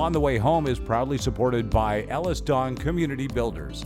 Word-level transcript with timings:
On 0.00 0.12
the 0.12 0.18
Way 0.20 0.38
Home 0.38 0.66
is 0.66 0.78
proudly 0.78 1.18
supported 1.18 1.68
by 1.68 2.04
EllisDon 2.04 2.80
Community 2.80 3.26
Builders, 3.26 3.84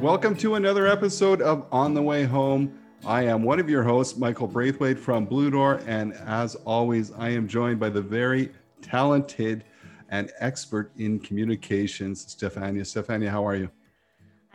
Welcome 0.00 0.36
to 0.36 0.54
another 0.54 0.86
episode 0.86 1.42
of 1.42 1.66
On 1.72 1.92
the 1.92 2.00
Way 2.00 2.22
Home. 2.22 2.72
I 3.04 3.24
am 3.24 3.42
one 3.42 3.58
of 3.58 3.68
your 3.68 3.82
hosts, 3.82 4.16
Michael 4.16 4.46
Braithwaite 4.46 4.96
from 4.96 5.24
Blue 5.24 5.50
Door, 5.50 5.82
and 5.88 6.12
as 6.12 6.54
always, 6.54 7.10
I 7.10 7.30
am 7.30 7.48
joined 7.48 7.80
by 7.80 7.88
the 7.88 8.00
very 8.00 8.52
talented 8.80 9.64
and 10.08 10.30
expert 10.38 10.92
in 10.98 11.18
communications, 11.18 12.24
Stefania. 12.24 12.82
Stefania, 12.82 13.28
how 13.28 13.44
are 13.44 13.56
you? 13.56 13.70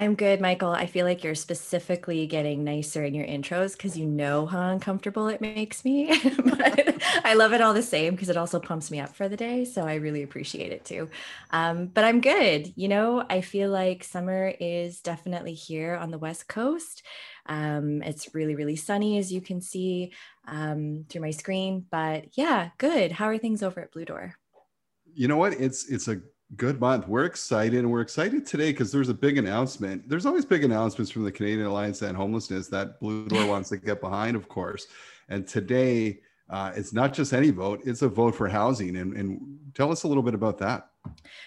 I'm 0.04 0.16
good, 0.16 0.42
Michael. 0.42 0.72
I 0.72 0.86
feel 0.86 1.06
like 1.06 1.24
you're 1.24 1.34
specifically 1.34 2.28
getting 2.28 2.66
nicer 2.66 3.06
in 3.06 3.14
your 3.14 3.26
intros 3.26 3.72
because 3.72 3.98
you 3.98 4.06
know 4.06 4.46
how 4.46 4.70
uncomfortable 4.70 5.30
it 5.30 5.40
makes 5.40 5.86
me. 5.86 6.08
but 6.44 7.02
I 7.24 7.36
love 7.36 7.54
it 7.54 7.62
all 7.62 7.74
the 7.74 7.82
same 7.82 8.14
because 8.14 8.28
it 8.28 8.36
also 8.36 8.60
pumps 8.60 8.92
me 8.92 9.00
up 9.00 9.16
for 9.16 9.30
the 9.30 9.38
day. 9.38 9.64
So 9.64 9.84
I 9.84 9.94
really 9.94 10.22
appreciate 10.22 10.74
it 10.74 10.84
too. 10.84 11.10
Um, 11.52 11.86
but 11.86 12.04
I'm 12.04 12.20
good. 12.20 12.74
You 12.76 12.90
know, 12.90 13.26
I 13.30 13.40
feel 13.40 13.70
like 13.70 14.04
summer 14.04 14.54
is 14.60 15.00
definitely 15.00 15.54
here 15.54 15.96
on 15.96 16.12
the 16.12 16.18
West 16.18 16.50
Coast. 16.50 17.04
Um, 17.46 18.02
it's 18.04 18.36
really, 18.36 18.56
really 18.56 18.76
sunny, 18.76 19.18
as 19.20 19.32
you 19.32 19.40
can 19.40 19.62
see 19.62 20.12
um, 20.50 21.06
through 21.08 21.22
my 21.22 21.32
screen. 21.32 21.86
But 21.90 22.38
yeah, 22.38 22.72
good. 22.78 23.14
How 23.14 23.28
are 23.28 23.38
things 23.38 23.64
over 23.64 23.80
at 23.80 23.94
Blue 23.94 24.04
Door? 24.04 24.36
You 25.14 25.30
know 25.30 25.38
what? 25.38 25.54
It's 25.54 25.90
it's 25.90 26.10
a 26.10 26.20
good 26.58 26.80
month. 26.80 27.08
We're 27.08 27.26
excited, 27.26 27.80
and 27.80 27.92
we're 27.92 28.02
excited 28.02 28.46
today 28.46 28.72
because 28.72 28.92
there's 28.92 29.10
a 29.10 29.14
big 29.14 29.38
announcement. 29.38 30.08
There's 30.08 30.26
always 30.26 30.46
big 30.46 30.64
announcements 30.64 31.12
from 31.12 31.24
the 31.24 31.32
Canadian 31.32 31.68
Alliance 31.68 32.02
and 32.02 32.16
Homelessness 32.16 32.68
that 32.68 33.00
Blue 33.00 33.28
Door 33.28 33.48
wants 33.48 33.70
to 33.70 33.78
get 33.78 34.02
behind, 34.02 34.36
of 34.36 34.48
course. 34.48 34.88
And 35.30 35.48
today, 35.48 36.20
uh, 36.50 36.72
it's 36.76 36.94
not 36.94 37.14
just 37.14 37.34
any 37.34 37.52
vote; 37.52 37.82
it's 37.86 38.02
a 38.02 38.10
vote 38.10 38.36
for 38.36 38.48
housing. 38.48 38.96
And, 38.98 39.14
and 39.16 39.60
tell 39.74 39.92
us 39.92 40.04
a 40.04 40.08
little 40.08 40.24
bit 40.24 40.34
about 40.34 40.60
that. 40.60 40.88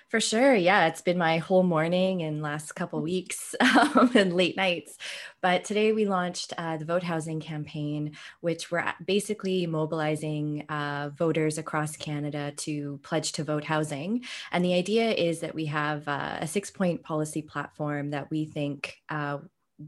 For 0.08 0.20
sure. 0.20 0.54
Yeah, 0.54 0.86
it's 0.86 1.00
been 1.00 1.18
my 1.18 1.38
whole 1.38 1.62
morning 1.62 2.22
and 2.22 2.42
last 2.42 2.72
couple 2.72 3.00
weeks 3.00 3.54
um, 3.60 4.10
and 4.14 4.34
late 4.34 4.56
nights. 4.56 4.98
But 5.40 5.64
today 5.64 5.92
we 5.92 6.04
launched 6.04 6.52
uh, 6.58 6.76
the 6.76 6.84
Vote 6.84 7.02
Housing 7.02 7.40
campaign, 7.40 8.16
which 8.40 8.70
we're 8.70 8.84
basically 9.04 9.66
mobilizing 9.66 10.66
uh, 10.68 11.10
voters 11.16 11.58
across 11.58 11.96
Canada 11.96 12.52
to 12.58 13.00
pledge 13.02 13.32
to 13.32 13.44
vote 13.44 13.64
housing. 13.64 14.24
And 14.52 14.64
the 14.64 14.74
idea 14.74 15.10
is 15.10 15.40
that 15.40 15.54
we 15.54 15.66
have 15.66 16.06
uh, 16.06 16.38
a 16.40 16.46
six 16.46 16.70
point 16.70 17.02
policy 17.02 17.42
platform 17.42 18.10
that 18.10 18.30
we 18.30 18.44
think 18.44 18.98
uh, 19.08 19.38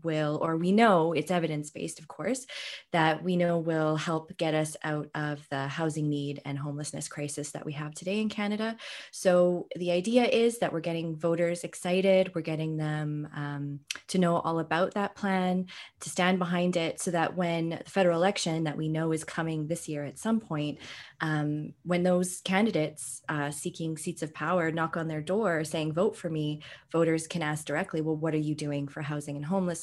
will, 0.02 0.38
or 0.42 0.56
we 0.56 0.72
know 0.72 1.12
it's 1.12 1.30
evidence 1.30 1.70
based, 1.70 1.98
of 1.98 2.08
course, 2.08 2.46
that 2.92 3.22
we 3.22 3.36
know 3.36 3.58
will 3.58 3.96
help 3.96 4.36
get 4.36 4.54
us 4.54 4.76
out 4.84 5.08
of 5.14 5.46
the 5.50 5.66
housing 5.66 6.08
need 6.08 6.42
and 6.44 6.58
homelessness 6.58 7.08
crisis 7.08 7.52
that 7.52 7.64
we 7.64 7.72
have 7.72 7.94
today 7.94 8.20
in 8.20 8.28
Canada. 8.28 8.76
So 9.12 9.66
the 9.76 9.92
idea 9.92 10.24
is 10.24 10.58
that 10.58 10.72
we're 10.72 10.80
getting 10.80 11.16
voters 11.16 11.64
excited, 11.64 12.32
we're 12.34 12.42
getting 12.42 12.76
them 12.76 13.28
um, 13.34 13.80
to 14.08 14.18
know 14.18 14.36
all 14.36 14.58
about 14.58 14.94
that 14.94 15.14
plan, 15.14 15.66
to 16.00 16.10
stand 16.10 16.38
behind 16.38 16.76
it, 16.76 17.00
so 17.00 17.10
that 17.12 17.36
when 17.36 17.70
the 17.70 17.90
federal 17.90 18.18
election 18.18 18.64
that 18.64 18.76
we 18.76 18.88
know 18.88 19.12
is 19.12 19.24
coming 19.24 19.66
this 19.66 19.88
year 19.88 20.04
at 20.04 20.18
some 20.18 20.40
point, 20.40 20.78
um, 21.20 21.72
when 21.82 22.02
those 22.02 22.40
candidates 22.44 23.22
uh, 23.28 23.50
seeking 23.50 23.96
seats 23.96 24.22
of 24.22 24.34
power 24.34 24.70
knock 24.70 24.96
on 24.96 25.08
their 25.08 25.22
door 25.22 25.64
saying, 25.64 25.92
vote 25.92 26.16
for 26.16 26.28
me, 26.28 26.62
voters 26.92 27.26
can 27.26 27.42
ask 27.42 27.64
directly, 27.64 28.00
well, 28.00 28.16
what 28.16 28.34
are 28.34 28.38
you 28.38 28.54
doing 28.54 28.86
for 28.86 29.02
housing 29.02 29.36
and 29.36 29.44
homelessness? 29.44 29.77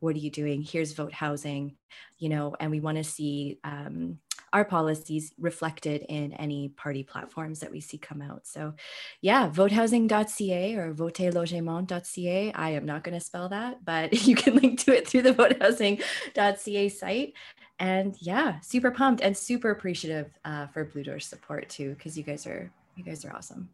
What 0.00 0.16
are 0.16 0.20
you 0.20 0.30
doing? 0.30 0.62
Here's 0.62 0.92
vote 0.92 1.12
housing, 1.12 1.76
you 2.18 2.28
know, 2.28 2.54
and 2.60 2.70
we 2.70 2.80
want 2.80 2.98
to 2.98 3.04
see 3.04 3.58
um, 3.64 4.18
our 4.52 4.64
policies 4.64 5.32
reflected 5.38 6.04
in 6.08 6.32
any 6.34 6.68
party 6.70 7.02
platforms 7.02 7.60
that 7.60 7.70
we 7.70 7.80
see 7.80 7.98
come 7.98 8.22
out. 8.22 8.46
So, 8.46 8.74
yeah, 9.20 9.48
votehousing.ca 9.50 10.76
or 10.76 10.94
votelogement.ca. 10.94 12.52
I 12.52 12.70
am 12.70 12.86
not 12.86 13.04
going 13.04 13.18
to 13.18 13.24
spell 13.24 13.48
that, 13.50 13.84
but 13.84 14.12
you 14.26 14.34
can 14.34 14.56
link 14.56 14.80
to 14.84 14.96
it 14.96 15.08
through 15.08 15.22
the 15.22 15.34
votehousing.ca 15.34 16.88
site 16.88 17.34
and 17.78 18.16
yeah, 18.20 18.60
super 18.60 18.90
pumped 18.90 19.22
and 19.22 19.36
super 19.36 19.70
appreciative 19.70 20.30
uh, 20.44 20.66
for 20.68 20.84
Blue 20.84 21.04
Door's 21.04 21.26
support 21.26 21.68
too, 21.68 21.90
because 21.90 22.16
you 22.16 22.24
guys 22.24 22.46
are 22.46 22.70
you 22.94 23.04
guys 23.04 23.24
are 23.24 23.36
awesome. 23.36 23.68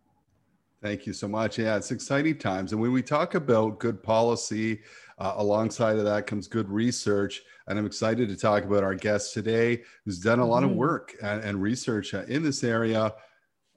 Thank 0.82 1.06
you 1.06 1.12
so 1.12 1.28
much. 1.28 1.58
Yeah, 1.58 1.76
it's 1.76 1.92
exciting 1.92 2.38
times, 2.38 2.72
and 2.72 2.80
when 2.80 2.90
we 2.90 3.02
talk 3.02 3.36
about 3.36 3.78
good 3.78 4.02
policy, 4.02 4.80
uh, 5.18 5.34
alongside 5.36 5.96
of 5.96 6.04
that 6.04 6.26
comes 6.26 6.48
good 6.48 6.68
research. 6.68 7.42
And 7.68 7.78
I'm 7.78 7.86
excited 7.86 8.28
to 8.28 8.36
talk 8.36 8.64
about 8.64 8.82
our 8.82 8.96
guest 8.96 9.32
today, 9.32 9.84
who's 10.04 10.18
done 10.18 10.40
a 10.40 10.44
lot 10.44 10.64
mm-hmm. 10.64 10.72
of 10.72 10.76
work 10.76 11.14
and, 11.22 11.40
and 11.44 11.62
research 11.62 12.14
uh, 12.14 12.24
in 12.26 12.42
this 12.42 12.64
area, 12.64 13.14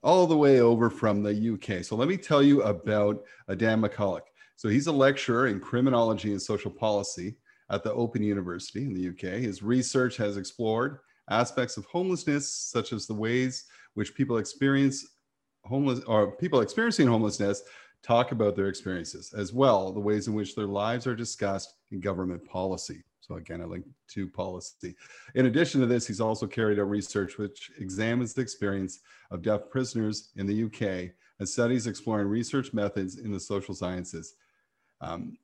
all 0.02 0.26
the 0.26 0.36
way 0.36 0.60
over 0.60 0.90
from 0.90 1.22
the 1.22 1.52
UK. 1.52 1.84
So 1.84 1.94
let 1.94 2.08
me 2.08 2.16
tell 2.16 2.42
you 2.42 2.62
about 2.62 3.22
uh, 3.48 3.54
Dan 3.54 3.80
McCulloch. 3.80 4.22
So 4.56 4.68
he's 4.68 4.88
a 4.88 4.92
lecturer 4.92 5.46
in 5.46 5.60
criminology 5.60 6.32
and 6.32 6.42
social 6.42 6.72
policy 6.72 7.36
at 7.70 7.84
the 7.84 7.92
Open 7.92 8.24
University 8.24 8.84
in 8.84 8.94
the 8.94 9.10
UK. 9.10 9.40
His 9.40 9.62
research 9.62 10.16
has 10.16 10.36
explored 10.36 10.98
aspects 11.30 11.76
of 11.76 11.84
homelessness, 11.84 12.50
such 12.50 12.92
as 12.92 13.06
the 13.06 13.14
ways 13.14 13.66
which 13.94 14.16
people 14.16 14.38
experience 14.38 15.06
homeless 15.66 16.00
or 16.06 16.32
people 16.32 16.60
experiencing 16.60 17.06
homelessness 17.06 17.62
talk 18.02 18.32
about 18.32 18.56
their 18.56 18.68
experiences, 18.68 19.34
as 19.36 19.52
well 19.52 19.92
the 19.92 20.00
ways 20.00 20.28
in 20.28 20.34
which 20.34 20.54
their 20.54 20.66
lives 20.66 21.06
are 21.06 21.16
discussed 21.16 21.74
in 21.90 22.00
government 22.00 22.44
policy. 22.44 23.02
So 23.20 23.34
again, 23.34 23.60
I 23.60 23.64
link 23.64 23.84
to 24.10 24.28
policy. 24.28 24.94
In 25.34 25.46
addition 25.46 25.80
to 25.80 25.86
this, 25.86 26.06
he's 26.06 26.20
also 26.20 26.46
carried 26.46 26.78
out 26.78 26.88
research 26.88 27.38
which 27.38 27.72
examines 27.78 28.34
the 28.34 28.42
experience 28.42 29.00
of 29.32 29.42
deaf 29.42 29.62
prisoners 29.68 30.30
in 30.36 30.46
the 30.46 30.64
UK 30.64 31.10
and 31.40 31.48
studies 31.48 31.88
exploring 31.88 32.28
research 32.28 32.72
methods 32.72 33.18
in 33.18 33.32
the 33.32 33.40
social 33.40 33.74
sciences. 33.74 34.34
Um, 35.00 35.36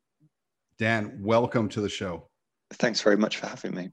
Dan, 0.78 1.18
welcome 1.20 1.68
to 1.70 1.80
the 1.80 1.88
show. 1.88 2.28
Thanks 2.74 3.00
very 3.00 3.16
much 3.16 3.38
for 3.38 3.48
having 3.48 3.74
me. 3.74 3.90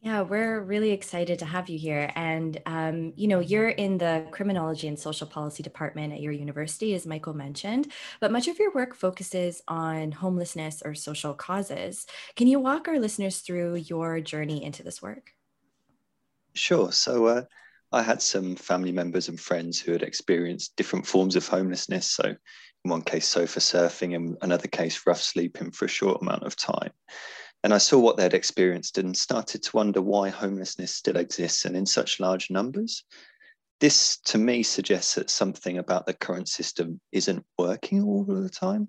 Yeah, 0.00 0.22
we're 0.22 0.60
really 0.60 0.92
excited 0.92 1.40
to 1.40 1.44
have 1.44 1.68
you 1.68 1.76
here. 1.76 2.12
And, 2.14 2.60
um, 2.66 3.12
you 3.16 3.26
know, 3.26 3.40
you're 3.40 3.68
in 3.68 3.98
the 3.98 4.28
criminology 4.30 4.86
and 4.86 4.96
social 4.96 5.26
policy 5.26 5.64
department 5.64 6.12
at 6.12 6.20
your 6.20 6.32
university, 6.32 6.94
as 6.94 7.04
Michael 7.04 7.34
mentioned, 7.34 7.90
but 8.20 8.30
much 8.30 8.46
of 8.46 8.60
your 8.60 8.72
work 8.72 8.94
focuses 8.94 9.60
on 9.66 10.12
homelessness 10.12 10.82
or 10.84 10.94
social 10.94 11.34
causes. 11.34 12.06
Can 12.36 12.46
you 12.46 12.60
walk 12.60 12.86
our 12.86 13.00
listeners 13.00 13.40
through 13.40 13.74
your 13.74 14.20
journey 14.20 14.62
into 14.62 14.84
this 14.84 15.02
work? 15.02 15.32
Sure. 16.54 16.92
So, 16.92 17.26
uh, 17.26 17.42
I 17.90 18.02
had 18.02 18.22
some 18.22 18.54
family 18.54 18.92
members 18.92 19.28
and 19.28 19.40
friends 19.40 19.80
who 19.80 19.92
had 19.92 20.02
experienced 20.02 20.76
different 20.76 21.06
forms 21.06 21.34
of 21.34 21.48
homelessness. 21.48 22.06
So, 22.06 22.22
in 22.24 22.90
one 22.90 23.02
case, 23.02 23.26
sofa 23.26 23.58
surfing, 23.58 24.14
and 24.14 24.36
another 24.42 24.68
case, 24.68 25.06
rough 25.06 25.20
sleeping 25.20 25.72
for 25.72 25.86
a 25.86 25.88
short 25.88 26.22
amount 26.22 26.44
of 26.44 26.54
time. 26.54 26.92
And 27.64 27.74
I 27.74 27.78
saw 27.78 27.98
what 27.98 28.16
they'd 28.16 28.34
experienced 28.34 28.98
and 28.98 29.16
started 29.16 29.62
to 29.64 29.76
wonder 29.76 30.00
why 30.00 30.28
homelessness 30.30 30.94
still 30.94 31.16
exists 31.16 31.64
and 31.64 31.76
in 31.76 31.86
such 31.86 32.20
large 32.20 32.50
numbers. 32.50 33.04
this 33.80 34.18
to 34.24 34.38
me 34.38 34.62
suggests 34.62 35.14
that 35.14 35.30
something 35.30 35.78
about 35.78 36.06
the 36.06 36.14
current 36.14 36.48
system 36.48 37.00
isn't 37.12 37.44
working 37.58 38.02
all 38.02 38.24
the 38.24 38.48
time. 38.48 38.88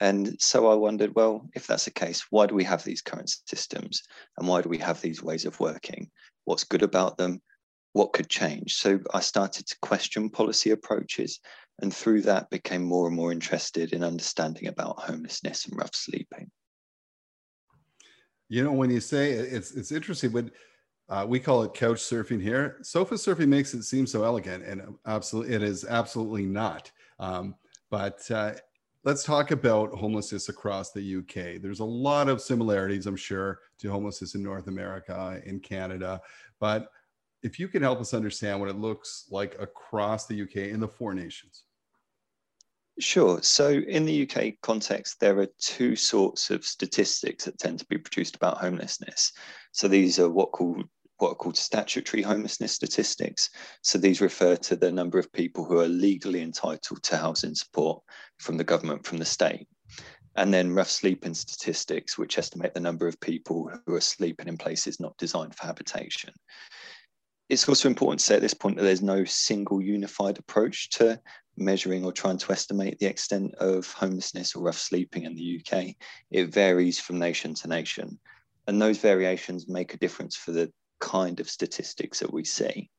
And 0.00 0.36
so 0.40 0.70
I 0.70 0.74
wondered, 0.74 1.14
well, 1.14 1.48
if 1.54 1.66
that's 1.66 1.84
the 1.84 1.92
case, 1.92 2.24
why 2.30 2.46
do 2.46 2.54
we 2.54 2.64
have 2.64 2.82
these 2.82 3.00
current 3.02 3.32
systems? 3.46 4.02
And 4.36 4.48
why 4.48 4.60
do 4.60 4.68
we 4.68 4.78
have 4.78 5.00
these 5.00 5.22
ways 5.22 5.44
of 5.44 5.60
working? 5.60 6.10
What's 6.46 6.64
good 6.64 6.82
about 6.82 7.16
them? 7.16 7.42
What 7.92 8.12
could 8.12 8.28
change? 8.28 8.74
So 8.74 8.98
I 9.12 9.20
started 9.20 9.66
to 9.68 9.76
question 9.82 10.30
policy 10.30 10.70
approaches 10.70 11.38
and 11.80 11.94
through 11.94 12.22
that 12.22 12.50
became 12.50 12.82
more 12.82 13.06
and 13.06 13.16
more 13.16 13.32
interested 13.32 13.92
in 13.92 14.02
understanding 14.02 14.66
about 14.66 14.98
homelessness 14.98 15.66
and 15.66 15.76
rough 15.78 15.94
sleeping. 15.94 16.50
You 18.48 18.64
know, 18.64 18.72
when 18.72 18.90
you 18.90 19.00
say 19.00 19.32
it's 19.32 19.72
it's 19.72 19.92
interesting, 19.92 20.30
but 20.30 20.50
uh, 21.08 21.26
we 21.28 21.38
call 21.38 21.62
it 21.62 21.74
couch 21.74 21.98
surfing 21.98 22.40
here. 22.40 22.78
Sofa 22.82 23.14
surfing 23.14 23.48
makes 23.48 23.74
it 23.74 23.82
seem 23.82 24.06
so 24.06 24.24
elegant, 24.24 24.64
and 24.64 24.96
absolutely, 25.06 25.54
it 25.54 25.62
is 25.62 25.84
absolutely 25.84 26.46
not. 26.46 26.90
Um, 27.18 27.54
but 27.90 28.28
uh, 28.30 28.52
let's 29.04 29.22
talk 29.22 29.50
about 29.50 29.92
homelessness 29.92 30.48
across 30.48 30.92
the 30.92 31.16
UK. 31.16 31.60
There's 31.60 31.80
a 31.80 31.84
lot 31.84 32.28
of 32.28 32.40
similarities, 32.40 33.06
I'm 33.06 33.16
sure, 33.16 33.60
to 33.78 33.90
homelessness 33.90 34.34
in 34.34 34.42
North 34.42 34.66
America, 34.66 35.40
in 35.44 35.60
Canada. 35.60 36.20
But 36.58 36.90
if 37.42 37.60
you 37.60 37.68
can 37.68 37.82
help 37.82 38.00
us 38.00 38.14
understand 38.14 38.58
what 38.58 38.70
it 38.70 38.76
looks 38.76 39.26
like 39.30 39.56
across 39.60 40.26
the 40.26 40.42
UK 40.42 40.56
in 40.72 40.80
the 40.80 40.88
four 40.88 41.14
nations. 41.14 41.64
Sure. 43.00 43.42
So, 43.42 43.70
in 43.70 44.04
the 44.04 44.22
UK 44.22 44.54
context, 44.62 45.18
there 45.18 45.40
are 45.40 45.48
two 45.58 45.96
sorts 45.96 46.50
of 46.50 46.64
statistics 46.64 47.44
that 47.44 47.58
tend 47.58 47.80
to 47.80 47.86
be 47.86 47.98
produced 47.98 48.36
about 48.36 48.58
homelessness. 48.58 49.32
So, 49.72 49.88
these 49.88 50.20
are 50.20 50.30
what 50.30 50.52
called 50.52 50.84
what 51.18 51.30
are 51.30 51.36
called 51.36 51.56
statutory 51.56 52.22
homelessness 52.22 52.72
statistics. 52.72 53.50
So 53.82 53.98
these 53.98 54.20
refer 54.20 54.56
to 54.56 54.76
the 54.76 54.90
number 54.90 55.18
of 55.18 55.32
people 55.32 55.64
who 55.64 55.78
are 55.78 55.88
legally 55.88 56.42
entitled 56.42 57.02
to 57.02 57.16
housing 57.16 57.54
support 57.54 58.02
from 58.38 58.56
the 58.56 58.64
government, 58.64 59.06
from 59.06 59.18
the 59.18 59.24
state. 59.24 59.68
And 60.36 60.52
then 60.52 60.74
rough 60.74 60.90
sleeping 60.90 61.34
statistics, 61.34 62.18
which 62.18 62.38
estimate 62.38 62.74
the 62.74 62.80
number 62.80 63.06
of 63.06 63.20
people 63.20 63.70
who 63.86 63.94
are 63.94 64.00
sleeping 64.00 64.48
in 64.48 64.58
places 64.58 64.98
not 64.98 65.16
designed 65.16 65.54
for 65.54 65.66
habitation. 65.66 66.34
It's 67.48 67.68
also 67.68 67.88
important 67.88 68.20
to 68.20 68.26
say 68.26 68.34
at 68.36 68.40
this 68.40 68.54
point 68.54 68.76
that 68.76 68.82
there's 68.82 69.02
no 69.02 69.24
single 69.24 69.80
unified 69.80 70.38
approach 70.38 70.90
to 70.90 71.20
measuring 71.56 72.04
or 72.04 72.12
trying 72.12 72.38
to 72.38 72.52
estimate 72.52 72.98
the 72.98 73.06
extent 73.06 73.54
of 73.56 73.90
homelessness 73.92 74.54
or 74.54 74.64
rough 74.64 74.78
sleeping 74.78 75.24
in 75.24 75.34
the 75.34 75.60
UK. 75.60 75.94
It 76.30 76.52
varies 76.52 77.00
from 77.00 77.18
nation 77.18 77.54
to 77.54 77.68
nation. 77.68 78.18
And 78.66 78.80
those 78.80 78.98
variations 78.98 79.68
make 79.68 79.94
a 79.94 79.98
difference 79.98 80.36
for 80.36 80.52
the 80.52 80.72
kind 81.00 81.40
of 81.40 81.50
statistics 81.50 82.20
that 82.20 82.32
we 82.32 82.44
see. 82.44 82.90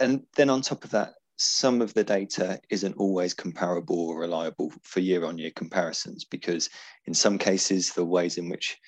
And 0.00 0.22
then 0.36 0.50
on 0.50 0.62
top 0.62 0.84
of 0.84 0.90
that, 0.90 1.14
some 1.36 1.82
of 1.82 1.92
the 1.94 2.04
data 2.04 2.60
isn't 2.70 2.96
always 2.96 3.34
comparable 3.34 4.08
or 4.08 4.20
reliable 4.20 4.72
for 4.82 5.00
year 5.00 5.24
on 5.24 5.38
year 5.38 5.50
comparisons 5.54 6.24
because 6.24 6.70
in 7.06 7.14
some 7.14 7.38
cases, 7.38 7.92
the 7.92 8.04
ways 8.04 8.38
in 8.38 8.48
which 8.48 8.78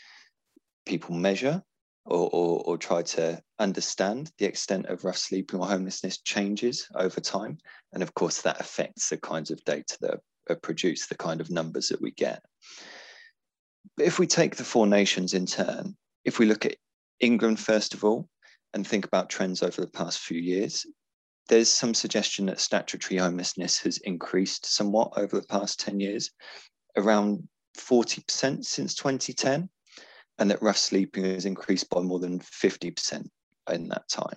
people 0.87 1.15
measure 1.15 1.63
or, 2.05 2.29
or, 2.33 2.63
or, 2.67 2.79
try 2.79 3.01
to 3.01 3.43
understand 3.59 4.31
the 4.39 4.45
extent 4.45 4.87
of 4.87 5.05
rough 5.05 5.17
sleeping 5.17 5.59
or 5.59 5.67
homelessness 5.67 6.19
changes 6.19 6.87
over 6.95 7.21
time. 7.21 7.57
And 7.93 8.03
of 8.03 8.13
course, 8.15 8.43
that 8.43 8.61
affects 8.61 9.09
the 9.09 9.17
kinds 9.17 9.51
of 9.51 9.65
data 9.65 9.97
that 10.03 10.21
are 10.51 10.57
produced, 10.57 11.09
the 11.09 11.17
kind 11.17 11.41
of 11.41 11.51
numbers 11.51 11.89
that 11.89 12.03
we 12.03 12.11
get. 12.11 12.43
But 13.97 14.07
if 14.07 14.19
we 14.19 14.27
take 14.27 14.57
the 14.57 14.65
four 14.65 14.87
nations 14.87 15.33
in 15.33 15.47
turn, 15.47 15.97
if 16.25 16.39
we 16.39 16.47
look 16.47 16.67
at 16.67 16.77
England, 17.21 17.59
first 17.59 17.95
of 17.95 18.05
all, 18.05 18.29
and 18.75 18.87
think 18.87 19.07
about 19.07 19.31
trends 19.31 19.63
over 19.63 19.81
the 19.81 19.87
past 19.87 20.19
few 20.19 20.41
years, 20.41 20.85
there's 21.49 21.69
some 21.69 21.95
suggestion 21.95 22.47
that 22.47 22.61
statutory 22.61 23.19
homelessness 23.19 23.79
has 23.79 23.99
increased 23.99 24.67
somewhat 24.67 25.13
over 25.17 25.41
the 25.41 25.47
past 25.47 25.81
10 25.81 26.01
years, 26.01 26.31
around 26.97 27.47
40% 27.79 28.65
since 28.65 28.95
2010, 28.95 29.69
and 30.39 30.51
that 30.51 30.63
rough 30.63 30.77
sleeping 30.77 31.25
has 31.25 31.47
increased 31.47 31.89
by 31.91 32.01
more 32.01 32.19
than 32.19 32.41
50% 32.41 33.27
in 33.73 33.89
that 33.89 34.09
time. 34.09 34.37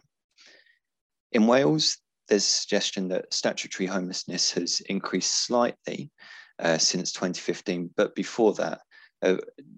In 1.32 1.48
Wales, 1.48 1.98
there's 2.28 2.44
a 2.44 2.48
suggestion 2.48 3.08
that 3.10 3.34
statutory 3.34 3.88
homelessness 3.88 4.52
has 4.54 4.82
increased 4.82 5.46
slightly 5.46 6.12
uh, 6.60 6.78
since 6.78 7.12
2015, 7.12 7.92
but 7.96 8.16
before 8.16 8.54
that, 8.54 8.82
uh, 9.22 9.38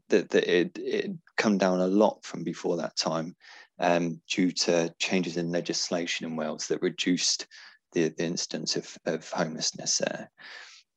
that, 0.10 0.30
that 0.30 0.48
it, 0.48 0.78
it 0.78 1.12
come 1.38 1.58
down 1.58 1.80
a 1.80 1.88
lot 1.88 2.24
from 2.24 2.44
before 2.44 2.78
that 2.78 2.96
time 2.98 3.36
um, 3.80 4.20
due 4.30 4.52
to 4.52 4.94
changes 5.00 5.38
in 5.38 5.52
legislation 5.52 6.26
in 6.26 6.36
Wales 6.36 6.68
that 6.68 6.82
reduced 6.82 7.48
the, 7.94 8.10
the 8.10 8.26
instance 8.26 8.76
of, 8.76 8.98
of 9.06 9.30
homelessness 9.30 9.98
there. 9.98 10.30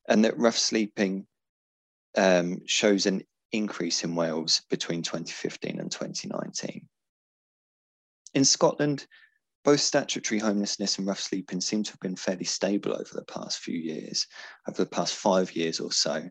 And 0.07 0.25
that 0.25 0.37
rough 0.37 0.57
sleeping 0.57 1.25
um, 2.17 2.61
shows 2.65 3.05
an 3.05 3.23
increase 3.53 4.03
in 4.03 4.15
Wales 4.15 4.63
between 4.69 5.01
2015 5.03 5.79
and 5.79 5.91
2019. 5.91 6.87
In 8.33 8.43
Scotland, 8.43 9.05
both 9.63 9.79
statutory 9.79 10.39
homelessness 10.39 10.97
and 10.97 11.07
rough 11.07 11.19
sleeping 11.19 11.61
seem 11.61 11.83
to 11.83 11.91
have 11.91 11.99
been 12.01 12.15
fairly 12.15 12.43
stable 12.43 12.93
over 12.93 13.11
the 13.13 13.23
past 13.23 13.59
few 13.59 13.77
years, 13.77 14.27
over 14.67 14.83
the 14.83 14.89
past 14.89 15.15
five 15.15 15.55
years 15.55 15.79
or 15.79 15.91
so. 15.91 16.27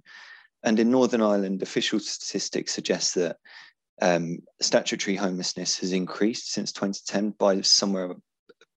And 0.64 0.78
in 0.78 0.90
Northern 0.90 1.22
Ireland, 1.22 1.62
official 1.62 1.98
statistics 2.00 2.72
suggest 2.72 3.14
that 3.14 3.36
um, 4.02 4.40
statutory 4.60 5.16
homelessness 5.16 5.78
has 5.78 5.92
increased 5.92 6.52
since 6.52 6.72
2010 6.72 7.30
by 7.38 7.60
somewhere 7.62 8.14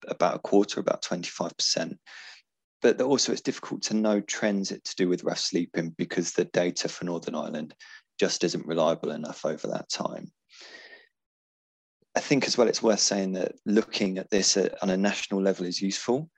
about 0.08 0.36
a 0.36 0.40
quarter, 0.40 0.80
about 0.80 1.04
25%. 1.04 1.98
But 2.82 3.02
also, 3.02 3.32
it's 3.32 3.42
difficult 3.42 3.82
to 3.84 3.96
know 3.96 4.22
trends 4.22 4.70
to 4.70 4.96
do 4.96 5.10
with 5.10 5.24
rough 5.24 5.40
sleeping 5.40 5.96
because 5.98 6.32
the 6.32 6.46
data 6.46 6.88
for 6.88 7.06
Northern 7.06 7.36
Ireland 7.36 7.74
just 8.20 8.44
isn't 8.44 8.68
reliable 8.68 9.12
enough 9.12 9.46
over 9.46 9.68
that 9.68 9.90
time. 9.90 10.32
I 12.16 12.22
think 12.22 12.46
as 12.46 12.58
well, 12.58 12.68
it's 12.68 12.84
worth 12.84 13.02
saying 13.02 13.34
that 13.34 13.54
looking 13.66 14.18
at 14.18 14.30
this 14.30 14.58
on 14.82 14.90
a 14.90 14.98
national 14.98 15.42
level 15.42 15.66
is 15.66 15.82
useful, 15.82 16.30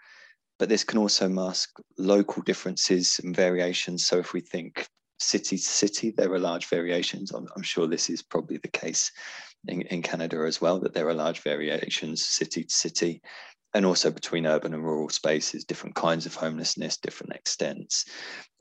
but 0.57 0.69
this 0.69 0.83
can 0.83 0.97
also 0.97 1.29
mask 1.29 1.79
local 1.99 2.41
differences 2.41 3.19
and 3.23 3.35
variations. 3.35 4.05
So 4.05 4.17
if 4.17 4.33
we 4.33 4.41
think 4.41 4.87
city 5.19 5.57
to 5.57 5.63
city, 5.63 6.11
there 6.11 6.33
are 6.33 6.39
large 6.39 6.65
variations. 6.67 7.31
I'm, 7.31 7.47
I'm 7.55 7.61
sure 7.61 7.87
this 7.87 8.09
is 8.09 8.23
probably 8.23 8.57
the 8.57 8.69
case 8.69 9.11
in, 9.67 9.81
in 9.83 10.01
Canada 10.01 10.45
as 10.47 10.59
well, 10.59 10.79
that 10.79 10.93
there 10.93 11.07
are 11.07 11.13
large 11.13 11.41
variations 11.41 12.25
city 12.25 12.63
to 12.63 12.73
city 12.73 13.21
and 13.73 13.85
also 13.85 14.09
between 14.09 14.47
urban 14.47 14.73
and 14.73 14.83
rural 14.83 15.09
spaces, 15.09 15.65
different 15.65 15.95
kinds 15.95 16.25
of 16.25 16.35
homelessness, 16.35 16.97
different 16.97 17.33
extents. 17.33 18.05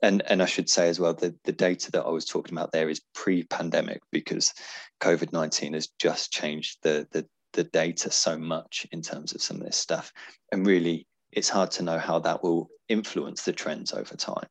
And, 0.01 0.21
and 0.27 0.43
I 0.43 0.45
should 0.45 0.69
say 0.69 0.89
as 0.89 0.99
well 0.99 1.13
that 1.15 1.41
the 1.43 1.53
data 1.53 1.91
that 1.91 2.05
I 2.05 2.09
was 2.09 2.25
talking 2.25 2.55
about 2.55 2.71
there 2.71 2.89
is 2.89 3.01
pre-pandemic 3.15 4.01
because 4.11 4.53
COVID-19 5.01 5.73
has 5.73 5.87
just 5.99 6.31
changed 6.31 6.79
the, 6.83 7.07
the, 7.11 7.25
the 7.53 7.63
data 7.63 8.11
so 8.11 8.37
much 8.37 8.85
in 8.91 9.01
terms 9.01 9.33
of 9.33 9.41
some 9.41 9.57
of 9.57 9.65
this 9.65 9.77
stuff. 9.77 10.11
And 10.51 10.67
really, 10.67 11.07
it's 11.31 11.49
hard 11.49 11.71
to 11.71 11.83
know 11.83 11.97
how 11.97 12.19
that 12.19 12.43
will 12.43 12.69
influence 12.89 13.43
the 13.43 13.53
trends 13.53 13.93
over 13.93 14.15
time. 14.15 14.47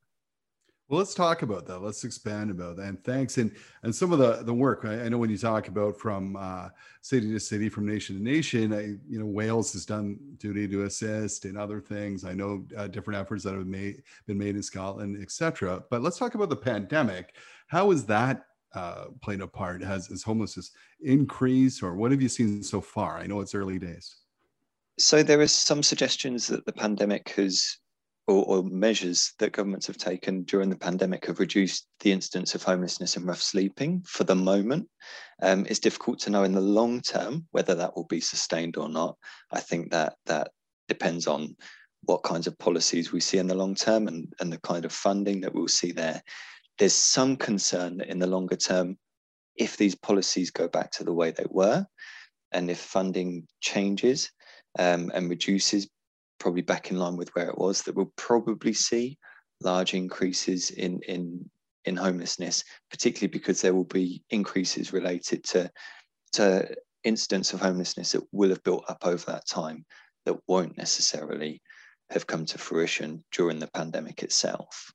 Well, 0.89 0.99
let's 0.99 1.15
talk 1.15 1.43
about 1.43 1.67
that. 1.67 1.81
Let's 1.81 2.05
expand 2.05 2.49
about 2.49 2.77
that. 2.77 2.85
And 2.85 3.03
thanks. 3.03 3.39
And 3.39 3.51
and 3.83 3.93
some 3.93 4.13
of 4.13 4.21
the 4.21 4.45
the 4.45 4.55
work 4.55 4.85
I, 4.85 5.03
I 5.03 5.09
know 5.09 5.19
when 5.19 5.31
you 5.31 5.39
talk 5.39 5.67
about 5.67 5.99
from 5.99 6.37
uh, 6.37 6.69
city 7.01 7.33
to 7.33 7.41
city, 7.41 7.69
from 7.69 7.87
nation 7.87 8.17
to 8.17 8.23
nation, 8.23 8.73
I, 8.73 8.97
you 9.09 9.19
know 9.19 9.27
Wales 9.27 9.73
has 9.73 9.85
done 9.85 10.17
duty 10.39 10.69
to 10.69 10.85
assist 10.85 11.45
and 11.45 11.59
other 11.59 11.81
things. 11.81 12.25
I 12.25 12.35
know 12.35 12.65
uh, 12.77 12.87
different 12.87 13.19
efforts 13.19 13.43
that 13.45 13.55
have 13.55 13.67
made 13.67 14.05
been 14.27 14.39
made 14.39 14.55
in 14.55 14.63
Scotland, 14.63 15.21
etc. 15.21 15.83
But 15.91 16.03
let's 16.03 16.19
talk 16.19 16.37
about 16.37 16.51
the 16.51 16.57
pandemic. 16.57 17.35
How 17.67 17.91
is 17.91 18.07
that 18.07 18.45
uh, 18.73 19.07
played 19.23 19.41
a 19.41 19.49
part? 19.49 19.83
Has 19.83 20.07
has 20.07 20.23
homelessness 20.23 20.71
increased, 21.01 21.83
or 21.83 21.97
what 21.97 22.13
have 22.13 22.23
you 22.23 22.29
seen 22.29 22.63
so 22.63 22.81
far? 22.81 23.19
I 23.19 23.27
know 23.27 23.41
it's 23.41 23.57
early 23.57 23.81
days. 23.81 24.19
So 25.01 25.25
there 25.25 25.41
are 25.41 25.49
some 25.49 25.83
suggestions 25.83 26.47
that 26.47 26.65
the 26.65 26.73
pandemic 26.73 27.31
has 27.31 27.79
or, 28.27 28.45
or, 28.45 28.63
measures 28.65 29.33
that 29.39 29.53
governments 29.53 29.87
have 29.87 29.97
taken 29.97 30.43
during 30.43 30.69
the 30.69 30.77
pandemic 30.77 31.27
have 31.27 31.39
reduced 31.39 31.87
the 32.01 32.11
incidence 32.11 32.55
of 32.55 32.63
homelessness 32.63 33.17
and 33.17 33.27
rough 33.27 33.41
sleeping 33.41 34.03
for 34.07 34.25
the 34.25 34.35
moment. 34.35 34.89
Um, 35.43 35.65
it's 35.69 35.79
difficult 35.79 36.19
to 36.21 36.31
know 36.31 36.43
in 36.43 36.53
the 36.53 36.61
long 36.61 37.01
term 37.01 37.47
whether 37.53 37.75
that 37.77 37.95
will 37.95 38.07
be 38.07 38.21
sustained 38.21 38.77
or 38.77 38.89
not. 38.89 39.17
I 39.53 39.61
think 39.61 39.93
that 39.93 40.17
that 40.27 40.51
depends 40.89 41.27
on 41.27 41.57
what 42.03 42.23
kinds 42.23 42.47
of 42.47 42.59
policies 42.59 43.13
we 43.13 43.21
see 43.21 43.39
in 43.39 43.47
the 43.47 43.55
long 43.55 43.75
term 43.75 44.09
and, 44.09 44.33
and 44.41 44.53
the 44.53 44.59
kind 44.59 44.85
of 44.85 44.93
funding 44.93 45.41
that 45.43 45.55
we'll 45.55 45.69
see 45.69 45.93
there. 45.93 46.23
There's 46.79 46.95
some 46.95 47.37
concern 47.37 47.99
that 47.99 48.09
in 48.09 48.19
the 48.19 48.27
longer 48.27 48.57
term, 48.57 48.99
if 49.57 49.77
these 49.77 49.95
policies 49.95 50.51
go 50.51 50.69
back 50.69 50.91
to 50.93 51.05
the 51.05 51.13
way 51.13 51.31
they 51.31 51.47
were, 51.49 51.87
and 52.53 52.71
if 52.71 52.79
funding 52.79 53.47
changes 53.61 54.31
um, 54.79 55.11
and 55.15 55.29
reduces 55.29 55.89
probably 56.39 56.63
back 56.63 56.91
in 56.91 56.99
line 56.99 57.17
with 57.17 57.31
where 57.35 57.49
it 57.49 57.59
was, 57.59 57.83
that 57.83 57.95
we'll 57.95 58.13
probably 58.17 58.73
see 58.73 59.19
large 59.63 59.95
increases 59.95 60.71
in, 60.71 61.01
in, 61.09 61.49
in 61.85 61.97
homelessness, 61.97 62.65
particularly 62.91 63.29
because 63.31 63.61
there 63.61 63.75
will 63.75 63.85
be 63.85 64.23
increases 64.31 64.93
related 64.93 65.45
to, 65.45 65.71
to 66.33 66.69
incidents 67.05 67.53
of 67.53 67.61
homelessness 67.61 68.13
that 68.13 68.23
will 68.33 68.51
have 68.51 68.63
built 68.65 68.85
up 68.89 69.07
over 69.07 69.25
that 69.27 69.47
time. 69.47 69.85
that 70.27 70.37
won't 70.49 70.77
necessarily 70.77 71.63
have 72.11 72.27
come 72.27 72.45
to 72.47 72.59
fruition 72.59 73.25
during 73.33 73.59
the 73.59 73.69
pandemic 73.69 74.23
itself. 74.23 74.93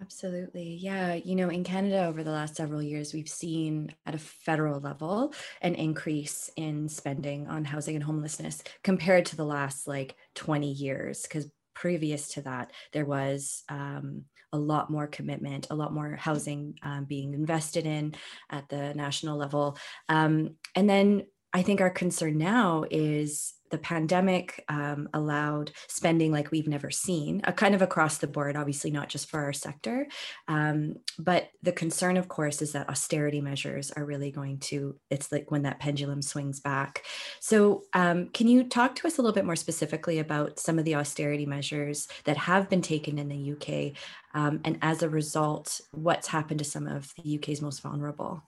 Absolutely. 0.00 0.76
Yeah. 0.80 1.14
You 1.14 1.36
know, 1.36 1.50
in 1.50 1.62
Canada 1.62 2.06
over 2.06 2.24
the 2.24 2.30
last 2.30 2.56
several 2.56 2.82
years, 2.82 3.12
we've 3.12 3.28
seen 3.28 3.94
at 4.06 4.14
a 4.14 4.18
federal 4.18 4.80
level 4.80 5.34
an 5.60 5.74
increase 5.74 6.50
in 6.56 6.88
spending 6.88 7.46
on 7.48 7.66
housing 7.66 7.96
and 7.96 8.04
homelessness 8.04 8.62
compared 8.82 9.26
to 9.26 9.36
the 9.36 9.44
last 9.44 9.86
like 9.86 10.16
20 10.34 10.72
years. 10.72 11.22
Because 11.22 11.50
previous 11.74 12.28
to 12.28 12.42
that, 12.42 12.72
there 12.92 13.04
was 13.04 13.62
um, 13.68 14.24
a 14.54 14.58
lot 14.58 14.90
more 14.90 15.06
commitment, 15.06 15.66
a 15.70 15.74
lot 15.74 15.92
more 15.92 16.16
housing 16.16 16.76
um, 16.82 17.04
being 17.04 17.34
invested 17.34 17.84
in 17.84 18.14
at 18.48 18.68
the 18.70 18.94
national 18.94 19.36
level. 19.36 19.76
Um, 20.08 20.56
and 20.74 20.88
then 20.88 21.26
I 21.52 21.62
think 21.62 21.82
our 21.82 21.90
concern 21.90 22.38
now 22.38 22.84
is 22.90 23.52
the 23.70 23.78
pandemic 23.78 24.64
um, 24.68 25.08
allowed 25.14 25.72
spending 25.88 26.32
like 26.32 26.50
we've 26.50 26.68
never 26.68 26.90
seen, 26.90 27.40
a 27.44 27.52
kind 27.52 27.74
of 27.74 27.82
across 27.82 28.18
the 28.18 28.26
board, 28.26 28.56
obviously 28.56 28.90
not 28.90 29.08
just 29.08 29.28
for 29.28 29.40
our 29.40 29.52
sector. 29.52 30.06
Um, 30.48 30.96
but 31.18 31.50
the 31.62 31.72
concern, 31.72 32.16
of 32.16 32.28
course, 32.28 32.62
is 32.62 32.72
that 32.72 32.88
austerity 32.88 33.40
measures 33.40 33.90
are 33.92 34.04
really 34.04 34.30
going 34.30 34.58
to, 34.58 34.96
it's 35.10 35.30
like 35.32 35.50
when 35.50 35.62
that 35.62 35.80
pendulum 35.80 36.22
swings 36.22 36.60
back. 36.60 37.04
So, 37.40 37.84
um, 37.94 38.28
can 38.28 38.48
you 38.48 38.64
talk 38.64 38.94
to 38.96 39.06
us 39.06 39.18
a 39.18 39.22
little 39.22 39.34
bit 39.34 39.44
more 39.44 39.56
specifically 39.56 40.18
about 40.18 40.58
some 40.58 40.78
of 40.78 40.84
the 40.84 40.96
austerity 40.96 41.46
measures 41.46 42.08
that 42.24 42.36
have 42.36 42.68
been 42.68 42.82
taken 42.82 43.18
in 43.18 43.28
the 43.28 43.52
UK? 43.52 43.96
Um, 44.34 44.60
and 44.64 44.78
as 44.82 45.02
a 45.02 45.08
result, 45.08 45.80
what's 45.92 46.28
happened 46.28 46.58
to 46.58 46.64
some 46.64 46.86
of 46.86 47.12
the 47.22 47.36
UK's 47.36 47.62
most 47.62 47.80
vulnerable? 47.80 48.42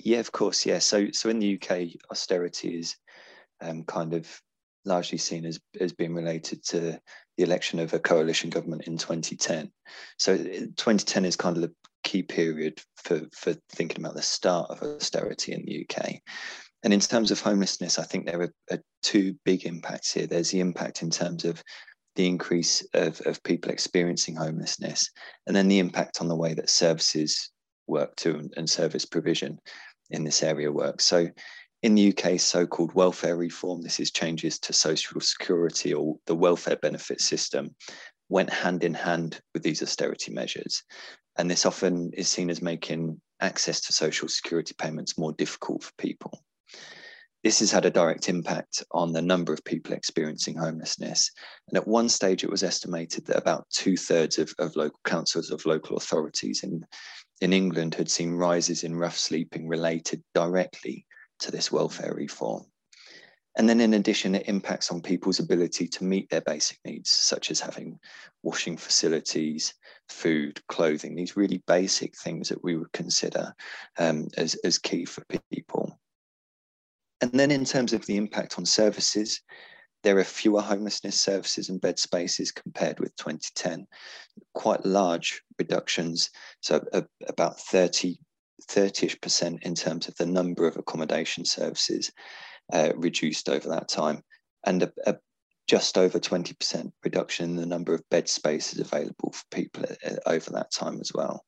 Yeah, 0.00 0.18
of 0.18 0.32
course. 0.32 0.66
Yeah. 0.66 0.78
So, 0.78 1.10
so 1.12 1.28
in 1.28 1.38
the 1.38 1.54
UK, 1.54 1.88
austerity 2.10 2.78
is 2.78 2.96
um, 3.60 3.84
kind 3.84 4.14
of 4.14 4.28
largely 4.84 5.18
seen 5.18 5.44
as, 5.44 5.58
as 5.80 5.92
being 5.92 6.14
related 6.14 6.64
to 6.64 6.80
the 6.80 7.00
election 7.38 7.78
of 7.78 7.92
a 7.92 7.98
coalition 7.98 8.50
government 8.50 8.86
in 8.86 8.96
2010. 8.96 9.70
So 10.18 10.36
2010 10.36 11.24
is 11.24 11.36
kind 11.36 11.56
of 11.56 11.62
the 11.62 11.74
key 12.04 12.22
period 12.22 12.80
for, 12.96 13.22
for 13.32 13.54
thinking 13.70 14.00
about 14.00 14.14
the 14.14 14.22
start 14.22 14.70
of 14.70 14.82
austerity 14.82 15.52
in 15.52 15.64
the 15.64 15.84
UK. 15.84 16.20
And 16.82 16.92
in 16.92 17.00
terms 17.00 17.30
of 17.30 17.40
homelessness, 17.40 17.98
I 17.98 18.04
think 18.04 18.26
there 18.26 18.42
are, 18.42 18.52
are 18.70 18.82
two 19.02 19.34
big 19.44 19.66
impacts 19.66 20.12
here. 20.12 20.26
There's 20.26 20.50
the 20.50 20.60
impact 20.60 21.02
in 21.02 21.10
terms 21.10 21.44
of 21.44 21.62
the 22.14 22.26
increase 22.26 22.86
of, 22.94 23.20
of 23.26 23.42
people 23.42 23.70
experiencing 23.70 24.36
homelessness, 24.36 25.10
and 25.46 25.54
then 25.54 25.68
the 25.68 25.80
impact 25.80 26.20
on 26.20 26.28
the 26.28 26.36
way 26.36 26.54
that 26.54 26.70
services 26.70 27.50
work 27.86 28.16
to 28.16 28.36
and, 28.36 28.54
and 28.56 28.70
service 28.70 29.04
provision 29.04 29.58
in 30.10 30.24
this 30.24 30.42
area 30.42 30.70
work. 30.70 31.00
So 31.00 31.28
in 31.82 31.94
the 31.94 32.16
UK, 32.16 32.40
so 32.40 32.66
called 32.66 32.94
welfare 32.94 33.36
reform, 33.36 33.82
this 33.82 34.00
is 34.00 34.10
changes 34.10 34.58
to 34.60 34.72
social 34.72 35.20
security 35.20 35.92
or 35.92 36.16
the 36.26 36.34
welfare 36.34 36.76
benefit 36.76 37.20
system, 37.20 37.74
went 38.28 38.50
hand 38.50 38.82
in 38.82 38.94
hand 38.94 39.40
with 39.52 39.62
these 39.62 39.82
austerity 39.82 40.32
measures. 40.32 40.82
And 41.36 41.50
this 41.50 41.66
often 41.66 42.10
is 42.14 42.28
seen 42.28 42.50
as 42.50 42.62
making 42.62 43.20
access 43.40 43.80
to 43.82 43.92
social 43.92 44.28
security 44.28 44.74
payments 44.78 45.18
more 45.18 45.32
difficult 45.32 45.84
for 45.84 45.92
people. 45.98 46.42
This 47.44 47.60
has 47.60 47.70
had 47.70 47.84
a 47.84 47.90
direct 47.90 48.28
impact 48.28 48.82
on 48.90 49.12
the 49.12 49.22
number 49.22 49.52
of 49.52 49.62
people 49.62 49.92
experiencing 49.92 50.56
homelessness. 50.56 51.30
And 51.68 51.76
at 51.76 51.86
one 51.86 52.08
stage, 52.08 52.42
it 52.42 52.50
was 52.50 52.64
estimated 52.64 53.26
that 53.26 53.36
about 53.36 53.68
two 53.70 53.96
thirds 53.96 54.38
of, 54.38 54.52
of 54.58 54.74
local 54.74 54.98
councils, 55.04 55.50
of 55.50 55.64
local 55.64 55.96
authorities 55.96 56.64
in, 56.64 56.84
in 57.40 57.52
England 57.52 57.94
had 57.94 58.10
seen 58.10 58.32
rises 58.32 58.82
in 58.82 58.96
rough 58.96 59.16
sleeping 59.16 59.68
related 59.68 60.24
directly 60.34 61.05
to 61.40 61.50
this 61.50 61.70
welfare 61.70 62.14
reform. 62.14 62.64
And 63.56 63.68
then 63.68 63.80
in 63.80 63.94
addition, 63.94 64.34
it 64.34 64.48
impacts 64.48 64.90
on 64.90 65.00
people's 65.00 65.40
ability 65.40 65.88
to 65.88 66.04
meet 66.04 66.28
their 66.28 66.42
basic 66.42 66.78
needs, 66.84 67.10
such 67.10 67.50
as 67.50 67.58
having 67.58 67.98
washing 68.42 68.76
facilities, 68.76 69.72
food, 70.10 70.60
clothing, 70.68 71.14
these 71.14 71.36
really 71.36 71.62
basic 71.66 72.16
things 72.18 72.50
that 72.50 72.62
we 72.62 72.76
would 72.76 72.92
consider 72.92 73.54
um, 73.98 74.28
as, 74.36 74.56
as 74.56 74.78
key 74.78 75.06
for 75.06 75.24
people. 75.50 75.98
And 77.22 77.32
then 77.32 77.50
in 77.50 77.64
terms 77.64 77.94
of 77.94 78.04
the 78.04 78.18
impact 78.18 78.58
on 78.58 78.66
services, 78.66 79.40
there 80.02 80.18
are 80.18 80.24
fewer 80.24 80.60
homelessness 80.60 81.18
services 81.18 81.70
and 81.70 81.80
bed 81.80 81.98
spaces 81.98 82.52
compared 82.52 83.00
with 83.00 83.16
2010, 83.16 83.86
quite 84.54 84.84
large 84.84 85.42
reductions. 85.58 86.30
So 86.60 86.84
about 87.26 87.58
30 87.58 88.18
30ish 88.70 89.20
percent 89.20 89.62
in 89.62 89.74
terms 89.74 90.08
of 90.08 90.16
the 90.16 90.26
number 90.26 90.66
of 90.66 90.76
accommodation 90.76 91.44
services 91.44 92.10
uh, 92.72 92.92
reduced 92.96 93.48
over 93.48 93.68
that 93.68 93.88
time, 93.88 94.22
and 94.66 94.82
a, 94.82 94.92
a 95.06 95.16
just 95.68 95.98
over 95.98 96.18
20% 96.20 96.92
reduction 97.04 97.50
in 97.50 97.56
the 97.56 97.66
number 97.66 97.92
of 97.92 98.08
bed 98.10 98.28
spaces 98.28 98.78
available 98.78 99.32
for 99.32 99.44
people 99.50 99.84
uh, 100.04 100.14
over 100.26 100.50
that 100.50 100.70
time 100.70 101.00
as 101.00 101.12
well. 101.12 101.44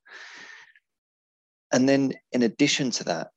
And 1.72 1.88
then, 1.88 2.14
in 2.32 2.42
addition 2.42 2.90
to 2.92 3.04
that, 3.04 3.28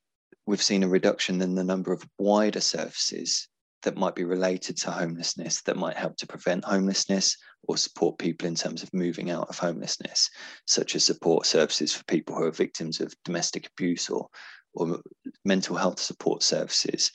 we've 0.47 0.61
seen 0.61 0.83
a 0.83 0.87
reduction 0.87 1.41
in 1.41 1.55
the 1.55 1.63
number 1.63 1.91
of 1.93 2.07
wider 2.17 2.61
services 2.61 3.47
that 3.83 3.97
might 3.97 4.15
be 4.15 4.23
related 4.23 4.77
to 4.77 4.91
homelessness 4.91 5.61
that 5.63 5.77
might 5.77 5.97
help 5.97 6.17
to 6.17 6.27
prevent 6.27 6.63
homelessness 6.63 7.37
or 7.67 7.77
support 7.77 8.17
people 8.17 8.47
in 8.47 8.55
terms 8.55 8.83
of 8.83 8.93
moving 8.93 9.29
out 9.29 9.47
of 9.49 9.57
homelessness, 9.57 10.29
such 10.65 10.95
as 10.95 11.03
support 11.03 11.45
services 11.45 11.93
for 11.93 12.03
people 12.05 12.35
who 12.35 12.43
are 12.43 12.51
victims 12.51 12.99
of 12.99 13.13
domestic 13.25 13.67
abuse 13.67 14.09
or, 14.09 14.27
or 14.73 14.99
mental 15.45 15.75
health 15.75 15.99
support 15.99 16.43
services. 16.43 17.11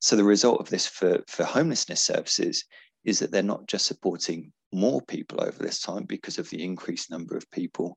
So 0.00 0.16
the 0.16 0.24
result 0.24 0.60
of 0.60 0.70
this 0.70 0.86
for, 0.86 1.20
for 1.28 1.44
homelessness 1.44 2.02
services 2.02 2.64
is 3.04 3.18
that 3.18 3.30
they're 3.30 3.42
not 3.42 3.66
just 3.66 3.86
supporting 3.86 4.52
more 4.72 5.02
people 5.02 5.42
over 5.42 5.62
this 5.62 5.80
time 5.80 6.04
because 6.04 6.38
of 6.38 6.48
the 6.50 6.62
increased 6.62 7.10
number 7.10 7.36
of 7.36 7.50
people 7.50 7.96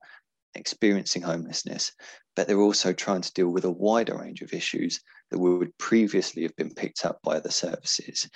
experiencing 0.54 1.22
homelessness, 1.22 1.92
but 2.36 2.46
they're 2.46 2.60
also 2.60 2.92
trying 2.92 3.20
to 3.22 3.32
deal 3.32 3.48
with 3.48 3.64
a 3.64 3.70
wider 3.70 4.16
range 4.18 4.42
of 4.42 4.52
issues 4.52 5.00
that 5.30 5.38
would 5.38 5.76
previously 5.78 6.42
have 6.42 6.54
been 6.56 6.72
picked 6.74 7.04
up 7.04 7.18
by 7.22 7.36
other 7.36 7.50
services. 7.50 8.28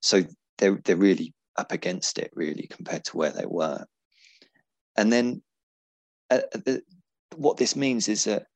So 0.00 0.22
they're, 0.58 0.80
they're 0.84 0.96
really 0.96 1.34
up 1.56 1.72
against 1.72 2.18
it, 2.18 2.30
really, 2.34 2.66
compared 2.70 3.04
to 3.04 3.16
where 3.16 3.30
they 3.30 3.46
were. 3.46 3.84
And 4.96 5.12
then 5.12 5.42
uh, 6.30 6.40
the, 6.52 6.82
what 7.36 7.56
this 7.56 7.76
means 7.76 8.08
is 8.08 8.24
that 8.24 8.46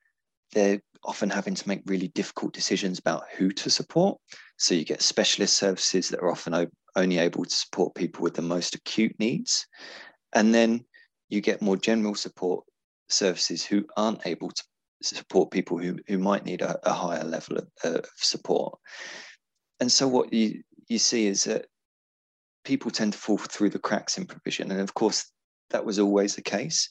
they're 0.52 0.80
often 1.04 1.30
having 1.30 1.54
to 1.54 1.68
make 1.68 1.82
really 1.86 2.08
difficult 2.08 2.52
decisions 2.52 2.98
about 2.98 3.24
who 3.36 3.50
to 3.50 3.70
support. 3.70 4.18
So 4.56 4.74
you 4.74 4.84
get 4.84 5.02
specialist 5.02 5.56
services 5.56 6.08
that 6.08 6.20
are 6.20 6.30
often 6.30 6.70
only 6.96 7.18
able 7.18 7.44
to 7.44 7.54
support 7.54 7.94
people 7.94 8.22
with 8.22 8.34
the 8.34 8.42
most 8.42 8.74
acute 8.74 9.14
needs. 9.18 9.66
And 10.32 10.54
then 10.54 10.84
you 11.28 11.40
get 11.40 11.62
more 11.62 11.76
general 11.76 12.14
support 12.14 12.64
services 13.14 13.64
who 13.64 13.84
aren't 13.96 14.26
able 14.26 14.50
to 14.50 14.62
support 15.02 15.50
people 15.50 15.78
who, 15.78 15.98
who 16.06 16.18
might 16.18 16.44
need 16.44 16.62
a, 16.62 16.78
a 16.88 16.92
higher 16.92 17.24
level 17.24 17.58
of, 17.58 17.68
uh, 17.84 17.98
of 17.98 18.10
support. 18.16 18.78
And 19.80 19.90
so 19.90 20.08
what 20.08 20.32
you, 20.32 20.62
you 20.88 20.98
see 20.98 21.26
is 21.26 21.44
that 21.44 21.66
people 22.64 22.90
tend 22.90 23.12
to 23.12 23.18
fall 23.18 23.38
through 23.38 23.70
the 23.70 23.78
cracks 23.78 24.16
in 24.18 24.26
provision. 24.26 24.70
And 24.70 24.80
of 24.80 24.94
course, 24.94 25.30
that 25.70 25.84
was 25.84 25.98
always 25.98 26.34
the 26.34 26.42
case. 26.42 26.88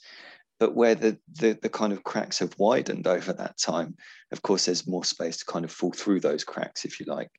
But 0.60 0.76
where 0.76 0.96
the, 0.96 1.18
the, 1.40 1.58
the 1.62 1.70
kind 1.70 1.92
of 1.92 2.04
cracks 2.04 2.40
have 2.40 2.58
widened 2.58 3.08
over 3.08 3.34
that 3.34 3.58
time, 3.58 3.96
of 4.32 4.42
course, 4.44 4.66
there's 4.66 4.88
more 4.88 5.04
space 5.04 5.38
to 5.38 5.46
kind 5.46 5.66
of 5.66 5.72
fall 5.72 5.92
through 5.92 6.20
those 6.20 6.44
cracks, 6.44 6.86
if 6.86 7.00
you 7.00 7.06
like. 7.08 7.32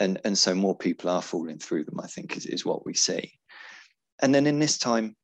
And, 0.00 0.20
and 0.24 0.36
so 0.36 0.54
more 0.54 0.76
people 0.76 1.08
are 1.08 1.22
falling 1.22 1.58
through 1.58 1.84
them, 1.84 2.00
I 2.00 2.06
think, 2.06 2.36
is, 2.36 2.46
is 2.46 2.66
what 2.66 2.84
we 2.84 2.94
see. 2.94 3.32
And 4.20 4.34
then 4.34 4.46
in 4.46 4.58
this 4.58 4.76
time, 4.76 5.16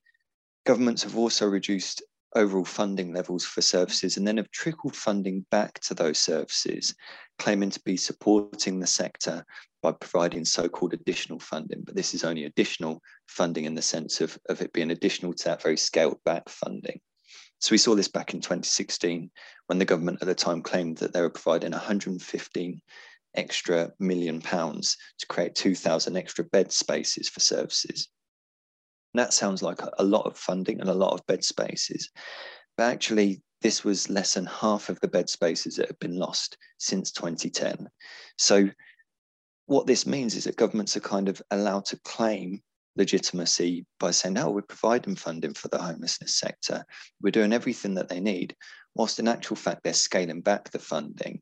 governments 0.64 1.02
have 1.02 1.18
also 1.18 1.46
reduced 1.46 2.02
overall 2.34 2.64
funding 2.64 3.12
levels 3.12 3.44
for 3.44 3.62
services 3.62 4.16
and 4.16 4.26
then 4.26 4.36
have 4.36 4.50
trickled 4.50 4.96
funding 4.96 5.44
back 5.50 5.78
to 5.80 5.94
those 5.94 6.18
services, 6.18 6.94
claiming 7.38 7.70
to 7.70 7.80
be 7.80 7.96
supporting 7.96 8.80
the 8.80 8.86
sector 8.86 9.44
by 9.82 9.92
providing 9.92 10.44
so-called 10.44 10.94
additional 10.94 11.38
funding. 11.38 11.82
But 11.84 11.94
this 11.94 12.14
is 12.14 12.24
only 12.24 12.44
additional 12.44 13.00
funding 13.28 13.64
in 13.64 13.74
the 13.74 13.82
sense 13.82 14.20
of, 14.20 14.38
of 14.48 14.62
it 14.62 14.72
being 14.72 14.90
additional 14.90 15.32
to 15.32 15.44
that 15.44 15.62
very 15.62 15.76
scaled 15.76 16.18
back 16.24 16.48
funding. 16.48 17.00
So 17.60 17.72
we 17.72 17.78
saw 17.78 17.94
this 17.94 18.08
back 18.08 18.34
in 18.34 18.40
2016 18.40 19.30
when 19.66 19.78
the 19.78 19.84
government 19.84 20.18
at 20.20 20.28
the 20.28 20.34
time 20.34 20.62
claimed 20.62 20.98
that 20.98 21.12
they 21.12 21.20
were 21.20 21.30
providing 21.30 21.72
115 21.72 22.80
extra 23.36 23.92
million 23.98 24.40
pounds 24.40 24.96
to 25.18 25.26
create 25.26 25.54
2,000 25.54 26.16
extra 26.16 26.44
bed 26.44 26.72
spaces 26.72 27.28
for 27.28 27.40
services. 27.40 28.08
And 29.14 29.20
that 29.20 29.32
sounds 29.32 29.62
like 29.62 29.78
a 29.98 30.04
lot 30.04 30.26
of 30.26 30.36
funding 30.36 30.80
and 30.80 30.90
a 30.90 30.94
lot 30.94 31.12
of 31.12 31.26
bed 31.26 31.44
spaces. 31.44 32.10
But 32.76 32.90
actually, 32.90 33.42
this 33.62 33.84
was 33.84 34.10
less 34.10 34.34
than 34.34 34.46
half 34.46 34.88
of 34.88 34.98
the 35.00 35.08
bed 35.08 35.30
spaces 35.30 35.76
that 35.76 35.86
have 35.86 35.98
been 36.00 36.18
lost 36.18 36.58
since 36.78 37.12
2010. 37.12 37.88
So, 38.36 38.68
what 39.66 39.86
this 39.86 40.06
means 40.06 40.34
is 40.34 40.44
that 40.44 40.56
governments 40.56 40.96
are 40.96 41.00
kind 41.00 41.28
of 41.28 41.40
allowed 41.50 41.86
to 41.86 42.00
claim 42.04 42.60
legitimacy 42.96 43.86
by 43.98 44.10
saying, 44.10 44.36
oh, 44.36 44.50
we're 44.50 44.62
providing 44.62 45.16
funding 45.16 45.54
for 45.54 45.68
the 45.68 45.78
homelessness 45.78 46.36
sector. 46.36 46.84
We're 47.22 47.30
doing 47.30 47.52
everything 47.52 47.94
that 47.94 48.08
they 48.08 48.20
need, 48.20 48.54
whilst 48.94 49.18
in 49.18 49.28
actual 49.28 49.56
fact, 49.56 49.82
they're 49.82 49.94
scaling 49.94 50.42
back 50.42 50.70
the 50.70 50.78
funding. 50.78 51.40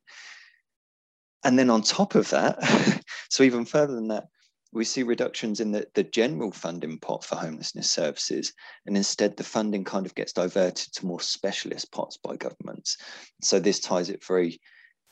And 1.44 1.58
then 1.58 1.70
on 1.70 1.82
top 1.82 2.14
of 2.14 2.30
that, 2.30 3.02
so 3.30 3.42
even 3.42 3.64
further 3.64 3.94
than 3.94 4.08
that, 4.08 4.26
we 4.72 4.84
see 4.84 5.02
reductions 5.02 5.60
in 5.60 5.70
the, 5.70 5.86
the 5.94 6.02
general 6.02 6.50
funding 6.50 6.98
pot 6.98 7.24
for 7.24 7.36
homelessness 7.36 7.90
services, 7.90 8.52
and 8.86 8.96
instead 8.96 9.36
the 9.36 9.44
funding 9.44 9.84
kind 9.84 10.06
of 10.06 10.14
gets 10.14 10.32
diverted 10.32 10.92
to 10.94 11.06
more 11.06 11.20
specialist 11.20 11.92
pots 11.92 12.16
by 12.16 12.36
governments. 12.36 12.96
So 13.42 13.60
this 13.60 13.80
ties 13.80 14.08
it 14.08 14.24
very 14.24 14.60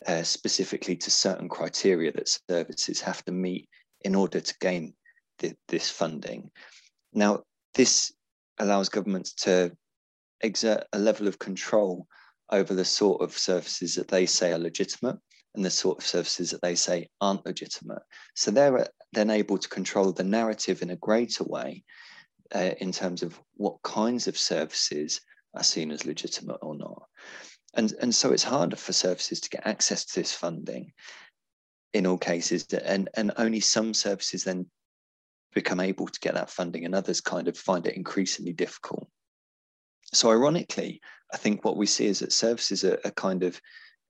uh, 0.06 0.22
specifically 0.22 0.96
to 0.96 1.10
certain 1.10 1.48
criteria 1.48 2.10
that 2.12 2.38
services 2.48 3.00
have 3.02 3.22
to 3.26 3.32
meet 3.32 3.68
in 4.02 4.14
order 4.14 4.40
to 4.40 4.54
gain 4.60 4.94
the, 5.38 5.54
this 5.68 5.90
funding. 5.90 6.50
Now, 7.12 7.42
this 7.74 8.12
allows 8.58 8.88
governments 8.88 9.34
to 9.34 9.72
exert 10.40 10.84
a 10.94 10.98
level 10.98 11.28
of 11.28 11.38
control 11.38 12.06
over 12.50 12.74
the 12.74 12.84
sort 12.84 13.20
of 13.20 13.36
services 13.36 13.94
that 13.94 14.08
they 14.08 14.24
say 14.24 14.52
are 14.52 14.58
legitimate 14.58 15.18
and 15.54 15.64
the 15.64 15.70
sort 15.70 15.98
of 15.98 16.06
services 16.06 16.50
that 16.50 16.62
they 16.62 16.74
say 16.74 17.08
aren't 17.20 17.46
legitimate. 17.46 18.02
So 18.34 18.50
they're 18.50 18.88
then 19.12 19.30
able 19.30 19.58
to 19.58 19.68
control 19.68 20.12
the 20.12 20.24
narrative 20.24 20.82
in 20.82 20.90
a 20.90 20.96
greater 20.96 21.44
way 21.44 21.84
uh, 22.54 22.70
in 22.80 22.92
terms 22.92 23.22
of 23.22 23.38
what 23.54 23.82
kinds 23.82 24.28
of 24.28 24.38
services 24.38 25.20
are 25.54 25.62
seen 25.64 25.90
as 25.90 26.06
legitimate 26.06 26.58
or 26.62 26.76
not. 26.76 27.02
And, 27.74 27.92
and 28.00 28.14
so 28.14 28.32
it's 28.32 28.42
harder 28.42 28.76
for 28.76 28.92
services 28.92 29.40
to 29.40 29.50
get 29.50 29.66
access 29.66 30.04
to 30.04 30.20
this 30.20 30.32
funding 30.32 30.92
in 31.92 32.06
all 32.06 32.18
cases, 32.18 32.66
and, 32.72 33.08
and 33.14 33.32
only 33.36 33.60
some 33.60 33.94
services 33.94 34.44
then 34.44 34.66
become 35.54 35.80
able 35.80 36.06
to 36.06 36.20
get 36.20 36.34
that 36.34 36.50
funding, 36.50 36.84
and 36.84 36.94
others 36.94 37.20
kind 37.20 37.48
of 37.48 37.58
find 37.58 37.86
it 37.86 37.96
increasingly 37.96 38.52
difficult. 38.52 39.08
So, 40.12 40.30
ironically, 40.30 41.00
I 41.32 41.36
think 41.36 41.64
what 41.64 41.76
we 41.76 41.86
see 41.86 42.06
is 42.06 42.20
that 42.20 42.32
services 42.32 42.84
are, 42.84 43.00
are 43.04 43.10
kind 43.12 43.42
of 43.42 43.60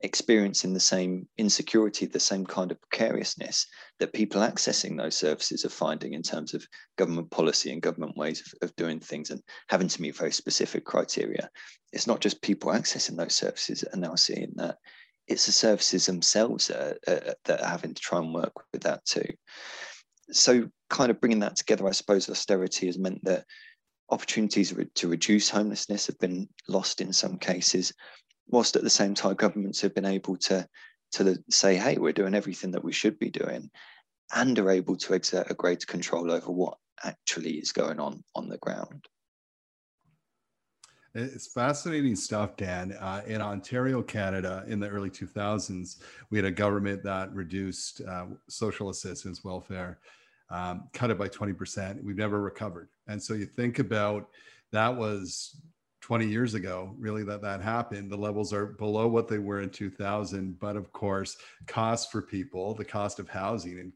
experiencing 0.02 0.72
the 0.72 0.80
same 0.80 1.28
insecurity, 1.36 2.06
the 2.06 2.20
same 2.20 2.46
kind 2.46 2.70
of 2.70 2.80
precariousness 2.80 3.66
that 3.98 4.12
people 4.12 4.40
accessing 4.40 4.96
those 4.96 5.14
services 5.14 5.64
are 5.64 5.70
finding 5.70 6.14
in 6.14 6.22
terms 6.22 6.54
of 6.54 6.66
government 6.96 7.30
policy 7.30 7.70
and 7.70 7.82
government 7.82 8.16
ways 8.16 8.40
of, 8.40 8.68
of 8.68 8.76
doing 8.76 8.98
things 8.98 9.30
and 9.30 9.42
having 9.68 9.88
to 9.88 10.00
meet 10.00 10.16
very 10.16 10.32
specific 10.32 10.84
criteria. 10.84 11.50
It's 11.92 12.06
not 12.06 12.20
just 12.20 12.40
people 12.40 12.72
accessing 12.72 13.16
those 13.16 13.34
services 13.34 13.84
are 13.92 13.98
now 13.98 14.14
seeing 14.14 14.52
that, 14.56 14.78
it's 15.26 15.46
the 15.46 15.52
services 15.52 16.06
themselves 16.06 16.70
are, 16.70 16.96
uh, 17.06 17.32
that 17.44 17.60
are 17.60 17.68
having 17.68 17.94
to 17.94 18.00
try 18.00 18.18
and 18.18 18.32
work 18.32 18.52
with 18.72 18.82
that 18.82 19.04
too. 19.04 19.26
So, 20.32 20.68
kind 20.88 21.10
of 21.10 21.20
bringing 21.20 21.40
that 21.40 21.56
together, 21.56 21.86
I 21.86 21.92
suppose 21.92 22.28
austerity 22.28 22.86
has 22.86 22.98
meant 22.98 23.22
that 23.24 23.44
opportunities 24.10 24.74
to 24.94 25.08
reduce 25.08 25.50
homelessness 25.50 26.06
have 26.06 26.18
been 26.18 26.48
lost 26.68 27.00
in 27.00 27.12
some 27.12 27.36
cases 27.36 27.92
whilst 28.50 28.76
at 28.76 28.82
the 28.82 28.90
same 28.90 29.14
time 29.14 29.34
governments 29.34 29.80
have 29.80 29.94
been 29.94 30.04
able 30.04 30.36
to 30.36 30.68
to 31.12 31.42
say, 31.48 31.74
hey, 31.74 31.96
we're 31.98 32.12
doing 32.12 32.34
everything 32.34 32.70
that 32.70 32.84
we 32.84 32.92
should 32.92 33.18
be 33.18 33.30
doing, 33.30 33.68
and 34.32 34.58
are 34.58 34.70
able 34.70 34.96
to 34.96 35.14
exert 35.14 35.50
a 35.50 35.54
greater 35.54 35.86
control 35.86 36.30
over 36.30 36.52
what 36.52 36.78
actually 37.02 37.54
is 37.54 37.72
going 37.72 37.98
on 37.98 38.22
on 38.36 38.48
the 38.48 38.58
ground. 38.58 39.06
It's 41.12 41.52
fascinating 41.52 42.14
stuff, 42.14 42.56
Dan. 42.56 42.92
Uh, 42.92 43.22
in 43.26 43.40
Ontario, 43.40 44.00
Canada, 44.00 44.64
in 44.68 44.78
the 44.78 44.88
early 44.88 45.10
2000s, 45.10 45.96
we 46.30 46.38
had 46.38 46.44
a 46.44 46.52
government 46.52 47.02
that 47.02 47.34
reduced 47.34 48.00
uh, 48.02 48.26
social 48.48 48.90
assistance, 48.90 49.42
welfare, 49.42 49.98
um, 50.50 50.88
cut 50.92 51.10
it 51.10 51.18
by 51.18 51.28
20%. 51.28 52.04
We've 52.04 52.16
never 52.16 52.40
recovered. 52.40 52.90
And 53.08 53.20
so 53.20 53.34
you 53.34 53.46
think 53.46 53.80
about 53.80 54.28
that 54.70 54.94
was 54.94 55.60
20 56.10 56.26
years 56.26 56.54
ago 56.54 56.92
really 56.98 57.22
that 57.22 57.40
that 57.40 57.62
happened. 57.62 58.10
The 58.10 58.16
levels 58.16 58.52
are 58.52 58.66
below 58.66 59.06
what 59.06 59.28
they 59.28 59.38
were 59.38 59.60
in 59.60 59.70
2000 59.70 60.58
but 60.58 60.74
of 60.74 60.92
course 60.92 61.36
cost 61.68 62.10
for 62.10 62.20
people 62.20 62.74
the 62.74 62.84
cost 62.84 63.20
of 63.20 63.28
housing 63.28 63.78
and 63.78 63.92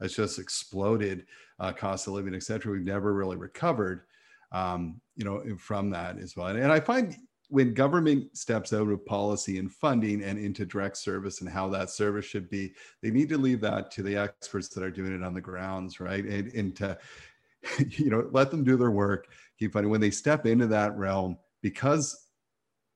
has 0.00 0.14
just 0.14 0.38
exploded 0.38 1.26
uh, 1.60 1.70
cost 1.70 2.06
of 2.06 2.14
living 2.14 2.34
etc 2.34 2.72
we've 2.72 2.80
never 2.80 3.12
really 3.12 3.36
recovered 3.36 4.04
um, 4.52 5.02
you 5.16 5.24
know 5.26 5.44
from 5.58 5.90
that 5.90 6.18
as 6.18 6.34
well. 6.34 6.46
And, 6.46 6.60
and 6.60 6.72
i 6.72 6.80
find 6.80 7.14
when 7.50 7.74
government 7.74 8.34
steps 8.34 8.72
out 8.72 8.88
of 8.88 9.04
policy 9.04 9.58
and 9.58 9.70
funding 9.70 10.24
and 10.24 10.38
into 10.38 10.64
direct 10.64 10.96
service 10.96 11.42
and 11.42 11.50
how 11.50 11.68
that 11.68 11.90
service 11.90 12.24
should 12.24 12.48
be, 12.50 12.72
they 13.02 13.10
need 13.10 13.28
to 13.30 13.38
leave 13.38 13.62
that 13.62 13.90
to 13.90 14.02
the 14.02 14.16
experts 14.16 14.68
that 14.68 14.84
are 14.84 14.90
doing 14.90 15.14
it 15.14 15.24
on 15.24 15.32
the 15.32 15.40
grounds, 15.40 15.98
right? 15.98 16.26
And, 16.26 16.52
and 16.52 16.76
to, 16.76 16.98
you 17.88 18.10
know, 18.10 18.28
let 18.32 18.50
them 18.50 18.64
do 18.64 18.76
their 18.76 18.90
work, 18.90 19.28
keep 19.58 19.72
finding 19.72 19.90
when 19.90 20.00
they 20.00 20.10
step 20.10 20.46
into 20.46 20.66
that 20.66 20.96
realm 20.96 21.36
because 21.62 22.28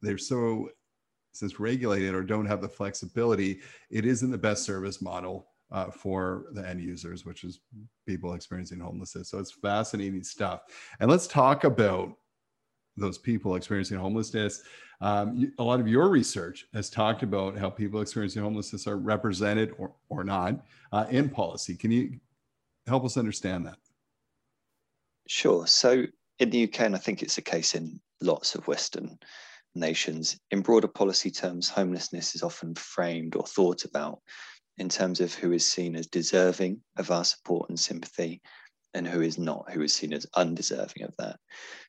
they're 0.00 0.18
so 0.18 0.68
since 1.32 1.58
regulated 1.58 2.14
or 2.14 2.22
don't 2.22 2.46
have 2.46 2.60
the 2.60 2.68
flexibility, 2.68 3.60
it 3.90 4.04
isn't 4.04 4.30
the 4.30 4.38
best 4.38 4.64
service 4.64 5.00
model 5.00 5.48
uh, 5.70 5.90
for 5.90 6.46
the 6.52 6.66
end 6.68 6.80
users, 6.80 7.24
which 7.24 7.44
is 7.44 7.60
people 8.06 8.34
experiencing 8.34 8.78
homelessness. 8.78 9.30
So 9.30 9.38
it's 9.38 9.50
fascinating 9.50 10.22
stuff. 10.22 10.62
And 11.00 11.10
let's 11.10 11.26
talk 11.26 11.64
about 11.64 12.12
those 12.98 13.16
people 13.16 13.56
experiencing 13.56 13.98
homelessness. 13.98 14.62
Um, 15.00 15.50
a 15.58 15.62
lot 15.62 15.80
of 15.80 15.88
your 15.88 16.10
research 16.10 16.66
has 16.74 16.90
talked 16.90 17.22
about 17.22 17.56
how 17.56 17.70
people 17.70 18.02
experiencing 18.02 18.42
homelessness 18.42 18.86
are 18.86 18.98
represented 18.98 19.72
or, 19.78 19.92
or 20.10 20.24
not 20.24 20.62
uh, 20.92 21.06
in 21.10 21.30
policy. 21.30 21.74
Can 21.74 21.90
you 21.90 22.20
help 22.86 23.04
us 23.04 23.16
understand 23.16 23.66
that? 23.66 23.78
Sure. 25.26 25.66
So 25.66 26.04
in 26.42 26.50
the 26.50 26.64
UK, 26.64 26.80
and 26.80 26.94
I 26.94 26.98
think 26.98 27.22
it's 27.22 27.36
the 27.36 27.42
case 27.42 27.74
in 27.74 28.00
lots 28.20 28.54
of 28.54 28.66
Western 28.66 29.18
nations, 29.74 30.38
in 30.50 30.60
broader 30.60 30.88
policy 30.88 31.30
terms, 31.30 31.68
homelessness 31.68 32.34
is 32.34 32.42
often 32.42 32.74
framed 32.74 33.36
or 33.36 33.44
thought 33.44 33.84
about 33.84 34.20
in 34.78 34.88
terms 34.88 35.20
of 35.20 35.32
who 35.34 35.52
is 35.52 35.66
seen 35.66 35.96
as 35.96 36.06
deserving 36.06 36.80
of 36.98 37.10
our 37.10 37.24
support 37.24 37.68
and 37.68 37.78
sympathy 37.78 38.40
and 38.94 39.06
who 39.06 39.22
is 39.22 39.38
not, 39.38 39.70
who 39.70 39.82
is 39.82 39.92
seen 39.92 40.12
as 40.12 40.26
undeserving 40.34 41.02
of 41.04 41.14
that. 41.18 41.38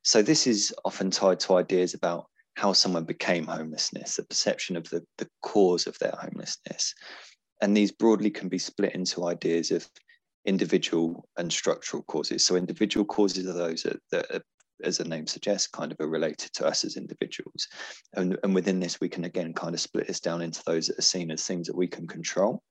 So 0.03 0.21
this 0.21 0.47
is 0.47 0.73
often 0.85 1.11
tied 1.11 1.39
to 1.41 1.55
ideas 1.55 1.93
about 1.93 2.27
how 2.55 2.73
someone 2.73 3.03
became 3.03 3.47
homelessness, 3.47 4.15
the 4.15 4.23
perception 4.23 4.77
of 4.77 4.87
the, 4.89 5.03
the 5.17 5.27
cause 5.41 5.87
of 5.87 5.97
their 5.99 6.13
homelessness. 6.17 6.93
And 7.61 7.75
these 7.75 7.91
broadly 7.91 8.29
can 8.29 8.49
be 8.49 8.59
split 8.59 8.93
into 8.93 9.25
ideas 9.25 9.71
of 9.71 9.87
individual 10.45 11.27
and 11.37 11.51
structural 11.51 12.03
causes. 12.03 12.45
So 12.45 12.55
individual 12.55 13.05
causes 13.05 13.47
are 13.47 13.53
those 13.53 13.83
that, 13.83 13.99
that 14.11 14.25
are, 14.31 14.41
as 14.83 14.97
the 14.97 15.05
name 15.05 15.27
suggests, 15.27 15.67
kind 15.67 15.91
of 15.91 15.99
are 15.99 16.09
related 16.09 16.51
to 16.53 16.65
us 16.65 16.83
as 16.83 16.97
individuals. 16.97 17.67
And, 18.13 18.37
and 18.43 18.53
within 18.53 18.79
this, 18.79 18.99
we 18.99 19.09
can 19.09 19.25
again 19.25 19.53
kind 19.53 19.73
of 19.73 19.79
split 19.79 20.07
this 20.07 20.19
down 20.19 20.41
into 20.41 20.61
those 20.65 20.87
that 20.87 20.99
are 20.99 21.03
seen 21.03 21.31
as 21.31 21.45
things 21.45 21.67
that 21.67 21.75
we 21.75 21.87
can 21.87 22.07
control 22.07 22.61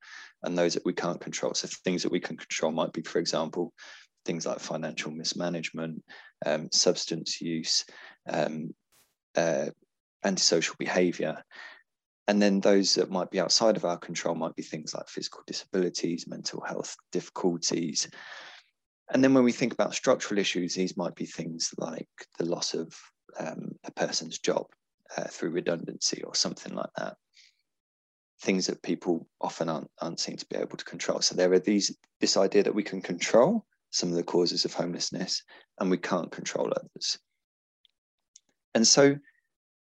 and 0.43 0.59
those 0.59 0.75
that 0.75 0.85
we 0.85 0.93
can't 0.93 1.21
control. 1.21 1.55
So 1.55 1.69
things 1.85 2.03
that 2.03 2.13
we 2.13 2.21
can 2.21 2.37
control 2.37 2.73
might 2.73 2.93
be, 2.93 3.03
for 3.03 3.19
example, 3.19 3.73
things 4.25 4.47
like 4.47 4.61
financial 4.61 5.11
mismanagement, 5.11 6.03
um, 6.45 6.69
substance 6.73 7.41
use, 7.41 7.85
um, 8.29 8.75
uh, 9.37 9.67
antisocial 10.25 10.75
behavior. 10.79 11.43
And 12.29 12.41
then 12.41 12.61
those 12.61 12.95
that 12.95 13.11
might 13.11 13.31
be 13.31 13.41
outside 13.41 13.77
of 13.77 13.85
our 13.85 13.99
control 13.99 14.35
might 14.35 14.55
be 14.55 14.63
things 14.63 14.95
like 14.95 15.09
physical 15.09 15.43
disabilities, 15.47 16.27
mental 16.29 16.61
health 16.61 16.97
difficulties. 17.11 18.09
And 19.13 19.23
then 19.23 19.35
when 19.35 19.45
we 19.45 19.53
think 19.53 19.73
about 19.73 19.95
structural 19.95 20.39
issues, 20.39 20.75
these 20.75 20.97
might 20.97 21.15
be 21.17 21.27
things 21.27 21.75
like 21.79 22.09
the 22.39 22.47
loss 22.47 22.75
of 22.75 22.95
um, 23.39 23.73
a 23.85 23.91
person's 23.91 24.39
job 24.39 24.67
uh, 25.17 25.25
through 25.25 25.51
redundancy 25.51 26.23
or 26.23 26.35
something 26.35 26.75
like 26.75 26.91
that. 26.97 27.17
Things 28.41 28.67
that 28.67 28.83
people 28.83 29.27
often 29.41 29.69
aren't, 29.69 29.91
aren't 30.01 30.21
seen 30.21 30.37
to 30.37 30.47
be 30.47 30.57
able 30.57 30.77
to 30.77 30.85
control. 30.85 31.21
So 31.21 31.35
there 31.35 31.53
are 31.53 31.59
these 31.59 31.97
this 32.21 32.37
idea 32.37 32.63
that 32.63 32.75
we 32.75 32.83
can 32.83 33.03
control 33.03 33.65
some 33.91 34.09
of 34.09 34.15
the 34.15 34.23
causes 34.23 34.65
of 34.65 34.73
homelessness 34.73 35.43
and 35.79 35.91
we 35.91 35.99
can't 35.99 36.31
control 36.31 36.73
others. 36.75 37.19
And 38.75 38.87
so 38.87 39.17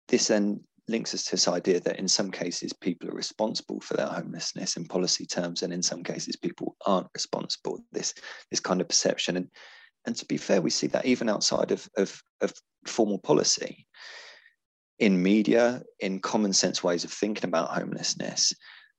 this 0.08 0.28
then 0.28 0.62
links 0.90 1.14
us 1.14 1.24
to 1.26 1.32
this 1.32 1.48
idea 1.48 1.80
that 1.82 2.00
in 2.00 2.08
some 2.08 2.32
cases 2.32 2.74
people 2.74 3.10
are 3.10 3.16
responsible 3.16 3.80
for 3.80 3.96
their 3.96 4.08
homelessness 4.08 4.76
in 4.76 4.86
policy 4.86 5.26
terms, 5.26 5.64
and 5.64 5.72
in 5.72 5.82
some 5.82 6.04
cases 6.04 6.36
people 6.36 6.76
aren't 6.86 7.08
responsible. 7.14 7.84
This 7.92 8.14
this 8.52 8.60
kind 8.60 8.82
of 8.82 8.90
perception, 8.90 9.38
and 9.38 9.50
and 10.06 10.16
to 10.16 10.26
be 10.26 10.38
fair, 10.38 10.62
we 10.62 10.70
see 10.70 10.88
that 10.88 11.06
even 11.06 11.30
outside 11.30 11.72
of 11.72 11.88
of, 11.98 12.22
of 12.42 12.54
formal 12.86 13.20
policy, 13.20 13.86
in 15.00 15.22
media, 15.22 15.82
in 16.00 16.20
common 16.20 16.54
sense 16.54 16.84
ways 16.84 17.04
of 17.04 17.12
thinking 17.12 17.46
about 17.46 17.70
homelessness. 17.70 18.54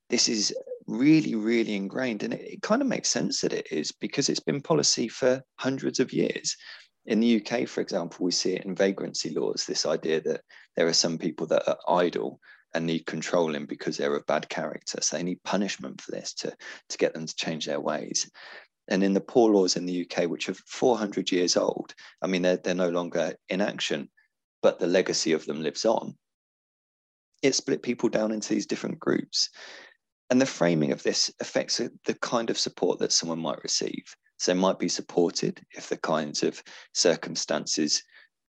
This 0.09 0.29
is 0.29 0.55
really, 0.87 1.35
really 1.35 1.75
ingrained, 1.75 2.23
and 2.23 2.35
it, 2.35 2.55
it 2.55 2.63
kind 2.63 2.83
of 2.83 2.89
makes 2.89 3.09
sense 3.09 3.41
that 3.41 3.53
it 3.53 3.69
is 3.71 3.93
because 3.93 4.29
it's 4.29 4.41
been 4.41 4.61
policy 4.61 5.09
for 5.09 5.43
hundreds 5.59 6.01
of 6.01 6.13
years. 6.13 6.57
In 7.11 7.19
the 7.19 7.45
UK, 7.45 7.67
for 7.67 7.81
example, 7.81 8.25
we 8.25 8.31
see 8.31 8.55
it 8.55 8.65
in 8.65 8.75
vagrancy 8.77 9.31
laws 9.31 9.67
this 9.67 9.85
idea 9.85 10.21
that 10.21 10.43
there 10.77 10.87
are 10.87 10.93
some 10.93 11.19
people 11.19 11.45
that 11.49 11.69
are 11.69 11.77
idle 11.89 12.39
and 12.73 12.87
need 12.87 13.05
controlling 13.05 13.67
because 13.67 13.97
they're 13.97 14.15
of 14.15 14.25
bad 14.27 14.49
character. 14.49 15.01
So 15.03 15.17
they 15.17 15.25
need 15.25 15.43
punishment 15.43 16.01
for 16.01 16.13
this 16.13 16.33
to, 16.35 16.55
to 16.89 16.99
get 16.99 17.13
them 17.13 17.27
to 17.27 17.35
change 17.35 17.67
their 17.67 17.81
ways. 17.81 18.31
And 18.87 19.03
in 19.03 19.13
the 19.13 19.21
poor 19.21 19.53
laws 19.53 19.75
in 19.75 19.87
the 19.87 20.07
UK, 20.09 20.31
which 20.31 20.49
are 20.49 20.55
400 20.55 21.33
years 21.33 21.57
old, 21.57 21.97
I 22.23 22.29
mean, 22.29 22.43
they're, 22.43 22.59
they're 22.59 22.77
no 22.77 22.91
longer 22.91 23.35
in 23.49 23.61
action, 23.61 24.09
but 24.63 24.79
the 24.79 24.87
legacy 24.87 25.33
of 25.33 25.45
them 25.47 25.65
lives 25.65 25.85
on. 25.85 26.17
It 27.43 27.57
split 27.57 27.83
people 27.83 28.09
down 28.09 28.31
into 28.31 28.55
these 28.55 28.67
different 28.67 29.01
groups. 29.01 29.51
And 30.31 30.41
the 30.41 30.47
framing 30.47 30.93
of 30.93 31.03
this 31.03 31.29
affects 31.41 31.79
the 31.79 32.15
kind 32.23 32.51
of 32.51 32.59
support 32.59 33.01
that 33.01 33.11
someone 33.11 33.41
might 33.41 33.65
receive. 33.65 34.05
So 34.41 34.55
they 34.55 34.59
might 34.59 34.79
be 34.79 34.89
supported 34.89 35.61
if 35.73 35.91
the 35.91 35.99
kinds 35.99 36.43
of 36.43 36.63
circumstances 36.95 38.03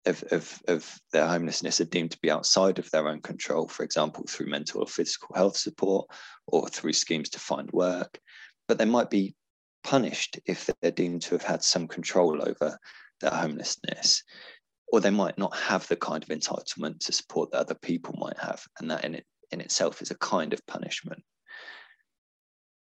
of, 0.07 0.23
of, 0.31 0.63
of 0.69 1.01
their 1.13 1.27
homelessness 1.27 1.81
are 1.81 1.85
deemed 1.85 2.13
to 2.13 2.21
be 2.21 2.31
outside 2.31 2.79
of 2.79 2.89
their 2.93 3.09
own 3.09 3.21
control, 3.21 3.67
for 3.67 3.83
example, 3.83 4.25
through 4.29 4.51
mental 4.51 4.83
or 4.83 4.87
physical 4.87 5.35
health 5.35 5.57
support 5.57 6.09
or 6.47 6.69
through 6.69 6.93
schemes 6.93 7.29
to 7.31 7.41
find 7.41 7.69
work. 7.73 8.21
But 8.69 8.79
they 8.79 8.85
might 8.85 9.11
be 9.11 9.35
punished 9.83 10.39
if 10.47 10.71
they're 10.81 10.93
deemed 10.93 11.23
to 11.23 11.35
have 11.35 11.43
had 11.43 11.65
some 11.65 11.89
control 11.89 12.41
over 12.49 12.79
their 13.21 13.33
homelessness, 13.33 14.23
or 14.93 15.01
they 15.01 15.11
might 15.11 15.39
not 15.39 15.57
have 15.57 15.89
the 15.89 15.97
kind 15.97 16.23
of 16.23 16.29
entitlement 16.29 17.01
to 17.01 17.13
support 17.13 17.51
that 17.51 17.63
other 17.63 17.75
people 17.75 18.15
might 18.17 18.39
have. 18.39 18.65
And 18.79 18.89
that 18.93 19.05
in, 19.05 19.17
it, 19.17 19.27
in 19.51 19.61
itself 19.61 20.03
is 20.03 20.13
a 20.13 20.19
kind 20.19 20.53
of 20.53 20.65
punishment. 20.69 21.25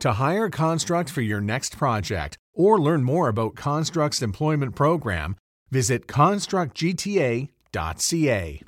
To 0.00 0.12
hire 0.12 0.48
Construct 0.48 1.10
for 1.10 1.22
your 1.22 1.40
next 1.40 1.76
project 1.76 2.38
or 2.54 2.80
learn 2.80 3.02
more 3.02 3.28
about 3.28 3.56
Construct's 3.56 4.22
employment 4.22 4.76
program, 4.76 5.36
visit 5.70 6.06
constructgta.ca. 6.06 8.62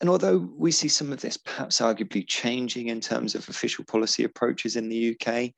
And 0.00 0.08
although 0.08 0.48
we 0.56 0.70
see 0.70 0.86
some 0.88 1.12
of 1.12 1.20
this 1.20 1.36
perhaps 1.36 1.80
arguably 1.80 2.26
changing 2.26 2.88
in 2.88 3.00
terms 3.00 3.34
of 3.34 3.48
official 3.48 3.84
policy 3.84 4.24
approaches 4.24 4.76
in 4.76 4.88
the 4.88 5.14
UK, 5.14 5.52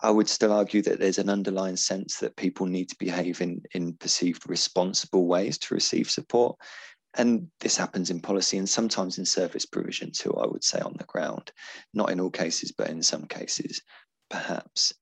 I 0.00 0.10
would 0.10 0.28
still 0.28 0.52
argue 0.52 0.82
that 0.82 0.98
there's 0.98 1.18
an 1.18 1.28
underlying 1.28 1.76
sense 1.76 2.18
that 2.18 2.36
people 2.36 2.66
need 2.66 2.88
to 2.88 2.96
behave 2.98 3.40
in, 3.40 3.62
in 3.74 3.92
perceived 3.94 4.48
responsible 4.48 5.26
ways 5.26 5.58
to 5.58 5.74
receive 5.74 6.10
support. 6.10 6.56
And 7.14 7.48
this 7.60 7.76
happens 7.76 8.10
in 8.10 8.20
policy 8.20 8.56
and 8.56 8.68
sometimes 8.68 9.18
in 9.18 9.24
service 9.24 9.66
provision 9.66 10.12
too, 10.12 10.34
I 10.34 10.46
would 10.46 10.62
say, 10.62 10.78
on 10.78 10.94
the 10.96 11.04
ground. 11.04 11.50
Not 11.92 12.10
in 12.10 12.20
all 12.20 12.30
cases, 12.30 12.72
but 12.72 12.88
in 12.88 13.02
some 13.02 13.26
cases, 13.26 13.82
perhaps. 14.28 14.92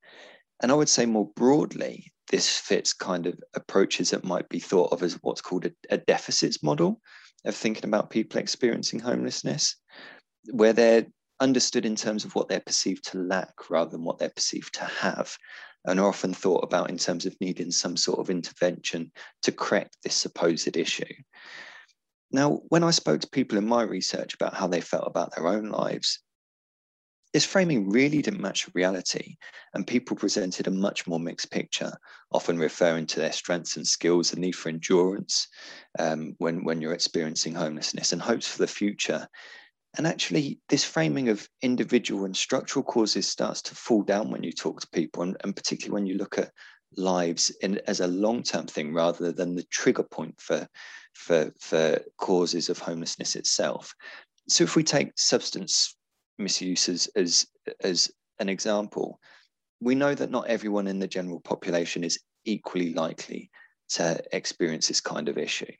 And 0.61 0.71
I 0.71 0.75
would 0.75 0.89
say 0.89 1.05
more 1.05 1.29
broadly, 1.35 2.11
this 2.31 2.57
fits 2.57 2.93
kind 2.93 3.27
of 3.27 3.39
approaches 3.55 4.09
that 4.09 4.23
might 4.23 4.49
be 4.49 4.59
thought 4.59 4.91
of 4.91 5.03
as 5.03 5.13
what's 5.21 5.41
called 5.41 5.65
a, 5.65 5.71
a 5.89 5.97
deficits 5.97 6.61
model 6.63 7.01
of 7.45 7.55
thinking 7.55 7.85
about 7.85 8.09
people 8.09 8.39
experiencing 8.39 8.99
homelessness, 8.99 9.75
where 10.51 10.73
they're 10.73 11.07
understood 11.39 11.85
in 11.85 11.95
terms 11.95 12.25
of 12.25 12.35
what 12.35 12.49
they're 12.49 12.59
perceived 12.59 13.05
to 13.05 13.17
lack 13.17 13.69
rather 13.69 13.91
than 13.91 14.03
what 14.03 14.19
they're 14.19 14.29
perceived 14.29 14.73
to 14.73 14.83
have, 14.83 15.35
and 15.85 15.99
are 15.99 16.09
often 16.09 16.33
thought 16.33 16.63
about 16.63 16.89
in 16.89 16.97
terms 16.97 17.25
of 17.25 17.35
needing 17.39 17.71
some 17.71 17.95
sort 17.95 18.19
of 18.19 18.29
intervention 18.29 19.11
to 19.41 19.51
correct 19.51 19.97
this 20.03 20.15
supposed 20.15 20.75
issue. 20.75 21.05
Now, 22.31 22.61
when 22.69 22.83
I 22.83 22.91
spoke 22.91 23.21
to 23.21 23.29
people 23.29 23.57
in 23.57 23.67
my 23.67 23.83
research 23.83 24.33
about 24.35 24.53
how 24.53 24.67
they 24.67 24.81
felt 24.81 25.07
about 25.07 25.35
their 25.35 25.47
own 25.47 25.69
lives, 25.69 26.19
this 27.33 27.45
framing 27.45 27.89
really 27.89 28.21
didn't 28.21 28.41
match 28.41 28.69
reality, 28.73 29.35
and 29.73 29.85
people 29.85 30.15
presented 30.15 30.67
a 30.67 30.71
much 30.71 31.05
more 31.05 31.19
mixed 31.19 31.51
picture, 31.51 31.91
often 32.31 32.57
referring 32.57 33.05
to 33.07 33.19
their 33.19 33.31
strengths 33.31 33.77
and 33.77 33.87
skills, 33.87 34.31
the 34.31 34.39
need 34.39 34.55
for 34.55 34.69
endurance 34.69 35.47
um, 35.99 36.33
when, 36.39 36.63
when 36.63 36.81
you're 36.81 36.93
experiencing 36.93 37.53
homelessness, 37.53 38.13
and 38.13 38.21
hopes 38.21 38.47
for 38.47 38.57
the 38.59 38.67
future. 38.67 39.27
And 39.97 40.07
actually, 40.07 40.59
this 40.69 40.83
framing 40.83 41.29
of 41.29 41.47
individual 41.61 42.25
and 42.25 42.35
structural 42.35 42.83
causes 42.83 43.27
starts 43.27 43.61
to 43.63 43.75
fall 43.75 44.03
down 44.03 44.31
when 44.31 44.43
you 44.43 44.51
talk 44.51 44.81
to 44.81 44.87
people, 44.89 45.23
and, 45.23 45.37
and 45.43 45.55
particularly 45.55 45.93
when 45.93 46.07
you 46.07 46.17
look 46.17 46.37
at 46.39 46.51
lives 46.97 47.49
in, 47.61 47.79
as 47.87 47.99
a 47.99 48.07
long-term 48.07 48.67
thing 48.67 48.93
rather 48.93 49.31
than 49.31 49.55
the 49.55 49.63
trigger 49.63 50.03
point 50.03 50.39
for, 50.39 50.67
for, 51.13 51.51
for 51.59 51.99
causes 52.17 52.69
of 52.69 52.79
homelessness 52.79 53.35
itself. 53.35 53.93
So 54.47 54.63
if 54.63 54.75
we 54.75 54.83
take 54.83 55.11
substance 55.15 55.95
misuse 56.37 56.89
as, 56.89 57.09
as, 57.15 57.47
as 57.81 58.11
an 58.39 58.49
example, 58.49 59.19
we 59.81 59.95
know 59.95 60.15
that 60.15 60.31
not 60.31 60.47
everyone 60.47 60.87
in 60.87 60.99
the 60.99 61.07
general 61.07 61.39
population 61.39 62.03
is 62.03 62.19
equally 62.45 62.93
likely 62.93 63.49
to 63.89 64.21
experience 64.31 64.87
this 64.87 65.01
kind 65.01 65.29
of 65.29 65.37
issue. 65.37 65.71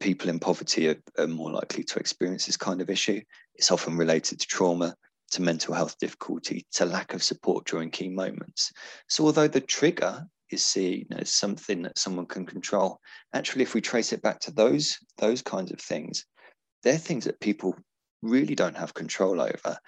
People 0.00 0.30
in 0.30 0.38
poverty 0.38 0.88
are, 0.88 1.02
are 1.18 1.26
more 1.26 1.50
likely 1.50 1.84
to 1.84 1.98
experience 1.98 2.46
this 2.46 2.56
kind 2.56 2.80
of 2.80 2.90
issue. 2.90 3.20
It's 3.54 3.70
often 3.70 3.96
related 3.96 4.40
to 4.40 4.46
trauma, 4.46 4.94
to 5.30 5.42
mental 5.42 5.74
health 5.74 5.98
difficulty, 5.98 6.66
to 6.72 6.84
lack 6.84 7.14
of 7.14 7.22
support 7.22 7.66
during 7.66 7.90
key 7.90 8.08
moments. 8.08 8.72
So, 9.08 9.24
although 9.24 9.48
the 9.48 9.60
trigger 9.60 10.26
is 10.50 10.64
seen 10.64 11.06
as 11.12 11.30
something 11.30 11.82
that 11.82 11.98
someone 11.98 12.26
can 12.26 12.44
control, 12.46 13.00
actually, 13.32 13.62
if 13.62 13.74
we 13.74 13.80
trace 13.80 14.12
it 14.12 14.22
back 14.22 14.40
to 14.40 14.50
those 14.50 14.98
those 15.18 15.42
kinds 15.42 15.70
of 15.72 15.80
things, 15.80 16.26
they're 16.82 16.98
things 16.98 17.24
that 17.24 17.40
people 17.40 17.76
really 18.22 18.54
don't 18.54 18.76
have 18.76 18.94
control 18.94 19.40
over. 19.40 19.78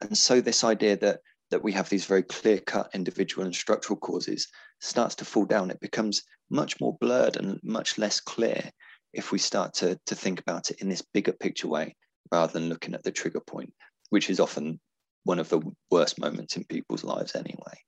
And 0.00 0.16
so, 0.16 0.40
this 0.40 0.64
idea 0.64 0.96
that 0.98 1.20
that 1.50 1.64
we 1.64 1.72
have 1.72 1.88
these 1.88 2.04
very 2.04 2.22
clear-cut 2.22 2.90
individual 2.94 3.44
and 3.44 3.54
structural 3.54 3.98
causes 3.98 4.46
starts 4.80 5.16
to 5.16 5.24
fall 5.24 5.44
down. 5.44 5.70
It 5.70 5.80
becomes 5.80 6.22
much 6.48 6.80
more 6.80 6.96
blurred 7.00 7.36
and 7.36 7.60
much 7.62 7.98
less 7.98 8.20
clear 8.20 8.70
if 9.12 9.32
we 9.32 9.38
start 9.38 9.74
to, 9.74 9.98
to 10.06 10.14
think 10.14 10.40
about 10.40 10.70
it 10.70 10.80
in 10.80 10.88
this 10.88 11.02
bigger 11.02 11.32
picture 11.32 11.68
way 11.68 11.96
rather 12.30 12.52
than 12.52 12.68
looking 12.68 12.94
at 12.94 13.02
the 13.02 13.10
trigger 13.10 13.40
point, 13.40 13.72
which 14.10 14.30
is 14.30 14.38
often 14.38 14.78
one 15.24 15.38
of 15.38 15.48
the 15.48 15.60
worst 15.90 16.18
moments 16.18 16.56
in 16.56 16.64
people's 16.64 17.04
lives 17.04 17.34
anyway. 17.34 17.78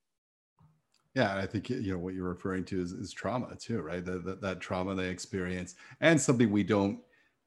Yeah, 1.15 1.37
I 1.37 1.47
think 1.47 1.69
you 1.69 1.93
know 1.93 1.99
what 1.99 2.15
you're 2.15 2.29
referring 2.29 2.65
to 2.67 2.81
is, 2.81 2.93
is 2.93 3.13
trauma 3.13 3.55
too, 3.57 3.81
right? 3.83 4.05
That, 4.05 4.25
that, 4.25 4.41
that 4.41 4.61
trauma 4.61 4.95
they 4.95 5.09
experience, 5.09 5.75
and 6.01 6.21
something 6.21 6.51
we 6.51 6.63
don't 6.63 7.01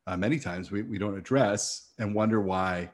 uh, 0.08 0.18
many 0.18 0.40
times 0.40 0.72
we, 0.72 0.84
we 0.84 0.98
don't 0.98 1.18
address 1.18 1.90
and 1.98 2.14
wonder 2.14 2.42
why 2.42 2.92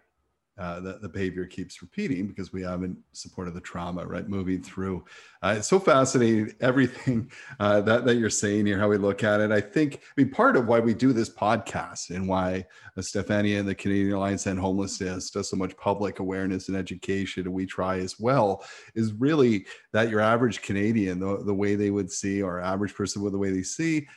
uh, 0.61 0.79
the, 0.79 0.99
the 1.01 1.09
behavior 1.09 1.43
keeps 1.47 1.81
repeating 1.81 2.27
because 2.27 2.53
we 2.53 2.61
haven't 2.61 2.95
supported 3.13 3.55
the 3.55 3.61
trauma, 3.61 4.05
right? 4.05 4.29
Moving 4.29 4.61
through. 4.61 5.03
Uh, 5.41 5.55
it's 5.57 5.67
so 5.67 5.79
fascinating, 5.79 6.53
everything 6.61 7.31
uh, 7.59 7.81
that, 7.81 8.05
that 8.05 8.17
you're 8.17 8.29
saying 8.29 8.67
here, 8.67 8.77
how 8.77 8.87
we 8.87 8.97
look 8.97 9.23
at 9.23 9.41
it. 9.41 9.51
I 9.51 9.59
think, 9.59 9.95
I 9.95 10.21
mean, 10.21 10.29
part 10.29 10.55
of 10.55 10.67
why 10.67 10.79
we 10.79 10.93
do 10.93 11.13
this 11.13 11.31
podcast 11.31 12.11
and 12.11 12.27
why 12.27 12.67
Stefania 12.99 13.59
and 13.59 13.67
the 13.67 13.73
Canadian 13.73 14.13
Alliance 14.13 14.45
End 14.45 14.59
Homelessness 14.59 15.31
does 15.31 15.49
so 15.49 15.57
much 15.57 15.75
public 15.77 16.19
awareness 16.19 16.67
and 16.67 16.77
education, 16.77 17.45
and 17.45 17.55
we 17.55 17.65
try 17.65 17.97
as 17.97 18.19
well, 18.19 18.63
is 18.93 19.13
really 19.13 19.65
that 19.93 20.09
your 20.09 20.19
average 20.19 20.61
Canadian, 20.61 21.19
the, 21.19 21.43
the 21.43 21.55
way 21.55 21.73
they 21.73 21.89
would 21.89 22.11
see, 22.11 22.43
or 22.43 22.61
average 22.61 22.93
person 22.93 23.23
with 23.23 23.33
the 23.33 23.39
way 23.39 23.49
they 23.49 23.63
see, 23.63 24.07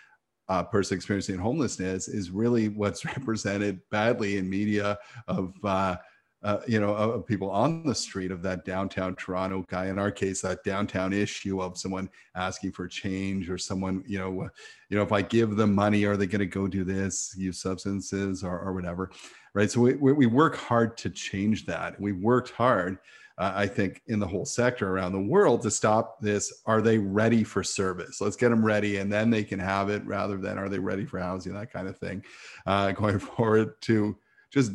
uh, 0.51 0.63
person 0.63 0.95
experiencing 0.95 1.39
homelessness 1.39 2.07
is 2.07 2.31
really 2.31 2.69
what's 2.69 3.03
represented 3.17 3.81
badly 3.91 4.37
in 4.37 4.51
media 4.51 4.99
of 5.27 5.55
uh, 5.65 5.97
uh, 6.45 6.61
you 6.69 6.79
know, 6.79 6.95
of 6.95 7.27
people 7.27 7.51
on 7.51 7.83
the 7.85 7.95
street 7.95 8.31
of 8.31 8.43
that 8.43 8.67
downtown 8.67 9.17
Toronto 9.17 9.65
guy. 9.67 9.87
In 9.87 9.99
our 9.99 10.11
case, 10.11 10.43
that 10.43 10.63
downtown 10.63 11.15
issue 11.15 11.63
of 11.63 11.79
someone 11.79 12.11
asking 12.35 12.73
for 12.73 12.87
change 12.87 13.49
or 13.49 13.57
someone, 13.57 14.05
you 14.07 14.19
know, 14.19 14.51
you 14.91 14.99
know, 14.99 15.03
if 15.03 15.11
I 15.11 15.23
give 15.23 15.57
them 15.57 15.75
money, 15.75 16.05
are 16.05 16.19
they 16.19 16.27
going 16.27 16.41
to 16.41 16.47
go 16.47 16.69
do 16.69 16.85
this, 16.85 17.35
use 17.39 17.59
substances 17.59 18.45
or, 18.45 18.61
or 18.61 18.75
whatever, 18.75 19.11
right? 19.55 19.71
So 19.71 19.81
we, 19.81 19.95
we 19.95 20.27
work 20.27 20.57
hard 20.57 20.99
to 20.99 21.09
change 21.09 21.65
that. 21.65 21.99
We 21.99 22.13
worked 22.13 22.51
hard, 22.51 22.99
uh, 23.39 23.53
I 23.55 23.67
think, 23.67 24.03
in 24.09 24.19
the 24.19 24.27
whole 24.27 24.45
sector 24.45 24.91
around 24.91 25.13
the 25.13 25.21
world 25.21 25.63
to 25.63 25.71
stop 25.71 26.21
this. 26.21 26.61
Are 26.67 26.83
they 26.83 26.99
ready 26.99 27.43
for 27.43 27.63
service? 27.63 28.21
Let's 28.21 28.37
get 28.37 28.51
them 28.51 28.63
ready, 28.63 28.99
and 28.99 29.11
then 29.11 29.31
they 29.31 29.45
can 29.45 29.61
have 29.61 29.89
it, 29.89 30.05
rather 30.05 30.37
than 30.37 30.59
are 30.59 30.69
they 30.69 30.79
ready 30.79 31.07
for 31.07 31.19
housing, 31.19 31.55
that 31.55 31.73
kind 31.73 31.89
of 31.89 31.97
thing, 31.97 32.23
uh, 32.67 32.93
going 32.93 33.19
forward 33.19 33.81
to 33.83 34.15
just 34.53 34.73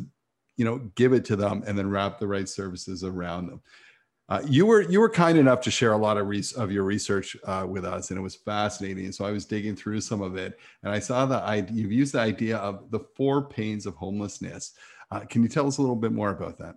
you 0.59 0.65
know 0.65 0.77
give 0.95 1.13
it 1.13 1.25
to 1.25 1.35
them 1.35 1.63
and 1.65 1.77
then 1.77 1.89
wrap 1.89 2.19
the 2.19 2.27
right 2.27 2.49
services 2.49 3.03
around 3.03 3.47
them 3.47 3.61
uh, 4.29 4.43
you 4.47 4.67
were 4.67 4.83
you 4.83 4.99
were 4.99 5.09
kind 5.09 5.39
enough 5.39 5.59
to 5.59 5.71
share 5.71 5.93
a 5.93 5.97
lot 5.97 6.15
of 6.15 6.27
res- 6.27 6.53
of 6.53 6.71
your 6.71 6.83
research 6.83 7.35
uh, 7.45 7.65
with 7.67 7.83
us, 7.83 8.11
and 8.11 8.19
it 8.19 8.21
was 8.21 8.35
fascinating. 8.35 9.11
So 9.11 9.25
I 9.25 9.31
was 9.31 9.43
digging 9.43 9.75
through 9.75 10.01
some 10.01 10.21
of 10.21 10.37
it, 10.37 10.59
and 10.83 10.93
I 10.93 10.99
saw 10.99 11.25
that 11.25 11.73
you've 11.73 11.91
used 11.91 12.13
the 12.13 12.19
idea 12.19 12.57
of 12.57 12.91
the 12.91 12.99
four 13.17 13.49
pains 13.49 13.87
of 13.87 13.95
homelessness. 13.95 14.73
Uh, 15.09 15.21
can 15.21 15.41
you 15.41 15.49
tell 15.49 15.65
us 15.65 15.79
a 15.79 15.81
little 15.81 15.95
bit 15.95 16.11
more 16.11 16.29
about 16.29 16.59
that? 16.59 16.75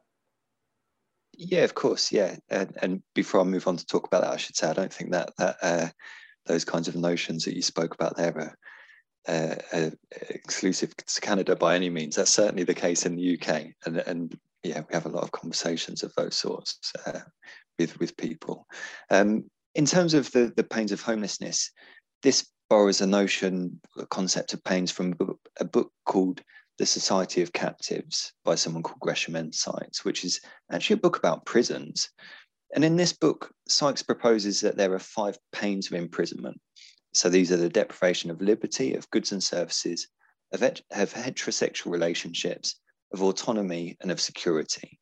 Yeah, 1.35 1.65
of 1.65 1.75
course. 1.75 2.11
Yeah, 2.11 2.37
and, 2.49 2.75
and, 2.81 3.03
before 3.15 3.43
I 3.43 3.45
move 3.45 3.69
on 3.69 3.77
to 3.77 3.85
talk 3.85 4.07
about 4.07 4.23
that, 4.23 4.33
I 4.33 4.39
should 4.39 4.57
say 4.57 4.69
I 4.69 4.73
don't 4.73 4.93
think 4.93 5.13
that 5.13 5.33
that 5.37 5.57
uh, 5.61 5.89
those 6.47 6.65
kinds 6.65 6.89
of 6.89 6.97
notions 6.97 7.45
that 7.45 7.55
you 7.55 7.63
spoke 7.63 7.95
about 7.95 8.17
there 8.17 8.35
are 8.35 8.59
uh, 9.29 9.55
uh, 9.73 9.91
exclusive 10.31 10.95
to 10.97 11.21
Canada 11.21 11.55
by 11.57 11.75
any 11.75 11.91
means. 11.91 12.17
That's 12.17 12.31
certainly 12.31 12.65
the 12.65 12.75
case 12.75 13.07
in 13.07 13.17
the 13.17 13.39
UK, 13.39 13.67
and 13.87 13.99
and 13.99 14.39
yeah, 14.63 14.83
we 14.89 14.95
have 14.95 15.07
a 15.07 15.11
lot 15.11 15.25
of 15.25 15.33
conversations 15.33 16.03
of 16.03 16.13
those 16.17 16.37
sorts 16.37 16.79
uh, 17.07 17.21
with 17.79 17.99
with 18.01 18.17
people. 18.17 18.67
Um, 19.11 19.45
in 19.75 19.87
terms 19.87 20.15
of 20.15 20.31
the 20.33 20.53
the 20.57 20.65
pains 20.65 20.93
of 20.93 21.01
homelessness, 21.01 21.71
this 22.23 22.49
borrows 22.69 23.01
a 23.01 23.07
notion, 23.07 23.79
a 23.99 24.07
concept 24.07 24.55
of 24.55 24.65
pains 24.65 24.91
from 24.91 25.15
a 25.61 25.65
book 25.65 25.93
called 26.07 26.41
The 26.79 26.87
Society 26.87 27.43
of 27.43 27.53
Captives 27.53 28.33
by 28.45 28.55
someone 28.55 28.83
called 28.83 29.01
Gresham 29.01 29.53
Sykes, 29.53 30.05
which 30.05 30.25
is 30.25 30.41
actually 30.71 30.95
a 30.95 31.01
book 31.01 31.19
about 31.19 31.45
prisons. 31.45 32.09
And 32.75 32.83
in 32.83 32.97
this 32.97 33.13
book, 33.13 33.53
Sykes 33.69 34.03
proposes 34.03 34.63
that 34.63 34.79
there 34.79 34.95
are 34.95 34.99
five 34.99 35.37
pains 35.53 35.89
of 35.89 35.93
imprisonment. 35.93 36.59
So 37.15 37.29
these 37.29 37.53
are 37.53 37.57
the 37.57 37.69
deprivation 37.69 38.31
of 38.31 38.41
liberty, 38.41 38.95
of 38.95 39.11
goods 39.11 39.33
and 39.33 39.43
services, 39.43 40.09
of, 40.53 40.63
of 40.63 41.13
heterosexual 41.13 41.93
relationships, 41.93 42.77
of 43.13 43.23
autonomy, 43.23 43.97
and 44.01 44.11
of 44.11 44.21
security. 44.21 44.99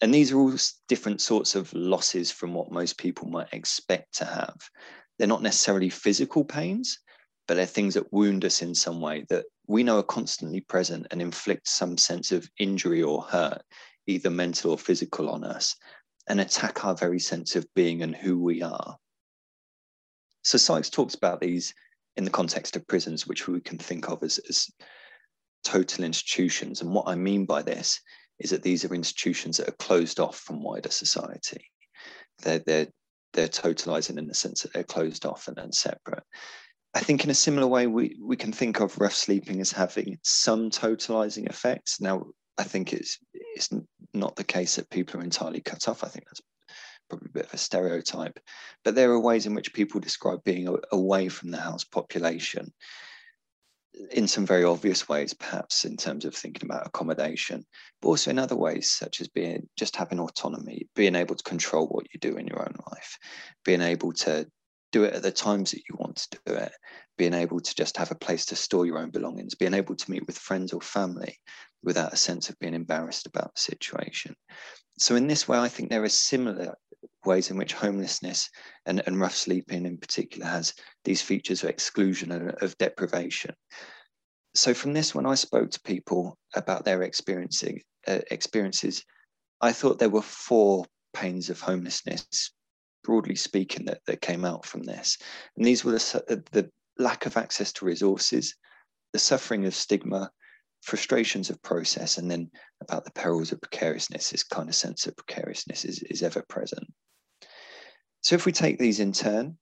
And 0.00 0.14
these 0.14 0.32
are 0.32 0.38
all 0.38 0.54
different 0.86 1.20
sorts 1.20 1.54
of 1.56 1.72
losses 1.72 2.30
from 2.30 2.54
what 2.54 2.70
most 2.70 2.98
people 2.98 3.28
might 3.28 3.52
expect 3.52 4.14
to 4.18 4.24
have. 4.24 4.56
They're 5.18 5.26
not 5.26 5.42
necessarily 5.42 5.90
physical 5.90 6.44
pains, 6.44 6.98
but 7.48 7.54
they're 7.54 7.66
things 7.66 7.94
that 7.94 8.12
wound 8.12 8.44
us 8.44 8.62
in 8.62 8.74
some 8.74 9.00
way 9.00 9.24
that 9.28 9.46
we 9.66 9.82
know 9.82 9.98
are 9.98 10.04
constantly 10.04 10.60
present 10.60 11.08
and 11.10 11.20
inflict 11.20 11.66
some 11.66 11.98
sense 11.98 12.30
of 12.30 12.48
injury 12.58 13.02
or 13.02 13.22
hurt, 13.22 13.62
either 14.06 14.30
mental 14.30 14.70
or 14.70 14.78
physical, 14.78 15.28
on 15.28 15.42
us, 15.42 15.74
and 16.28 16.40
attack 16.40 16.84
our 16.84 16.94
very 16.94 17.18
sense 17.18 17.56
of 17.56 17.66
being 17.74 18.02
and 18.02 18.14
who 18.14 18.40
we 18.40 18.62
are. 18.62 18.96
So 20.42 20.58
Sykes 20.58 20.90
talks 20.90 21.14
about 21.14 21.40
these 21.40 21.74
in 22.16 22.24
the 22.24 22.30
context 22.30 22.76
of 22.76 22.86
prisons, 22.86 23.26
which 23.26 23.46
we 23.46 23.60
can 23.60 23.78
think 23.78 24.08
of 24.08 24.22
as, 24.22 24.38
as 24.48 24.68
total 25.64 26.04
institutions. 26.04 26.80
And 26.80 26.92
what 26.92 27.08
I 27.08 27.14
mean 27.14 27.44
by 27.44 27.62
this 27.62 28.00
is 28.38 28.50
that 28.50 28.62
these 28.62 28.84
are 28.84 28.94
institutions 28.94 29.56
that 29.56 29.68
are 29.68 29.76
closed 29.78 30.20
off 30.20 30.36
from 30.38 30.62
wider 30.62 30.90
society. 30.90 31.70
They're, 32.42 32.60
they're, 32.60 32.88
they're 33.32 33.48
totalizing 33.48 34.18
in 34.18 34.26
the 34.26 34.34
sense 34.34 34.62
that 34.62 34.72
they're 34.72 34.84
closed 34.84 35.26
off 35.26 35.48
and, 35.48 35.58
and 35.58 35.74
separate. 35.74 36.22
I 36.94 37.00
think 37.00 37.24
in 37.24 37.30
a 37.30 37.34
similar 37.34 37.66
way, 37.66 37.86
we, 37.86 38.16
we 38.20 38.36
can 38.36 38.52
think 38.52 38.80
of 38.80 38.98
rough 38.98 39.14
sleeping 39.14 39.60
as 39.60 39.70
having 39.70 40.18
some 40.22 40.70
totalizing 40.70 41.48
effects. 41.48 42.00
Now, 42.00 42.26
I 42.56 42.64
think 42.64 42.92
it's, 42.92 43.18
it's 43.54 43.68
not 44.14 44.36
the 44.36 44.44
case 44.44 44.76
that 44.76 44.90
people 44.90 45.20
are 45.20 45.24
entirely 45.24 45.60
cut 45.60 45.88
off. 45.88 46.02
I 46.02 46.08
think 46.08 46.24
that's 46.26 46.40
probably 47.08 47.28
a 47.30 47.38
bit 47.38 47.46
of 47.46 47.54
a 47.54 47.58
stereotype. 47.58 48.38
But 48.84 48.94
there 48.94 49.10
are 49.10 49.20
ways 49.20 49.46
in 49.46 49.54
which 49.54 49.74
people 49.74 50.00
describe 50.00 50.44
being 50.44 50.68
away 50.92 51.28
from 51.28 51.50
the 51.50 51.58
house 51.58 51.84
population 51.84 52.72
in 54.12 54.28
some 54.28 54.46
very 54.46 54.64
obvious 54.64 55.08
ways, 55.08 55.34
perhaps 55.34 55.84
in 55.84 55.96
terms 55.96 56.24
of 56.24 56.34
thinking 56.34 56.68
about 56.68 56.86
accommodation, 56.86 57.64
but 58.00 58.08
also 58.08 58.30
in 58.30 58.38
other 58.38 58.56
ways, 58.56 58.90
such 58.90 59.20
as 59.20 59.28
being 59.28 59.68
just 59.76 59.96
having 59.96 60.20
autonomy, 60.20 60.88
being 60.94 61.16
able 61.16 61.34
to 61.34 61.42
control 61.42 61.86
what 61.88 62.06
you 62.12 62.20
do 62.20 62.36
in 62.36 62.46
your 62.46 62.60
own 62.60 62.74
life, 62.92 63.18
being 63.64 63.82
able 63.82 64.12
to 64.12 64.46
do 64.92 65.04
it 65.04 65.14
at 65.14 65.22
the 65.22 65.32
times 65.32 65.70
that 65.70 65.82
you 65.88 65.96
want 65.98 66.16
to 66.16 66.38
do 66.46 66.54
it, 66.54 66.72
being 67.16 67.34
able 67.34 67.60
to 67.60 67.74
just 67.74 67.96
have 67.96 68.10
a 68.10 68.16
place 68.16 68.46
to 68.46 68.56
store 68.56 68.86
your 68.86 68.98
own 68.98 69.10
belongings, 69.10 69.54
being 69.54 69.74
able 69.74 69.94
to 69.94 70.10
meet 70.10 70.26
with 70.26 70.38
friends 70.38 70.72
or 70.72 70.80
family 70.80 71.36
without 71.82 72.12
a 72.12 72.16
sense 72.16 72.48
of 72.48 72.58
being 72.58 72.74
embarrassed 72.74 73.26
about 73.26 73.54
the 73.54 73.60
situation. 73.60 74.34
So, 74.98 75.14
in 75.14 75.26
this 75.26 75.46
way, 75.46 75.58
I 75.58 75.68
think 75.68 75.90
there 75.90 76.02
are 76.02 76.08
similar 76.08 76.74
ways 77.24 77.50
in 77.50 77.56
which 77.56 77.72
homelessness 77.72 78.48
and, 78.86 79.02
and 79.06 79.20
rough 79.20 79.34
sleeping 79.34 79.86
in 79.86 79.98
particular 79.98 80.46
has 80.46 80.74
these 81.04 81.22
features 81.22 81.62
of 81.62 81.70
exclusion 81.70 82.32
and 82.32 82.50
of 82.62 82.76
deprivation. 82.78 83.54
So 84.54 84.74
from 84.74 84.92
this, 84.92 85.14
when 85.14 85.26
I 85.26 85.34
spoke 85.34 85.70
to 85.70 85.80
people 85.80 86.36
about 86.54 86.84
their 86.84 87.02
experiencing 87.02 87.82
uh, 88.06 88.20
experiences, 88.30 89.04
I 89.60 89.72
thought 89.72 89.98
there 89.98 90.08
were 90.08 90.22
four 90.22 90.86
pains 91.12 91.50
of 91.50 91.60
homelessness, 91.60 92.52
broadly 93.04 93.36
speaking, 93.36 93.86
that, 93.86 94.00
that 94.06 94.20
came 94.20 94.44
out 94.44 94.64
from 94.64 94.82
this. 94.82 95.18
And 95.56 95.64
these 95.64 95.84
were 95.84 95.92
the, 95.92 96.42
the 96.52 96.70
lack 96.98 97.26
of 97.26 97.36
access 97.36 97.72
to 97.74 97.84
resources, 97.84 98.54
the 99.12 99.18
suffering 99.18 99.66
of 99.66 99.74
stigma, 99.74 100.30
frustrations 100.82 101.50
of 101.50 101.62
process, 101.62 102.18
and 102.18 102.30
then 102.30 102.50
about 102.80 103.04
the 103.04 103.10
perils 103.12 103.52
of 103.52 103.60
precariousness, 103.60 104.30
this 104.30 104.44
kind 104.44 104.68
of 104.68 104.74
sense 104.74 105.06
of 105.06 105.16
precariousness 105.16 105.84
is, 105.84 106.02
is 106.04 106.22
ever 106.22 106.44
present. 106.48 106.86
So 108.20 108.34
if 108.34 108.46
we 108.46 108.52
take 108.52 108.78
these 108.78 109.00
in 109.00 109.12
turn, 109.12 109.58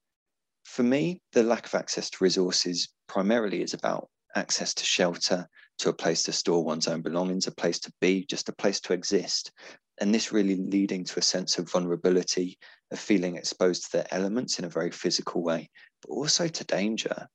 for 0.65 0.83
me, 0.83 1.23
the 1.33 1.43
lack 1.43 1.67
of 1.67 1.75
access 1.75 2.11
to 2.11 2.25
resources 2.25 2.89
primarily 3.09 3.63
is 3.63 3.75
about 3.75 4.09
access 4.35 4.75
to 4.75 4.85
shelter, 4.85 5.49
to 5.79 5.89
a 5.89 5.93
place 5.93 6.23
to 6.25 6.33
store 6.33 6.65
one's 6.65 6.89
own 6.89 7.03
belongings, 7.03 7.47
a 7.47 7.53
place 7.53 7.79
to 7.81 7.93
be, 8.01 8.27
just 8.27 8.49
a 8.49 8.55
place 8.55 8.81
to 8.81 8.93
exist. 8.93 9.53
And 9.99 10.15
this 10.15 10.33
really 10.33 10.57
leading 10.57 11.05
to 11.05 11.19
a 11.19 11.23
sense 11.23 11.59
of 11.59 11.71
vulnerability, 11.71 12.59
of 12.91 12.99
feeling 12.99 13.37
exposed 13.37 13.85
to 13.85 13.93
their 13.93 14.07
elements 14.11 14.59
in 14.59 14.65
a 14.65 14.71
very 14.71 14.91
physical 14.91 15.43
way, 15.43 15.71
but 16.03 16.11
also 16.11 16.49
to 16.49 16.65
danger. 16.65 17.29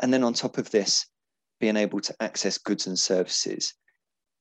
And 0.00 0.12
then 0.12 0.22
on 0.22 0.34
top 0.34 0.58
of 0.58 0.70
this, 0.70 1.06
being 1.60 1.76
able 1.76 2.00
to 2.00 2.14
access 2.20 2.58
goods 2.58 2.86
and 2.86 2.98
services 2.98 3.74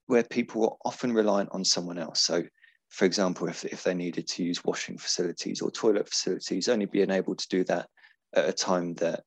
where 0.08 0.24
people 0.24 0.64
are 0.64 0.78
often 0.86 1.14
reliant 1.14 1.50
on 1.52 1.66
someone 1.66 1.98
else. 1.98 2.22
So 2.22 2.44
for 2.90 3.06
example, 3.06 3.48
if, 3.48 3.66
if 3.66 3.84
they 3.84 3.94
needed 3.94 4.28
to 4.28 4.44
use 4.44 4.64
washing 4.64 4.98
facilities 4.98 5.62
or 5.62 5.72
toilet 5.72 6.08
facilities, 6.08 6.70
only 6.70 6.86
being 6.86 7.12
able 7.12 7.36
to 7.36 7.48
do 7.50 7.64
that 7.66 7.88
at 8.34 8.50
a 8.50 8.54
time 8.54 8.94
that 8.96 9.24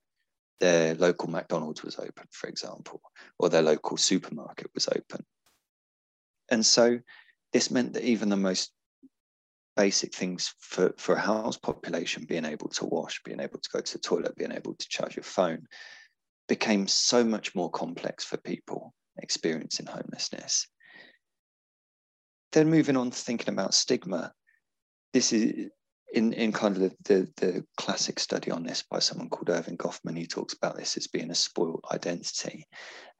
their 0.60 0.94
local 0.94 1.30
McDonald's 1.30 1.82
was 1.82 1.98
open, 1.98 2.26
for 2.30 2.48
example, 2.48 3.00
or 3.38 3.48
their 3.48 3.62
local 3.62 3.96
supermarket 3.96 4.70
was 4.74 4.88
open. 4.88 5.24
And 6.50 6.64
so 6.64 6.98
this 7.52 7.70
meant 7.70 7.94
that 7.94 8.04
even 8.04 8.28
the 8.28 8.36
most 8.36 8.72
basic 9.76 10.14
things 10.14 10.54
for, 10.58 10.92
for 10.98 11.14
a 11.14 11.20
house 11.20 11.56
population, 11.56 12.24
being 12.24 12.44
able 12.44 12.68
to 12.68 12.84
wash, 12.86 13.22
being 13.24 13.40
able 13.40 13.58
to 13.58 13.70
go 13.72 13.80
to 13.80 13.92
the 13.92 13.98
toilet, 13.98 14.36
being 14.36 14.52
able 14.52 14.74
to 14.74 14.88
charge 14.88 15.16
your 15.16 15.22
phone, 15.22 15.66
became 16.50 16.88
so 16.88 17.22
much 17.22 17.54
more 17.54 17.70
complex 17.70 18.24
for 18.24 18.36
people 18.36 18.92
experiencing 19.18 19.86
homelessness. 19.86 20.66
Then 22.50 22.68
moving 22.68 22.96
on 22.96 23.12
to 23.12 23.16
thinking 23.16 23.54
about 23.54 23.72
stigma, 23.72 24.32
this 25.12 25.32
is 25.32 25.70
in, 26.12 26.32
in 26.32 26.50
kind 26.50 26.74
of 26.74 26.82
the, 26.82 26.96
the, 27.04 27.32
the, 27.36 27.64
classic 27.76 28.18
study 28.18 28.50
on 28.50 28.64
this 28.64 28.82
by 28.90 28.98
someone 28.98 29.28
called 29.28 29.46
Erving 29.46 29.76
Goffman, 29.76 30.18
he 30.18 30.26
talks 30.26 30.52
about 30.52 30.76
this 30.76 30.96
as 30.96 31.06
being 31.06 31.30
a 31.30 31.36
spoiled 31.36 31.84
identity. 31.92 32.66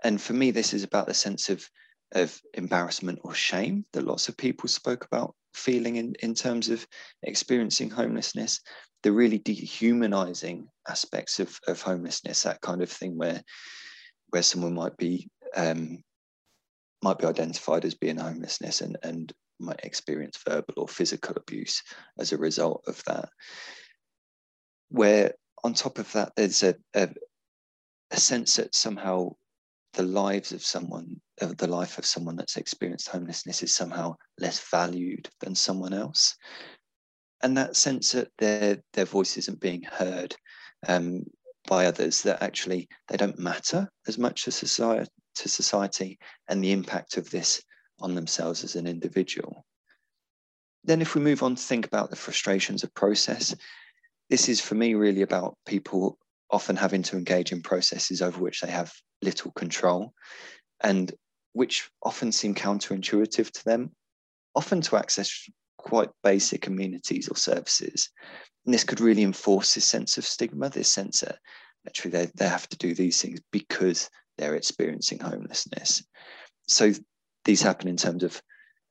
And 0.03 0.21
for 0.21 0.33
me, 0.33 0.51
this 0.51 0.75
is 0.75 0.83
about 0.83 1.07
the 1.07 1.14
sense 1.14 1.49
of, 1.51 1.64
of 2.11 2.37
embarrassment 2.55 3.21
or 3.23 3.33
shame 3.33 3.87
that 3.93 4.05
lots 4.05 4.29
of 4.29 4.37
people 4.37 4.69
spoke 4.69 5.05
about 5.05 5.37
feeling 5.55 5.97
in, 5.97 6.16
in 6.21 6.35
terms 6.35 6.69
of 6.69 6.85
experiencing 7.23 7.90
homelessness, 7.90 8.61
the 9.02 9.12
really 9.12 9.38
dehumanizing 9.38 10.68
aspects 10.88 11.40
of, 11.40 11.58
of 11.66 11.80
homelessness, 11.80 12.42
that 12.42 12.60
kind 12.60 12.82
of 12.82 12.90
thing 12.90 13.16
where, 13.16 13.42
where 14.30 14.42
someone 14.42 14.74
might 14.74 14.96
be 14.96 15.28
um, 15.56 16.02
might 17.02 17.18
be 17.18 17.26
identified 17.26 17.84
as 17.84 17.94
being 17.94 18.18
homelessness 18.18 18.80
and, 18.80 18.96
and 19.02 19.32
might 19.58 19.80
experience 19.82 20.38
verbal 20.46 20.74
or 20.76 20.88
physical 20.88 21.34
abuse 21.36 21.82
as 22.18 22.32
a 22.32 22.38
result 22.38 22.84
of 22.86 23.02
that. 23.06 23.28
Where 24.90 25.32
on 25.64 25.74
top 25.74 25.98
of 25.98 26.10
that, 26.12 26.32
there's 26.36 26.62
a, 26.62 26.74
a, 26.94 27.08
a 28.10 28.16
sense 28.18 28.56
that 28.56 28.74
somehow 28.74 29.30
the 29.94 30.02
lives 30.02 30.52
of 30.52 30.62
someone, 30.62 31.20
uh, 31.40 31.52
the 31.58 31.66
life 31.66 31.98
of 31.98 32.06
someone 32.06 32.36
that's 32.36 32.56
experienced 32.56 33.08
homelessness 33.08 33.62
is 33.62 33.74
somehow 33.74 34.14
less 34.38 34.60
valued 34.70 35.28
than 35.40 35.54
someone 35.54 35.92
else. 35.92 36.36
And 37.42 37.57
that 37.57 37.76
sense 37.76 38.12
that 38.12 38.29
their, 38.38 38.79
their 38.92 39.05
voice 39.05 39.37
isn't 39.37 39.61
being 39.61 39.83
heard 39.83 40.37
um, 40.87 41.24
by 41.66 41.87
others, 41.87 42.22
that 42.22 42.42
actually 42.42 42.88
they 43.09 43.16
don't 43.16 43.38
matter 43.38 43.88
as 44.07 44.18
much 44.18 44.46
as 44.48 44.55
society, 44.55 45.11
to 45.37 45.48
society 45.48 46.18
and 46.48 46.62
the 46.62 46.72
impact 46.72 47.16
of 47.16 47.31
this 47.31 47.62
on 47.98 48.14
themselves 48.14 48.64
as 48.64 48.76
an 48.76 48.87
individual. 48.87 49.64
Then, 50.85 51.03
if 51.03 51.14
we 51.14 51.20
move 51.20 51.42
on 51.42 51.55
to 51.55 51.62
think 51.62 51.87
about 51.87 52.11
the 52.11 52.16
frustrations 52.16 52.83
of 52.83 52.94
process, 52.94 53.55
this 54.31 54.48
is 54.48 54.61
for 54.61 54.74
me 54.74 54.94
really 54.94 55.22
about 55.22 55.57
people 55.66 56.18
often 56.50 56.76
having 56.76 57.03
to 57.03 57.16
engage 57.16 57.53
in 57.53 57.62
processes 57.62 58.22
over 58.22 58.40
which 58.40 58.61
they 58.61 58.70
have 58.70 58.92
little 59.22 59.50
control 59.53 60.12
and 60.83 61.12
which 61.53 61.90
often 62.03 62.33
seem 62.33 62.55
counterintuitive 62.55 63.50
to 63.50 63.64
them, 63.64 63.90
often 64.55 64.81
to 64.81 64.96
access 64.96 65.48
quite 65.83 66.11
basic 66.23 66.66
amenities 66.66 67.29
or 67.29 67.37
services. 67.37 68.11
And 68.64 68.75
this 68.75 68.85
could 68.85 69.01
really 69.01 69.23
enforce 69.23 69.75
this 69.75 69.85
sense 69.85 70.19
of 70.19 70.25
stigma, 70.25 70.69
this 70.69 70.93
sense 70.93 71.21
that 71.21 71.38
actually 71.87 72.11
they, 72.11 72.29
they 72.35 72.49
have 72.49 72.69
to 72.69 72.77
do 72.77 72.95
these 72.95 73.21
things 73.21 73.40
because 73.51 74.11
they're 74.37 74.55
experiencing 74.55 75.19
homelessness. 75.19 76.03
So 76.66 76.93
these 77.45 77.62
happen 77.62 77.88
in 77.88 77.97
terms 77.97 78.23
of 78.23 78.40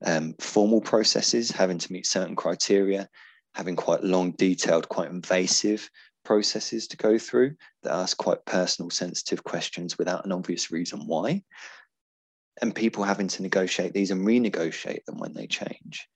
um, 0.06 0.36
formal 0.40 0.82
processes, 0.82 1.52
having 1.52 1.78
to 1.78 1.94
meet 1.94 2.06
certain 2.06 2.36
criteria, 2.36 3.08
having 3.54 3.76
quite 3.76 4.04
long, 4.04 4.32
detailed, 4.32 4.90
quite 4.90 5.10
invasive 5.10 5.90
processes 6.24 6.88
to 6.88 6.98
go 6.98 7.18
through 7.18 7.56
that 7.84 7.94
ask 7.94 8.18
quite 8.18 8.46
personal, 8.46 8.90
sensitive 8.90 9.44
questions 9.44 9.98
without 9.98 10.26
an 10.26 10.32
obvious 10.32 10.72
reason 10.72 11.08
why. 11.08 11.44
And 12.62 12.76
people 12.76 13.04
having 13.04 13.30
to 13.30 13.42
negotiate 13.42 13.94
these 13.94 14.12
and 14.12 14.26
renegotiate 14.26 15.06
them 15.06 15.18
when 15.18 15.34
they 15.34 15.48
change. 15.48 16.08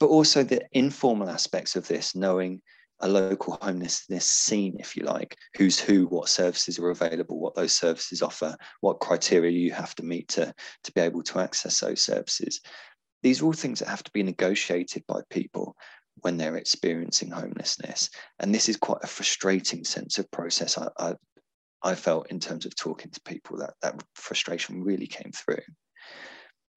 But 0.00 0.06
also 0.06 0.42
the 0.42 0.66
informal 0.72 1.28
aspects 1.28 1.76
of 1.76 1.86
this, 1.86 2.16
knowing 2.16 2.60
a 3.00 3.08
local 3.08 3.58
homelessness 3.60 4.26
scene, 4.26 4.76
if 4.78 4.96
you 4.96 5.04
like, 5.04 5.36
who's 5.56 5.78
who, 5.78 6.06
what 6.06 6.28
services 6.28 6.78
are 6.78 6.90
available, 6.90 7.38
what 7.38 7.54
those 7.54 7.74
services 7.74 8.22
offer, 8.22 8.56
what 8.80 9.00
criteria 9.00 9.50
you 9.50 9.72
have 9.72 9.94
to 9.94 10.02
meet 10.02 10.28
to, 10.28 10.52
to 10.84 10.92
be 10.92 11.00
able 11.00 11.22
to 11.22 11.38
access 11.38 11.80
those 11.80 12.02
services. 12.02 12.60
These 13.22 13.40
are 13.40 13.46
all 13.46 13.52
things 13.52 13.78
that 13.78 13.88
have 13.88 14.02
to 14.02 14.10
be 14.12 14.22
negotiated 14.22 15.04
by 15.06 15.20
people 15.30 15.76
when 16.16 16.36
they're 16.36 16.56
experiencing 16.56 17.30
homelessness. 17.30 18.10
And 18.38 18.54
this 18.54 18.68
is 18.68 18.76
quite 18.76 19.02
a 19.02 19.06
frustrating 19.06 19.84
sense 19.84 20.18
of 20.18 20.30
process. 20.30 20.76
I, 20.76 20.88
I, 20.98 21.14
I 21.82 21.94
felt 21.94 22.30
in 22.30 22.40
terms 22.40 22.66
of 22.66 22.74
talking 22.74 23.10
to 23.10 23.20
people 23.22 23.58
that 23.58 23.74
that 23.82 24.02
frustration 24.14 24.82
really 24.82 25.06
came 25.06 25.32
through. 25.32 25.62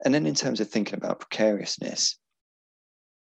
And 0.06 0.14
then 0.14 0.26
in 0.26 0.36
terms 0.36 0.60
of 0.60 0.70
thinking 0.70 0.96
about 0.96 1.22
precariousness, 1.22 2.18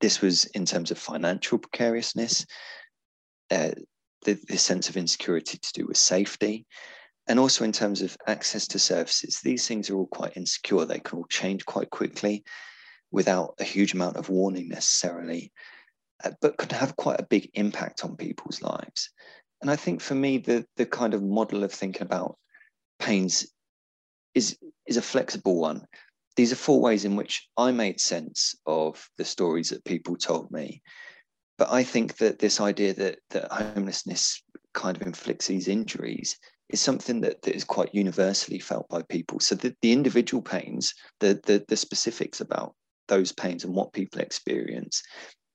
this 0.02 0.22
was 0.22 0.46
in 0.46 0.66
terms 0.66 0.92
of 0.92 0.98
financial 0.98 1.58
precariousness, 1.58 2.46
uh, 3.52 3.72
the, 4.26 4.40
the 4.48 4.58
sense 4.58 4.90
of 4.90 4.98
insecurity 4.98 5.58
to 5.58 5.74
do 5.74 5.86
with 5.88 5.98
safety, 5.98 6.66
and 7.28 7.40
also 7.40 7.64
in 7.64 7.72
terms 7.72 8.02
of 8.02 8.18
access 8.28 8.68
to 8.68 8.80
services. 8.80 9.40
These 9.42 9.68
things 9.68 9.90
are 9.90 9.96
all 9.96 10.08
quite 10.08 10.36
insecure. 10.36 10.86
They 10.86 11.00
can 11.00 11.20
all 11.20 11.28
change 11.30 11.66
quite 11.66 11.90
quickly 11.90 12.44
without 13.12 13.54
a 13.60 13.64
huge 13.64 13.94
amount 13.94 14.18
of 14.18 14.30
warning 14.30 14.70
necessarily, 14.70 15.52
uh, 16.24 16.32
but 16.42 16.58
could 16.58 16.72
have 16.72 16.96
quite 16.96 17.20
a 17.20 17.28
big 17.30 17.50
impact 17.54 18.04
on 18.04 18.18
people's 18.18 18.62
lives. 18.62 19.10
And 19.62 19.72
I 19.72 19.76
think 19.76 20.02
for 20.02 20.16
me, 20.16 20.40
the, 20.40 20.66
the 20.76 20.86
kind 20.86 21.14
of 21.14 21.24
model 21.24 21.64
of 21.64 21.72
thinking 21.72 22.02
about 22.02 22.38
pains 23.00 23.48
is, 24.34 24.58
is 24.88 24.98
a 24.98 25.02
flexible 25.02 25.60
one. 25.60 25.86
These 26.36 26.52
are 26.52 26.58
four 26.58 26.82
ways 26.82 27.06
in 27.06 27.16
which 27.16 27.48
I 27.58 27.72
made 27.72 28.00
sense 28.00 28.56
of 28.66 29.08
the 29.18 29.26
stories 29.26 29.70
that 29.70 29.86
people 29.86 30.16
told 30.16 30.52
me. 30.52 30.82
But 31.58 31.72
I 31.72 31.84
think 31.84 32.18
that 32.18 32.40
this 32.40 32.60
idea 32.60 32.94
that, 32.96 33.20
that 33.30 33.52
homelessness 33.52 34.42
kind 34.74 34.98
of 34.98 35.04
inflicts 35.04 35.48
these 35.48 35.68
injuries 35.68 36.38
is 36.70 36.82
something 36.82 37.22
that, 37.22 37.44
that 37.44 37.56
is 37.56 37.64
quite 37.64 37.94
universally 37.94 38.60
felt 38.60 38.90
by 38.90 39.04
people. 39.04 39.40
So 39.40 39.54
the, 39.54 39.76
the 39.82 39.92
individual 39.92 40.42
pains, 40.42 40.94
the, 41.20 41.40
the, 41.46 41.64
the 41.68 41.78
specifics 41.78 42.42
about 42.42 42.74
those 43.08 43.32
pains 43.32 43.64
and 43.64 43.76
what 43.76 43.94
people 43.94 44.22
experience 44.22 45.04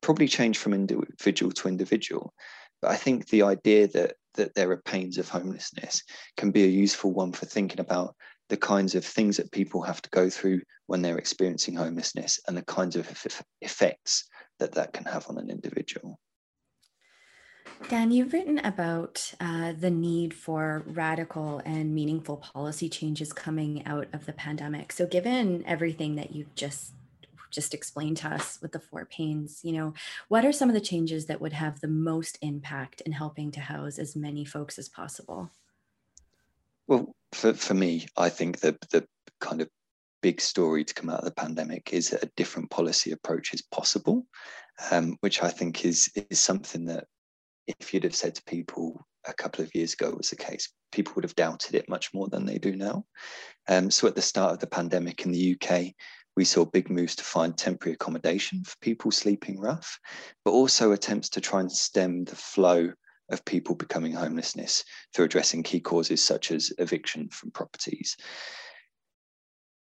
probably 0.00 0.28
change 0.28 0.58
from 0.58 0.74
individual 0.74 1.50
to 1.52 1.68
individual. 1.68 2.32
But 2.80 2.92
I 2.92 2.96
think 2.96 3.26
the 3.26 3.42
idea 3.42 3.88
that 3.88 4.14
that 4.34 4.54
there 4.54 4.70
are 4.70 4.82
pains 4.82 5.18
of 5.18 5.28
homelessness 5.28 6.02
can 6.36 6.52
be 6.52 6.62
a 6.62 6.68
useful 6.68 7.12
one 7.12 7.32
for 7.32 7.44
thinking 7.44 7.80
about 7.80 8.14
the 8.48 8.56
kinds 8.56 8.94
of 8.94 9.04
things 9.04 9.36
that 9.36 9.52
people 9.52 9.82
have 9.82 10.02
to 10.02 10.10
go 10.10 10.30
through 10.30 10.60
when 10.86 11.02
they're 11.02 11.18
experiencing 11.18 11.76
homelessness 11.76 12.40
and 12.48 12.56
the 12.56 12.62
kinds 12.62 12.96
of 12.96 13.08
effects 13.60 14.24
that 14.58 14.72
that 14.72 14.92
can 14.92 15.04
have 15.04 15.28
on 15.28 15.38
an 15.38 15.50
individual. 15.50 16.18
Dan, 17.88 18.10
you've 18.10 18.32
written 18.32 18.58
about 18.58 19.32
uh, 19.40 19.72
the 19.78 19.90
need 19.90 20.34
for 20.34 20.82
radical 20.86 21.62
and 21.64 21.94
meaningful 21.94 22.38
policy 22.38 22.88
changes 22.88 23.32
coming 23.32 23.86
out 23.86 24.08
of 24.12 24.26
the 24.26 24.32
pandemic. 24.32 24.90
So, 24.90 25.06
given 25.06 25.64
everything 25.66 26.16
that 26.16 26.34
you've 26.34 26.54
just 26.54 26.92
just 27.50 27.72
explained 27.72 28.18
to 28.18 28.28
us 28.28 28.58
with 28.60 28.72
the 28.72 28.80
four 28.80 29.06
pains, 29.06 29.60
you 29.62 29.72
know, 29.72 29.94
what 30.28 30.44
are 30.44 30.52
some 30.52 30.68
of 30.68 30.74
the 30.74 30.80
changes 30.80 31.26
that 31.26 31.40
would 31.40 31.54
have 31.54 31.80
the 31.80 31.88
most 31.88 32.36
impact 32.42 33.00
in 33.02 33.12
helping 33.12 33.50
to 33.52 33.60
house 33.60 33.98
as 33.98 34.14
many 34.14 34.44
folks 34.44 34.78
as 34.78 34.88
possible? 34.88 35.50
Well, 36.86 37.14
for, 37.32 37.54
for 37.54 37.74
me, 37.74 38.06
I 38.16 38.28
think 38.28 38.60
the, 38.60 38.76
the 38.90 39.06
kind 39.40 39.60
of 39.60 39.68
big 40.22 40.40
story 40.40 40.84
to 40.84 40.94
come 40.94 41.10
out 41.10 41.20
of 41.20 41.24
the 41.24 41.30
pandemic 41.32 41.92
is 41.92 42.10
that 42.10 42.24
a 42.24 42.30
different 42.36 42.70
policy 42.70 43.12
approach 43.12 43.54
is 43.54 43.62
possible, 43.62 44.26
um, 44.90 45.16
which 45.20 45.42
I 45.42 45.48
think 45.48 45.84
is, 45.84 46.10
is 46.30 46.40
something 46.40 46.84
that 46.86 47.04
if 47.66 47.92
you'd 47.92 48.04
have 48.04 48.14
said 48.14 48.34
to 48.34 48.42
people 48.44 49.06
a 49.26 49.34
couple 49.34 49.62
of 49.62 49.74
years 49.74 49.92
ago 49.92 50.14
was 50.16 50.30
the 50.30 50.36
case, 50.36 50.72
people 50.90 51.12
would 51.14 51.24
have 51.24 51.34
doubted 51.34 51.74
it 51.74 51.88
much 51.88 52.12
more 52.14 52.28
than 52.28 52.46
they 52.46 52.58
do 52.58 52.74
now. 52.74 53.04
Um, 53.68 53.90
so 53.90 54.08
at 54.08 54.14
the 54.14 54.22
start 54.22 54.52
of 54.52 54.58
the 54.58 54.66
pandemic 54.66 55.24
in 55.24 55.32
the 55.32 55.56
UK, 55.60 55.92
we 56.36 56.44
saw 56.44 56.64
big 56.64 56.88
moves 56.88 57.16
to 57.16 57.24
find 57.24 57.56
temporary 57.56 57.94
accommodation 57.94 58.62
for 58.64 58.76
people 58.80 59.10
sleeping 59.10 59.58
rough, 59.58 59.98
but 60.44 60.52
also 60.52 60.92
attempts 60.92 61.28
to 61.30 61.40
try 61.40 61.60
and 61.60 61.70
stem 61.70 62.24
the 62.24 62.36
flow 62.36 62.92
of 63.30 63.44
people 63.44 63.74
becoming 63.74 64.12
homelessness 64.12 64.84
through 65.14 65.26
addressing 65.26 65.62
key 65.62 65.80
causes 65.80 66.22
such 66.22 66.50
as 66.50 66.72
eviction 66.78 67.28
from 67.28 67.50
properties. 67.50 68.16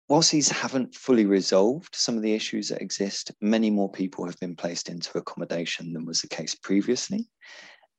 Whilst 0.09 0.33
these 0.33 0.51
haven't 0.51 0.95
fully 0.95 1.25
resolved 1.25 1.95
some 1.95 2.17
of 2.17 2.23
the 2.23 2.35
issues 2.35 2.69
that 2.69 2.83
exist, 2.83 3.33
many 3.41 3.71
more 3.71 3.91
people 3.91 4.27
have 4.27 4.39
been 4.39 4.55
placed 4.55 4.89
into 4.89 5.17
accommodation 5.17 5.93
than 5.93 6.05
was 6.05 6.21
the 6.21 6.29
case 6.29 6.55
previously. 6.55 7.29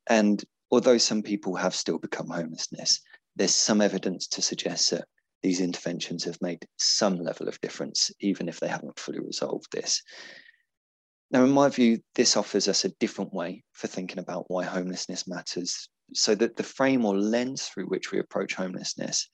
And 0.07 0.43
although 0.69 0.99
some 0.99 1.23
people 1.23 1.55
have 1.55 1.73
still 1.73 1.97
become 1.97 2.29
homelessness, 2.29 3.01
there's 3.35 3.55
some 3.55 3.81
evidence 3.81 4.27
to 4.27 4.41
suggest 4.41 4.91
that 4.91 5.07
these 5.41 5.61
interventions 5.61 6.23
have 6.23 6.41
made 6.41 6.67
some 6.77 7.17
level 7.17 7.47
of 7.47 7.59
difference, 7.61 8.11
even 8.19 8.47
if 8.47 8.59
they 8.59 8.67
haven't 8.67 8.99
fully 8.99 9.19
resolved 9.19 9.71
this. 9.71 10.01
Now, 11.31 11.43
in 11.43 11.51
my 11.51 11.69
view, 11.69 11.99
this 12.13 12.37
offers 12.37 12.67
us 12.67 12.85
a 12.85 12.93
different 12.99 13.33
way 13.33 13.63
for 13.73 13.87
thinking 13.87 14.19
about 14.19 14.45
why 14.47 14.63
homelessness 14.63 15.27
matters, 15.27 15.89
so 16.13 16.35
that 16.35 16.55
the 16.55 16.63
frame 16.63 17.03
or 17.03 17.17
lens 17.17 17.63
through 17.63 17.87
which 17.87 18.11
we 18.11 18.19
approach 18.19 18.53
homelessness 18.53 19.27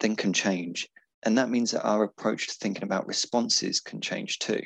then 0.00 0.16
can 0.16 0.32
change. 0.32 0.88
And 1.24 1.36
that 1.36 1.50
means 1.50 1.72
that 1.72 1.84
our 1.84 2.04
approach 2.04 2.48
to 2.48 2.54
thinking 2.54 2.84
about 2.84 3.06
responses 3.06 3.80
can 3.80 4.00
change 4.00 4.38
too. 4.38 4.62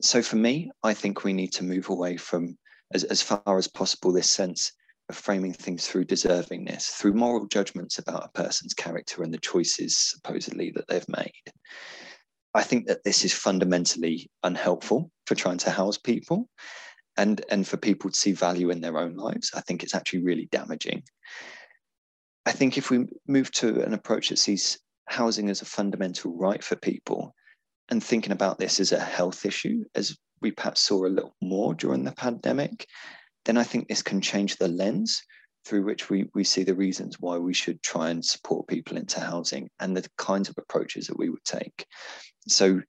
So 0.00 0.22
for 0.22 0.36
me, 0.36 0.70
I 0.82 0.94
think 0.94 1.24
we 1.24 1.32
need 1.32 1.52
to 1.54 1.64
move 1.64 1.88
away 1.88 2.16
from, 2.16 2.56
as, 2.92 3.04
as 3.04 3.22
far 3.22 3.58
as 3.58 3.66
possible, 3.66 4.12
this 4.12 4.30
sense 4.30 4.72
of 5.08 5.16
framing 5.16 5.52
things 5.52 5.86
through 5.86 6.04
deservingness, 6.04 6.90
through 6.90 7.14
moral 7.14 7.46
judgments 7.46 7.98
about 7.98 8.24
a 8.24 8.38
person's 8.42 8.74
character 8.74 9.22
and 9.22 9.32
the 9.32 9.38
choices 9.38 9.98
supposedly 9.98 10.70
that 10.74 10.86
they've 10.88 11.08
made. 11.08 11.32
I 12.54 12.62
think 12.62 12.86
that 12.86 13.02
this 13.04 13.24
is 13.24 13.32
fundamentally 13.32 14.30
unhelpful 14.42 15.10
for 15.26 15.34
trying 15.34 15.58
to 15.58 15.70
house 15.70 15.98
people 15.98 16.48
and, 17.16 17.44
and 17.50 17.66
for 17.66 17.76
people 17.76 18.10
to 18.10 18.18
see 18.18 18.32
value 18.32 18.70
in 18.70 18.80
their 18.80 18.98
own 18.98 19.14
lives. 19.14 19.50
I 19.54 19.60
think 19.60 19.82
it's 19.82 19.94
actually 19.94 20.24
really 20.24 20.48
damaging. 20.50 21.02
I 22.46 22.52
think 22.52 22.76
if 22.76 22.90
we 22.90 23.06
move 23.26 23.50
to 23.52 23.82
an 23.82 23.94
approach 23.94 24.28
that 24.28 24.38
sees 24.38 24.78
housing 25.06 25.48
as 25.48 25.62
a 25.62 25.66
fundamental 25.66 26.36
right 26.36 26.62
for 26.62 26.76
people 26.76 27.34
and 27.90 28.02
thinking 28.02 28.32
about 28.32 28.58
this 28.58 28.80
as 28.80 28.92
a 28.92 29.00
health 29.00 29.46
issue, 29.46 29.84
as 29.94 30.16
we 30.40 30.50
perhaps 30.50 30.80
saw 30.80 31.06
a 31.06 31.08
little 31.08 31.34
more 31.40 31.74
during 31.74 32.04
the 32.04 32.12
pandemic, 32.12 32.86
then 33.44 33.56
I 33.56 33.62
think 33.62 33.88
this 33.88 34.02
can 34.02 34.20
change 34.20 34.56
the 34.56 34.68
lens 34.68 35.22
through 35.64 35.84
which 35.84 36.10
we, 36.10 36.28
we 36.34 36.44
see 36.44 36.62
the 36.62 36.74
reasons 36.74 37.18
why 37.20 37.38
we 37.38 37.54
should 37.54 37.82
try 37.82 38.10
and 38.10 38.24
support 38.24 38.66
people 38.66 38.96
into 38.96 39.20
housing 39.20 39.70
and 39.80 39.96
the 39.96 40.06
kinds 40.18 40.48
of 40.48 40.56
approaches 40.58 41.06
that 41.06 41.18
we 41.18 41.30
would 41.30 41.44
take. 41.44 41.86
So 42.48 42.82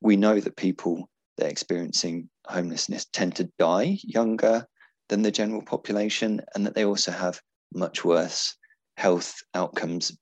we 0.00 0.16
know 0.16 0.40
that 0.40 0.56
people 0.56 1.08
that 1.36 1.46
are 1.46 1.50
experiencing 1.50 2.28
homelessness 2.46 3.06
tend 3.12 3.36
to 3.36 3.50
die 3.58 3.98
younger 4.02 4.66
than 5.08 5.22
the 5.22 5.30
general 5.30 5.62
population 5.62 6.40
and 6.54 6.66
that 6.66 6.74
they 6.74 6.84
also 6.84 7.12
have 7.12 7.40
much 7.72 8.04
worse 8.04 8.56
health 8.96 9.42
outcomes 9.54 10.16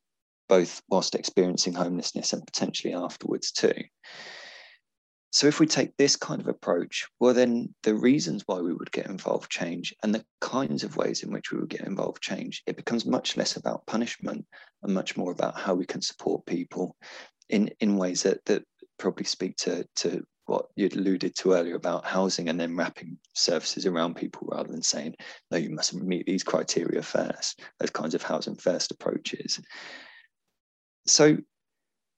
both 0.48 0.82
whilst 0.88 1.14
experiencing 1.14 1.72
homelessness 1.72 2.32
and 2.32 2.44
potentially 2.46 2.92
afterwards 2.92 3.50
too. 3.50 3.74
So 5.32 5.48
if 5.48 5.58
we 5.58 5.66
take 5.66 5.96
this 5.96 6.14
kind 6.14 6.40
of 6.40 6.46
approach, 6.46 7.08
well, 7.18 7.34
then 7.34 7.74
the 7.82 7.96
reasons 7.96 8.44
why 8.46 8.60
we 8.60 8.72
would 8.72 8.92
get 8.92 9.06
involved 9.06 9.50
change 9.50 9.92
and 10.02 10.14
the 10.14 10.24
kinds 10.40 10.84
of 10.84 10.96
ways 10.96 11.24
in 11.24 11.32
which 11.32 11.50
we 11.50 11.58
would 11.58 11.70
get 11.70 11.86
involved 11.88 12.22
change. 12.22 12.62
It 12.66 12.76
becomes 12.76 13.04
much 13.04 13.36
less 13.36 13.56
about 13.56 13.84
punishment 13.86 14.46
and 14.84 14.94
much 14.94 15.16
more 15.16 15.32
about 15.32 15.58
how 15.58 15.74
we 15.74 15.86
can 15.86 16.02
support 16.02 16.46
people 16.46 16.94
in, 17.48 17.68
in 17.80 17.96
ways 17.96 18.22
that, 18.22 18.44
that 18.44 18.62
probably 18.96 19.24
speak 19.24 19.56
to, 19.56 19.84
to 19.96 20.22
what 20.46 20.66
you'd 20.76 20.96
alluded 20.96 21.34
to 21.36 21.52
earlier 21.52 21.74
about 21.74 22.04
housing 22.04 22.48
and 22.48 22.60
then 22.60 22.76
wrapping 22.76 23.16
services 23.34 23.86
around 23.86 24.14
people 24.14 24.48
rather 24.50 24.70
than 24.70 24.82
saying, 24.82 25.14
no, 25.50 25.56
you 25.56 25.70
must 25.70 25.94
meet 25.94 26.26
these 26.26 26.42
criteria 26.42 27.02
first, 27.02 27.62
those 27.80 27.90
kinds 27.90 28.14
of 28.14 28.22
housing 28.22 28.54
first 28.54 28.90
approaches. 28.90 29.60
So 31.06 31.38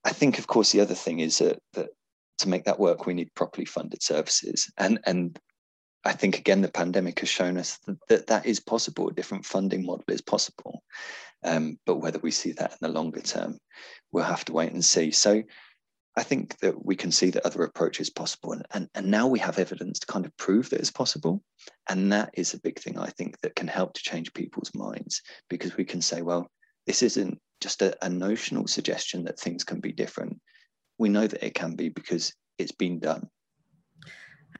I 0.03 0.11
think, 0.11 0.39
of 0.39 0.47
course, 0.47 0.71
the 0.71 0.81
other 0.81 0.93
thing 0.93 1.19
is 1.19 1.37
that, 1.39 1.59
that 1.73 1.89
to 2.39 2.49
make 2.49 2.65
that 2.65 2.79
work, 2.79 3.05
we 3.05 3.13
need 3.13 3.33
properly 3.33 3.65
funded 3.65 4.03
services. 4.03 4.71
And, 4.77 4.99
and 5.05 5.39
I 6.05 6.13
think, 6.13 6.37
again, 6.37 6.61
the 6.61 6.69
pandemic 6.69 7.19
has 7.21 7.29
shown 7.29 7.57
us 7.57 7.77
that 7.85 7.97
that, 8.09 8.27
that 8.27 8.45
is 8.45 8.59
possible. 8.59 9.09
A 9.09 9.13
different 9.13 9.45
funding 9.45 9.85
model 9.85 10.05
is 10.09 10.21
possible. 10.21 10.83
Um, 11.43 11.79
but 11.85 11.97
whether 11.97 12.19
we 12.19 12.31
see 12.31 12.51
that 12.53 12.71
in 12.71 12.77
the 12.81 12.89
longer 12.89 13.21
term, 13.21 13.57
we'll 14.11 14.23
have 14.23 14.45
to 14.45 14.53
wait 14.53 14.71
and 14.71 14.83
see. 14.83 15.11
So 15.11 15.43
I 16.17 16.23
think 16.23 16.57
that 16.59 16.85
we 16.85 16.95
can 16.95 17.11
see 17.11 17.29
that 17.29 17.45
other 17.45 17.63
approaches 17.63 18.09
possible. 18.09 18.51
And, 18.53 18.65
and, 18.71 18.89
and 18.95 19.09
now 19.09 19.27
we 19.27 19.39
have 19.39 19.59
evidence 19.59 19.99
to 19.99 20.07
kind 20.07 20.25
of 20.25 20.35
prove 20.37 20.69
that 20.71 20.79
it's 20.79 20.91
possible. 20.91 21.43
And 21.89 22.11
that 22.11 22.31
is 22.33 22.53
a 22.53 22.59
big 22.59 22.79
thing 22.79 22.97
I 22.97 23.09
think 23.09 23.39
that 23.41 23.55
can 23.55 23.67
help 23.67 23.93
to 23.93 24.01
change 24.01 24.33
people's 24.33 24.73
minds 24.73 25.21
because 25.49 25.77
we 25.77 25.85
can 25.85 26.01
say, 26.01 26.21
well, 26.23 26.49
this 26.85 27.03
isn't 27.03 27.39
just 27.61 27.81
a, 27.81 27.95
a 28.05 28.09
notional 28.09 28.67
suggestion 28.67 29.23
that 29.25 29.39
things 29.39 29.63
can 29.63 29.79
be 29.79 29.91
different 29.91 30.39
we 30.97 31.09
know 31.09 31.27
that 31.27 31.45
it 31.45 31.53
can 31.53 31.75
be 31.75 31.89
because 31.89 32.33
it's 32.57 32.71
been 32.71 32.99
done. 32.99 33.29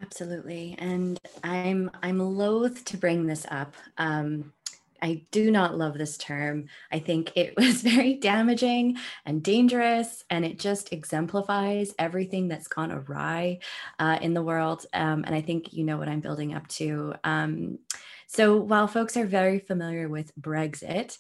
Absolutely, 0.01 0.76
and 0.78 1.20
I'm 1.43 1.89
I'm 2.03 2.20
loath 2.20 2.86
to 2.86 2.97
bring 2.97 3.26
this 3.26 3.47
up. 3.49 3.74
Um, 3.97 4.53
I 5.01 5.23
do 5.31 5.51
not 5.51 5.77
love 5.77 5.97
this 5.97 6.17
term. 6.17 6.65
I 6.91 6.99
think 6.99 7.35
it 7.35 7.55
was 7.57 7.81
very 7.81 8.15
damaging 8.15 8.97
and 9.25 9.43
dangerous, 9.43 10.23
and 10.29 10.45
it 10.45 10.59
just 10.59 10.93
exemplifies 10.93 11.93
everything 11.99 12.47
that's 12.47 12.67
gone 12.67 12.91
awry 12.91 13.59
uh, 13.99 14.19
in 14.21 14.33
the 14.33 14.43
world. 14.43 14.85
Um, 14.93 15.23
and 15.25 15.35
I 15.35 15.41
think 15.41 15.73
you 15.73 15.83
know 15.83 15.97
what 15.97 16.09
I'm 16.09 16.21
building 16.21 16.53
up 16.53 16.67
to. 16.69 17.13
Um, 17.23 17.79
so 18.27 18.57
while 18.57 18.87
folks 18.87 19.15
are 19.17 19.25
very 19.25 19.59
familiar 19.59 20.09
with 20.09 20.35
Brexit, 20.39 21.17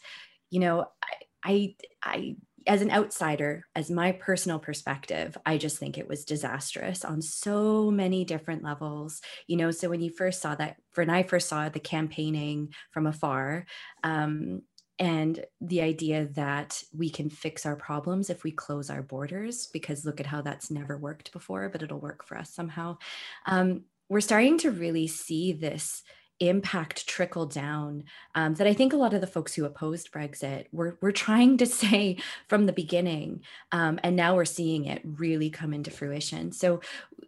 you 0.49 0.59
know, 0.59 0.87
I, 1.03 1.15
I, 1.43 1.75
I 2.03 2.35
as 2.67 2.81
an 2.81 2.91
outsider, 2.91 3.65
as 3.75 3.89
my 3.89 4.11
personal 4.11 4.59
perspective, 4.59 5.37
I 5.45 5.57
just 5.57 5.77
think 5.77 5.97
it 5.97 6.07
was 6.07 6.25
disastrous 6.25 7.05
on 7.05 7.21
so 7.21 7.89
many 7.89 8.25
different 8.25 8.63
levels. 8.63 9.21
You 9.47 9.57
know, 9.57 9.71
so 9.71 9.89
when 9.89 10.01
you 10.01 10.11
first 10.11 10.41
saw 10.41 10.55
that, 10.55 10.77
when 10.95 11.09
I 11.09 11.23
first 11.23 11.49
saw 11.49 11.69
the 11.69 11.79
campaigning 11.79 12.73
from 12.91 13.07
afar, 13.07 13.65
um, 14.03 14.61
and 14.99 15.45
the 15.61 15.81
idea 15.81 16.25
that 16.33 16.81
we 16.95 17.09
can 17.09 17.29
fix 17.29 17.65
our 17.65 17.75
problems 17.75 18.29
if 18.29 18.43
we 18.43 18.51
close 18.51 18.89
our 18.89 19.03
borders, 19.03 19.67
because 19.67 20.05
look 20.05 20.19
at 20.19 20.25
how 20.25 20.41
that's 20.41 20.71
never 20.71 20.97
worked 20.97 21.31
before, 21.31 21.69
but 21.69 21.83
it'll 21.83 21.99
work 21.99 22.25
for 22.25 22.37
us 22.37 22.51
somehow. 22.53 22.97
Um, 23.45 23.83
we're 24.09 24.21
starting 24.21 24.57
to 24.59 24.71
really 24.71 25.07
see 25.07 25.53
this 25.53 26.01
impact 26.39 27.07
trickle 27.07 27.45
down 27.45 28.03
um, 28.35 28.55
that 28.55 28.67
I 28.67 28.73
think 28.73 28.93
a 28.93 28.97
lot 28.97 29.13
of 29.13 29.21
the 29.21 29.27
folks 29.27 29.55
who 29.55 29.65
opposed 29.65 30.11
Brexit 30.11 30.65
were, 30.71 30.97
were 31.01 31.11
trying 31.11 31.57
to 31.57 31.65
say 31.81 32.17
from 32.47 32.65
the 32.65 32.73
beginning, 32.73 33.41
um, 33.71 33.99
and 34.03 34.15
now 34.15 34.35
we're 34.35 34.45
seeing 34.45 34.85
it 34.85 35.01
really 35.03 35.49
come 35.49 35.73
into 35.73 35.91
fruition. 35.91 36.51
So, 36.51 36.81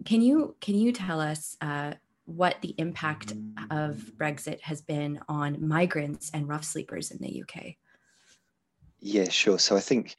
can 0.05 0.21
you 0.21 0.55
can 0.61 0.75
you 0.75 0.91
tell 0.91 1.19
us 1.19 1.57
uh, 1.61 1.93
what 2.25 2.57
the 2.61 2.75
impact 2.77 3.33
of 3.71 4.11
Brexit 4.17 4.61
has 4.61 4.81
been 4.81 5.19
on 5.27 5.67
migrants 5.67 6.29
and 6.33 6.47
rough 6.47 6.63
sleepers 6.63 7.11
in 7.11 7.17
the 7.17 7.43
UK? 7.43 7.75
Yeah, 8.99 9.29
sure. 9.29 9.59
So 9.59 9.75
I 9.75 9.79
think 9.79 10.15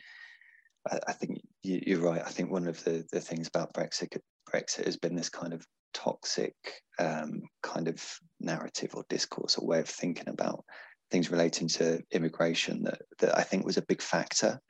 I, 0.90 1.12
think 1.12 1.42
you're 1.62 2.00
right. 2.00 2.22
I 2.24 2.30
think 2.30 2.50
one 2.50 2.66
of 2.66 2.82
the, 2.84 3.06
the 3.12 3.20
things 3.20 3.48
about 3.48 3.74
Brexit 3.74 4.18
Brexit 4.50 4.86
has 4.86 4.96
been 4.96 5.14
this 5.14 5.28
kind 5.28 5.52
of 5.52 5.66
toxic 5.92 6.54
um, 6.98 7.42
kind 7.62 7.88
of 7.88 8.02
narrative 8.40 8.94
or 8.94 9.04
discourse 9.08 9.56
or 9.56 9.66
way 9.66 9.80
of 9.80 9.88
thinking 9.88 10.28
about 10.28 10.64
things 11.10 11.30
relating 11.30 11.68
to 11.68 12.00
immigration 12.12 12.82
that, 12.84 13.02
that 13.18 13.38
I 13.38 13.42
think 13.42 13.64
was 13.64 13.76
a 13.76 13.82
big 13.82 14.00
factor 14.00 14.60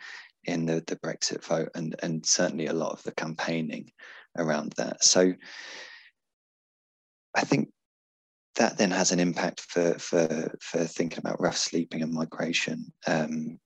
in 0.44 0.66
the, 0.66 0.82
the 0.86 0.96
Brexit 0.96 1.44
vote 1.44 1.68
and, 1.74 1.94
and 2.02 2.24
certainly 2.24 2.66
a 2.66 2.72
lot 2.72 2.92
of 2.92 3.02
the 3.02 3.12
campaigning 3.12 3.90
around 4.38 4.72
that. 4.76 5.04
So 5.04 5.32
I 7.34 7.42
think 7.42 7.68
that 8.56 8.78
then 8.78 8.90
has 8.90 9.12
an 9.12 9.20
impact 9.20 9.60
for, 9.60 9.94
for, 9.98 10.54
for 10.60 10.84
thinking 10.84 11.18
about 11.18 11.40
rough 11.40 11.56
sleeping 11.56 12.02
and 12.02 12.12
migration 12.12 12.92
um, 13.06 13.58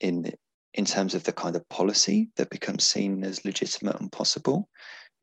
in, 0.00 0.32
in 0.74 0.84
terms 0.84 1.14
of 1.14 1.24
the 1.24 1.32
kind 1.32 1.56
of 1.56 1.68
policy 1.68 2.30
that 2.36 2.50
becomes 2.50 2.84
seen 2.84 3.24
as 3.24 3.44
legitimate 3.44 4.00
and 4.00 4.12
possible 4.12 4.68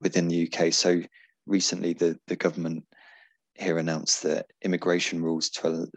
within 0.02 0.28
the 0.28 0.52
UK. 0.52 0.74
So 0.74 1.02
recently 1.46 1.93
the, 1.93 2.18
the 2.28 2.36
government 2.36 2.86
here 3.56 3.78
announced 3.78 4.24
that 4.24 4.48
immigration 4.64 5.22
rules 5.22 5.50
to, 5.50 5.88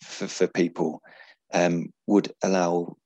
for, 0.00 0.26
for 0.26 0.46
people 0.46 1.02
um, 1.52 1.90
would 2.06 2.32
allow 2.42 2.96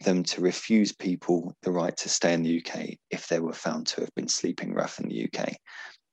them 0.00 0.22
to 0.22 0.40
refuse 0.40 0.92
people 0.92 1.54
the 1.62 1.70
right 1.70 1.96
to 1.96 2.08
stay 2.08 2.34
in 2.34 2.42
the 2.42 2.62
UK 2.62 2.90
if 3.10 3.28
they 3.28 3.40
were 3.40 3.52
found 3.52 3.86
to 3.86 4.00
have 4.00 4.14
been 4.14 4.28
sleeping 4.28 4.74
rough 4.74 4.98
in 4.98 5.08
the 5.08 5.24
UK. 5.24 5.54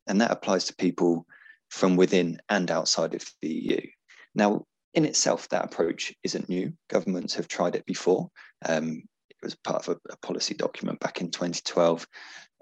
And 0.07 0.21
that 0.21 0.31
applies 0.31 0.65
to 0.65 0.75
people 0.75 1.25
from 1.69 1.95
within 1.95 2.39
and 2.49 2.69
outside 2.71 3.13
of 3.13 3.25
the 3.41 3.49
EU. 3.49 3.81
Now, 4.35 4.65
in 4.93 5.05
itself, 5.05 5.49
that 5.49 5.65
approach 5.65 6.13
isn't 6.23 6.49
new. 6.49 6.71
Governments 6.89 7.33
have 7.35 7.47
tried 7.47 7.75
it 7.75 7.85
before. 7.85 8.29
Um, 8.65 9.03
it 9.29 9.37
was 9.41 9.55
part 9.55 9.87
of 9.87 9.95
a, 9.95 10.13
a, 10.13 10.17
policy 10.17 10.53
document 10.53 10.99
back 10.99 11.19
in 11.19 11.31
2012. 11.31 12.05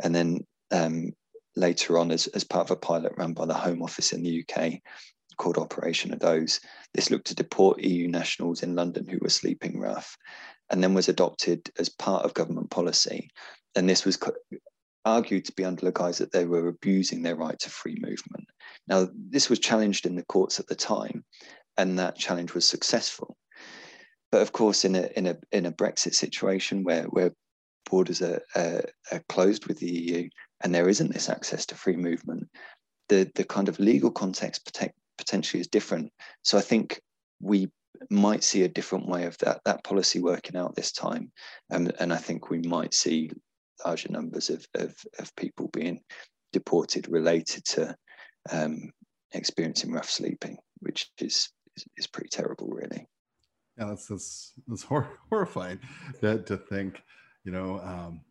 And 0.02 0.16
then 0.16 0.48
um, 0.72 1.12
later 1.56 1.98
on 1.98 2.12
as, 2.12 2.28
as 2.28 2.44
part 2.44 2.70
of 2.70 2.72
a 2.72 2.80
pilot 2.80 3.14
run 3.18 3.34
by 3.34 3.46
the 3.46 3.54
Home 3.54 3.82
Office 3.82 4.14
in 4.14 4.24
the 4.24 4.44
UK 4.44 4.80
called 5.38 5.58
Operation 5.58 6.12
Adoze. 6.12 6.60
This 6.94 7.10
looked 7.10 7.28
to 7.28 7.36
deport 7.36 7.80
EU 7.80 8.08
nationals 8.08 8.64
in 8.64 8.76
London 8.76 9.08
who 9.08 9.20
were 9.22 9.30
sleeping 9.30 9.80
rough 9.80 10.18
and 10.70 10.84
then 10.84 10.94
was 10.94 11.10
adopted 11.10 11.70
as 11.80 11.90
part 11.90 12.24
of 12.24 12.34
government 12.34 12.70
policy. 12.70 13.30
And 13.76 13.90
this 13.90 14.06
was 14.06 14.20
argued 15.06 15.46
to 15.46 15.54
be 15.54 15.66
under 15.66 15.86
the 15.86 15.92
guise 15.92 16.18
that 16.20 16.32
they 16.32 16.46
were 16.46 16.68
abusing 16.68 17.22
their 17.22 17.36
right 17.36 17.58
to 17.60 17.70
free 17.70 17.98
movement. 18.00 18.48
Now, 18.88 19.10
this 19.14 19.50
was 19.50 19.60
challenged 19.60 20.06
in 20.06 20.16
the 20.16 20.26
courts 20.26 20.60
at 20.60 20.68
the 20.68 20.76
time, 20.76 21.24
and 21.78 21.98
that 21.98 22.18
challenge 22.18 22.54
was 22.54 22.68
successful. 22.68 23.38
But 24.32 24.42
of 24.42 24.52
course, 24.52 24.86
in 24.86 24.96
a 24.96 25.10
in 25.18 25.28
a 25.28 25.38
in 25.52 25.66
a 25.66 25.72
Brexit 25.72 26.14
situation 26.14 26.84
where 26.84 27.04
where 27.04 27.34
borders 27.90 28.22
are, 28.22 28.42
uh, 28.56 28.82
are 29.12 29.24
closed 29.28 29.68
with 29.68 29.80
the 29.80 29.92
EU, 29.92 30.30
and 30.64 30.74
there 30.74 30.90
isn't 30.90 31.14
this 31.14 31.30
access 31.30 31.66
to 31.68 31.76
free 31.76 31.96
movement, 31.96 32.48
the, 33.10 33.30
the 33.36 33.44
kind 33.44 33.70
of 33.70 33.80
legal 33.80 34.12
context 34.12 34.66
protect, 34.66 34.96
potentially 35.18 35.62
is 35.62 35.68
different. 35.68 36.12
So 36.44 36.58
I 36.58 36.62
think 36.62 37.00
we 37.40 37.70
might 38.10 38.44
see 38.44 38.64
a 38.64 38.70
different 38.70 39.08
way 39.08 39.26
of 39.26 39.38
that, 39.40 39.62
that 39.66 39.84
policy 39.84 40.20
working 40.20 40.56
out 40.56 40.76
this 40.76 40.92
time. 40.92 41.32
Um, 41.72 41.90
and 42.00 42.14
I 42.14 42.18
think 42.18 42.50
we 42.50 42.60
might 42.60 42.94
see 42.94 43.30
larger 43.86 44.10
numbers 44.10 44.50
of, 44.50 44.66
of, 44.76 44.96
of 45.20 45.36
people 45.36 45.70
being 45.74 46.02
deported 46.54 47.08
related 47.10 47.66
to 47.66 47.96
um, 48.52 48.92
experiencing 49.34 49.92
rough 49.92 50.10
sleeping, 50.10 50.58
which 50.80 51.10
is, 51.20 51.50
is, 51.76 51.86
is 51.98 52.08
pretty 52.08 52.30
terrible, 52.30 52.68
really. 52.68 53.08
Yeah, 53.78 53.86
that's 53.86 54.08
that's, 54.08 54.54
that's 54.68 54.84
hor- 54.84 55.20
horrifying 55.30 55.80
to, 56.22 56.40
to 56.44 56.58
think, 56.58 57.02
you 57.44 57.52
know, 57.52 57.80
um, 57.80 58.22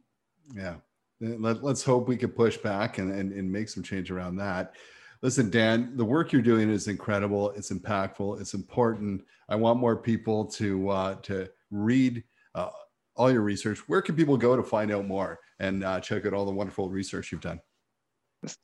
yeah, 0.54 0.76
let, 1.20 1.62
us 1.62 1.82
hope 1.82 2.08
we 2.08 2.16
can 2.16 2.30
push 2.30 2.56
back 2.56 2.98
and, 2.98 3.12
and, 3.12 3.32
and 3.32 3.50
make 3.50 3.68
some 3.68 3.82
change 3.82 4.10
around 4.10 4.36
that. 4.36 4.74
Listen, 5.22 5.50
Dan, 5.50 5.96
the 5.96 6.04
work 6.04 6.32
you're 6.32 6.40
doing 6.40 6.70
is 6.70 6.88
incredible. 6.88 7.50
It's 7.50 7.70
impactful. 7.70 8.40
It's 8.40 8.54
important. 8.54 9.22
I 9.48 9.56
want 9.56 9.78
more 9.78 9.96
people 9.96 10.46
to 10.52 10.88
uh, 10.88 11.14
to 11.16 11.48
read 11.70 12.24
uh, 12.54 12.70
all 13.16 13.30
your 13.30 13.42
research. 13.42 13.80
Where 13.86 14.00
can 14.00 14.16
people 14.16 14.38
go 14.38 14.56
to 14.56 14.62
find 14.62 14.90
out 14.90 15.06
more 15.06 15.38
and 15.58 15.84
uh, 15.84 16.00
check 16.00 16.24
out 16.24 16.32
all 16.32 16.46
the 16.46 16.52
wonderful 16.52 16.88
research 16.88 17.32
you've 17.32 17.42
done? 17.42 17.60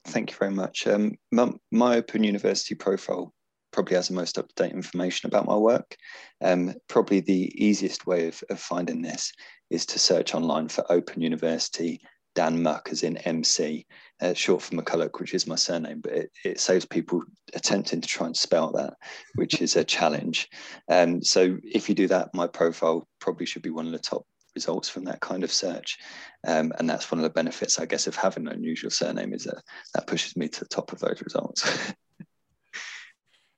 Thank 0.07 0.31
you 0.31 0.37
very 0.39 0.53
much. 0.53 0.87
Um, 0.87 1.17
my, 1.31 1.53
my 1.71 1.97
Open 1.97 2.25
University 2.25 2.75
profile 2.75 3.35
probably 3.73 3.97
has 3.97 4.09
the 4.09 4.15
most 4.15 4.39
up 4.39 4.49
to 4.49 4.63
date 4.63 4.73
information 4.73 5.29
about 5.29 5.45
my 5.45 5.57
work. 5.57 5.95
Um, 6.43 6.75
probably 6.89 7.21
the 7.21 7.53
easiest 7.63 8.07
way 8.07 8.29
of, 8.29 8.43
of 8.49 8.59
finding 8.59 9.03
this 9.03 9.31
is 9.69 9.85
to 9.87 9.99
search 9.99 10.35
online 10.35 10.69
for 10.69 10.91
Open 10.91 11.21
University 11.21 12.01
Dan 12.37 12.63
Muck, 12.63 12.91
as 12.93 13.03
in 13.03 13.17
MC, 13.17 13.87
uh, 14.21 14.35
short 14.35 14.63
for 14.63 14.77
McCulloch, 14.77 15.19
which 15.19 15.35
is 15.35 15.47
my 15.47 15.57
surname, 15.57 16.01
but 16.01 16.13
it, 16.13 16.31
it, 16.45 16.61
saves 16.61 16.85
people 16.85 17.23
attempting 17.55 18.01
to 18.01 18.07
try 18.07 18.27
and 18.27 18.37
spell 18.37 18.71
that, 18.73 18.95
which 19.35 19.61
is 19.61 19.75
a 19.75 19.83
challenge. 19.83 20.49
Um, 20.89 21.23
so 21.23 21.59
if 21.65 21.89
you 21.89 21.95
do 21.95 22.07
that, 22.09 22.35
my 22.35 22.47
profile 22.47 23.09
probably 23.19 23.47
should 23.47 23.63
be 23.63 23.71
one 23.71 23.87
of 23.87 23.93
the 23.93 23.99
top 23.99 24.25
results 24.55 24.89
from 24.89 25.05
that 25.05 25.21
kind 25.21 25.45
of 25.45 25.53
search. 25.53 25.99
Um, 26.47 26.73
and 26.79 26.89
that's 26.89 27.11
one 27.11 27.19
of 27.19 27.25
the 27.25 27.31
benefits, 27.31 27.79
I 27.79 27.87
guess, 27.87 28.07
of 28.07 28.15
having 28.15 28.47
an 28.47 28.53
unusual 28.53 28.91
surname 28.91 29.33
is 29.33 29.45
that 29.45 29.63
that 29.95 30.07
pushes 30.07 30.37
me 30.37 30.49
to 30.49 30.61
the 30.61 30.67
top 30.67 30.93
of 30.93 31.01
those 31.01 31.23
results. 31.23 31.93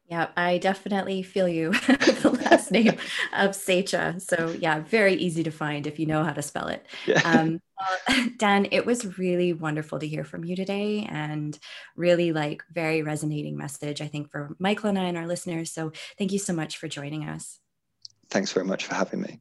Yeah, 0.09 0.29
I 0.39 0.57
definitely 0.57 1.23
feel 1.23 1.47
you. 1.47 1.73
the 2.23 2.41
last 2.43 2.71
name 2.71 2.97
of 3.35 3.51
Seccia. 3.51 4.19
So 4.23 4.57
yeah, 4.59 4.81
very 4.81 5.15
easy 5.15 5.43
to 5.43 5.51
find 5.51 5.87
if 5.87 5.99
you 5.99 6.07
know 6.07 6.25
how 6.25 6.33
to 6.33 6.43
spell 6.43 6.69
it. 6.69 6.87
Yeah. 7.07 7.21
Um, 7.25 7.61
well, 7.79 8.27
Dan, 8.37 8.69
it 8.71 8.85
was 8.85 9.19
really 9.19 9.53
wonderful 9.53 9.99
to 9.99 10.07
hear 10.07 10.25
from 10.25 10.45
you 10.45 10.57
today, 10.57 11.07
and 11.09 11.59
really 11.97 12.33
like 12.33 12.63
very 12.71 13.03
resonating 13.03 13.57
message. 13.57 14.03
I 14.03 14.09
think 14.09 14.31
for 14.31 14.55
Michael 14.59 14.91
and 14.91 14.99
I 14.99 15.05
and 15.05 15.17
our 15.17 15.27
listeners. 15.27 15.73
So 15.73 15.93
thank 16.19 16.33
you 16.33 16.39
so 16.39 16.53
much 16.53 16.77
for 16.77 16.89
joining 16.89 17.27
us. 17.27 17.61
Thanks 18.31 18.53
very 18.53 18.67
much 18.67 18.87
for 18.87 18.95
having 18.95 19.23
me. 19.23 19.41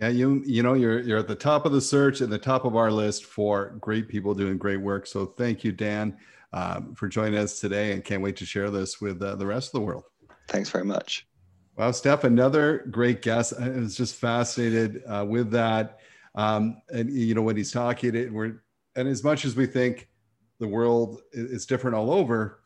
Yeah, 0.00 0.08
you 0.08 0.42
you 0.46 0.62
know 0.62 0.74
you're 0.74 1.00
you're 1.00 1.18
at 1.18 1.28
the 1.28 1.34
top 1.34 1.66
of 1.66 1.72
the 1.72 1.80
search 1.80 2.20
and 2.20 2.32
the 2.32 2.38
top 2.38 2.64
of 2.64 2.76
our 2.76 2.90
list 2.90 3.24
for 3.24 3.76
great 3.80 4.08
people 4.08 4.34
doing 4.34 4.56
great 4.56 4.80
work. 4.80 5.06
So 5.06 5.26
thank 5.26 5.64
you, 5.64 5.72
Dan 5.72 6.16
um, 6.52 6.94
for 6.94 7.08
joining 7.08 7.38
us 7.38 7.60
today 7.60 7.92
and 7.92 8.04
can't 8.04 8.22
wait 8.22 8.36
to 8.36 8.46
share 8.46 8.70
this 8.70 9.00
with 9.00 9.22
uh, 9.22 9.36
the 9.36 9.46
rest 9.46 9.68
of 9.68 9.72
the 9.72 9.86
world. 9.86 10.04
Thanks 10.48 10.70
very 10.70 10.84
much. 10.84 11.26
Wow, 11.76 11.90
Steph, 11.90 12.24
another 12.24 12.86
great 12.90 13.20
guest. 13.20 13.52
I 13.60 13.68
was 13.68 13.96
just 13.96 14.14
fascinated 14.14 15.02
uh, 15.06 15.26
with 15.28 15.50
that. 15.50 16.00
Um, 16.34 16.80
and 16.92 17.10
you 17.10 17.34
know, 17.34 17.42
when 17.42 17.56
he's 17.56 17.72
talking, 17.72 18.14
it, 18.14 18.32
we're 18.32 18.62
and 18.94 19.08
as 19.08 19.22
much 19.22 19.44
as 19.44 19.56
we 19.56 19.66
think 19.66 20.08
the 20.58 20.68
world 20.68 21.20
is 21.32 21.66
different 21.66 21.94
all 21.94 22.10
over, 22.10 22.60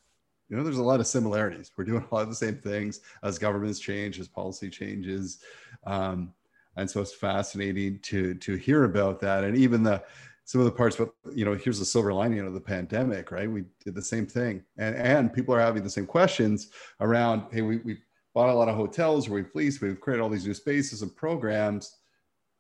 you 0.49 0.57
know, 0.57 0.63
there's 0.63 0.79
a 0.79 0.83
lot 0.83 1.01
of 1.01 1.09
similarities. 1.09 1.73
We're 1.77 1.85
doing 1.85 2.07
a 2.09 2.15
lot 2.15 2.23
of 2.23 2.29
the 2.29 2.37
same 2.37 2.57
things 2.59 3.01
as 3.25 3.39
governments 3.39 3.81
change, 3.81 4.21
as 4.21 4.29
policy 4.29 4.71
changes, 4.71 5.41
um, 5.87 6.33
and 6.77 6.89
so 6.89 7.01
it's 7.01 7.15
fascinating 7.15 7.99
to 8.03 8.35
to 8.35 8.55
hear 8.55 8.85
about 8.85 9.21
that. 9.21 9.43
And 9.43 9.57
even 9.57 9.83
the 9.83 10.05
some 10.51 10.61
of 10.61 10.65
the 10.65 10.73
parts, 10.73 10.97
but 10.97 11.11
you 11.33 11.45
know, 11.45 11.55
here's 11.55 11.79
the 11.79 11.85
silver 11.85 12.13
lining 12.13 12.41
of 12.41 12.55
the 12.55 12.61
pandemic, 12.61 13.31
right? 13.31 13.49
We 13.49 13.67
did 13.85 13.95
the 13.95 14.03
same 14.03 14.27
thing, 14.27 14.65
and 14.79 14.97
and 14.97 15.33
people 15.33 15.55
are 15.55 15.61
having 15.61 15.85
the 15.85 15.89
same 15.89 16.07
questions 16.07 16.71
around. 16.99 17.45
Hey, 17.53 17.63
we 17.63 17.77
we 17.85 17.99
bought 18.35 18.49
a 18.49 18.55
lot 18.55 18.69
of 18.69 18.75
hotels, 18.75 19.29
we've 19.29 19.49
we've 19.55 20.01
created 20.01 20.21
all 20.21 20.29
these 20.29 20.49
new 20.49 20.55
spaces 20.55 21.03
and 21.03 21.15
programs. 21.15 21.99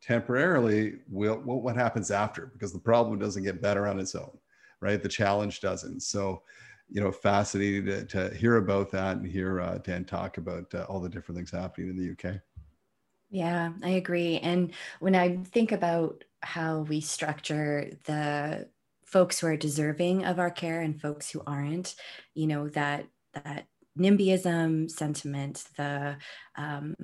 Temporarily, 0.03 1.01
will 1.09 1.41
what, 1.41 1.64
what 1.64 1.74
happens 1.74 2.12
after? 2.12 2.47
Because 2.53 2.72
the 2.72 2.78
problem 2.78 3.18
doesn't 3.18 3.43
get 3.43 3.61
better 3.61 3.88
on 3.88 3.99
its 3.99 4.14
own, 4.14 4.38
right? 4.80 5.03
The 5.03 5.09
challenge 5.09 5.61
doesn't. 5.61 6.03
So, 6.03 6.43
you 6.88 7.01
know, 7.01 7.11
fascinating 7.11 7.86
to, 7.86 8.05
to 8.05 8.34
hear 8.36 8.59
about 8.59 8.93
that 8.93 9.16
and 9.16 9.26
hear 9.26 9.61
uh, 9.61 9.78
Dan 9.78 10.05
talk 10.05 10.38
about 10.38 10.72
uh, 10.76 10.84
all 10.84 11.01
the 11.01 11.09
different 11.09 11.38
things 11.38 11.51
happening 11.51 11.91
in 11.91 11.97
the 11.97 12.12
UK. 12.12 12.41
Yeah, 13.31 13.72
I 13.83 13.91
agree. 13.91 14.39
And 14.39 14.72
when 14.99 15.14
I 15.14 15.37
think 15.45 15.72
about 15.72 16.24
how 16.43 16.81
we 16.81 17.01
structure 17.01 17.91
the 18.05 18.68
folks 19.05 19.39
who 19.41 19.47
are 19.49 19.57
deserving 19.57 20.24
of 20.24 20.39
our 20.39 20.51
care 20.51 20.81
and 20.81 21.01
folks 21.01 21.31
who 21.31 21.43
aren't, 21.47 21.95
you 22.35 22.47
know, 22.47 22.68
that 22.70 23.07
that 23.33 23.66
NIMBYism 23.99 24.91
sentiment, 24.91 25.64
the 25.76 26.16
um, 26.57 26.97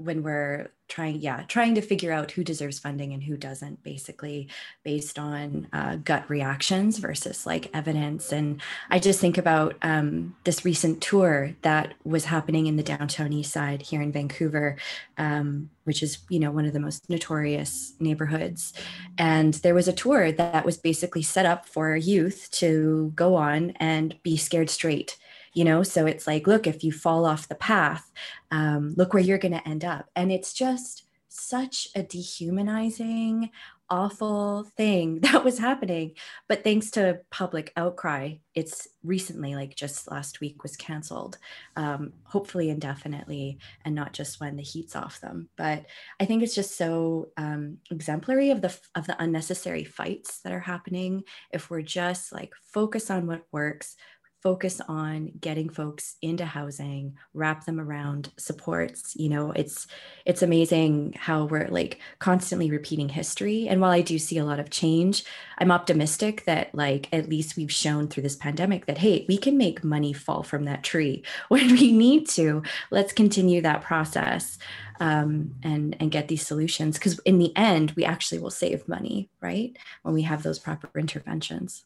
when 0.00 0.22
we're 0.22 0.70
trying 0.88 1.20
yeah 1.20 1.44
trying 1.46 1.74
to 1.76 1.80
figure 1.80 2.12
out 2.12 2.32
who 2.32 2.42
deserves 2.42 2.80
funding 2.80 3.12
and 3.12 3.22
who 3.22 3.36
doesn't 3.36 3.80
basically 3.84 4.48
based 4.82 5.18
on 5.18 5.68
uh, 5.72 5.96
gut 5.96 6.28
reactions 6.28 6.98
versus 6.98 7.46
like 7.46 7.70
evidence. 7.72 8.32
And 8.32 8.60
i 8.90 8.98
just 8.98 9.20
think 9.20 9.38
about 9.38 9.76
um, 9.82 10.34
this 10.44 10.64
recent 10.64 11.00
tour 11.00 11.54
that 11.62 11.94
was 12.04 12.24
happening 12.24 12.66
in 12.66 12.76
the 12.76 12.82
downtown 12.82 13.32
east 13.32 13.52
side 13.52 13.82
here 13.82 14.02
in 14.02 14.10
vancouver 14.10 14.76
um, 15.16 15.70
which 15.84 16.02
is 16.02 16.18
you 16.28 16.38
know 16.38 16.50
one 16.50 16.66
of 16.66 16.72
the 16.72 16.80
most 16.80 17.08
notorious 17.10 17.94
neighborhoods. 18.00 18.72
And 19.18 19.54
there 19.54 19.74
was 19.74 19.88
a 19.88 19.92
tour 19.92 20.32
that 20.32 20.64
was 20.64 20.76
basically 20.76 21.22
set 21.22 21.46
up 21.46 21.66
for 21.66 21.96
youth 21.96 22.48
to 22.52 23.12
go 23.14 23.34
on 23.34 23.70
and 23.80 24.16
be 24.22 24.36
scared 24.36 24.70
straight 24.70 25.18
you 25.52 25.64
know 25.64 25.82
so 25.82 26.06
it's 26.06 26.26
like 26.26 26.46
look 26.46 26.66
if 26.66 26.84
you 26.84 26.92
fall 26.92 27.24
off 27.24 27.48
the 27.48 27.54
path 27.54 28.10
um, 28.50 28.94
look 28.96 29.14
where 29.14 29.22
you're 29.22 29.38
going 29.38 29.52
to 29.52 29.68
end 29.68 29.84
up. 29.84 30.08
And 30.16 30.32
it's 30.32 30.52
just 30.52 31.04
such 31.28 31.88
a 31.94 32.02
dehumanizing 32.02 33.50
awful 33.88 34.64
thing 34.76 35.18
that 35.22 35.44
was 35.44 35.58
happening. 35.58 36.12
But 36.48 36.62
thanks 36.62 36.90
to 36.92 37.20
public 37.30 37.72
outcry 37.76 38.36
it's 38.54 38.88
recently 39.04 39.54
like 39.54 39.76
just 39.76 40.10
last 40.10 40.40
week 40.40 40.62
was 40.62 40.76
canceled 40.76 41.38
um, 41.76 42.12
hopefully 42.24 42.68
indefinitely 42.68 43.58
and 43.84 43.94
not 43.94 44.12
just 44.12 44.40
when 44.40 44.56
the 44.56 44.62
heat's 44.62 44.96
off 44.96 45.20
them. 45.20 45.48
But 45.56 45.86
i 46.20 46.24
think 46.24 46.42
it's 46.42 46.54
just 46.54 46.76
so 46.76 47.28
um, 47.36 47.78
exemplary 47.90 48.50
of 48.50 48.60
the 48.60 48.76
of 48.94 49.06
the 49.06 49.20
unnecessary 49.22 49.84
fights 49.84 50.40
that 50.40 50.52
are 50.52 50.60
happening. 50.60 51.24
If 51.52 51.70
we're 51.70 51.82
just 51.82 52.32
like 52.32 52.52
focus 52.62 53.10
on 53.10 53.26
what 53.26 53.46
works 53.52 53.96
focus 54.42 54.80
on 54.88 55.30
getting 55.40 55.68
folks 55.68 56.16
into 56.22 56.44
housing 56.44 57.16
wrap 57.34 57.64
them 57.66 57.78
around 57.78 58.30
supports 58.38 59.14
you 59.16 59.28
know 59.28 59.52
it's 59.52 59.86
it's 60.24 60.42
amazing 60.42 61.14
how 61.18 61.44
we're 61.44 61.68
like 61.68 61.98
constantly 62.18 62.70
repeating 62.70 63.08
history. 63.08 63.68
And 63.68 63.80
while 63.80 63.90
i 63.90 64.00
do 64.00 64.18
see 64.18 64.38
a 64.38 64.44
lot 64.44 64.60
of 64.60 64.70
change 64.70 65.24
i'm 65.58 65.70
optimistic 65.70 66.44
that 66.44 66.74
like 66.74 67.08
at 67.12 67.28
least 67.28 67.56
we've 67.56 67.72
shown 67.72 68.08
through 68.08 68.22
this 68.22 68.36
pandemic 68.36 68.86
that 68.86 68.98
hey 68.98 69.24
we 69.28 69.36
can 69.36 69.56
make 69.56 69.84
money 69.84 70.12
fall 70.12 70.42
from 70.42 70.64
that 70.64 70.82
tree. 70.82 71.22
When 71.48 71.72
we 71.72 71.92
need 71.92 72.28
to 72.30 72.62
let's 72.90 73.12
continue 73.12 73.60
that 73.62 73.82
process 73.82 74.58
um, 75.00 75.54
and 75.62 75.96
and 75.98 76.10
get 76.10 76.28
these 76.28 76.46
solutions. 76.46 76.96
Because 76.96 77.18
in 77.20 77.38
the 77.38 77.54
end 77.56 77.92
we 77.92 78.04
actually 78.04 78.38
will 78.38 78.50
save 78.50 78.86
money 78.88 79.30
right? 79.40 79.76
When 80.02 80.14
we 80.14 80.22
have 80.22 80.42
those 80.42 80.58
proper 80.58 80.90
interventions 80.98 81.84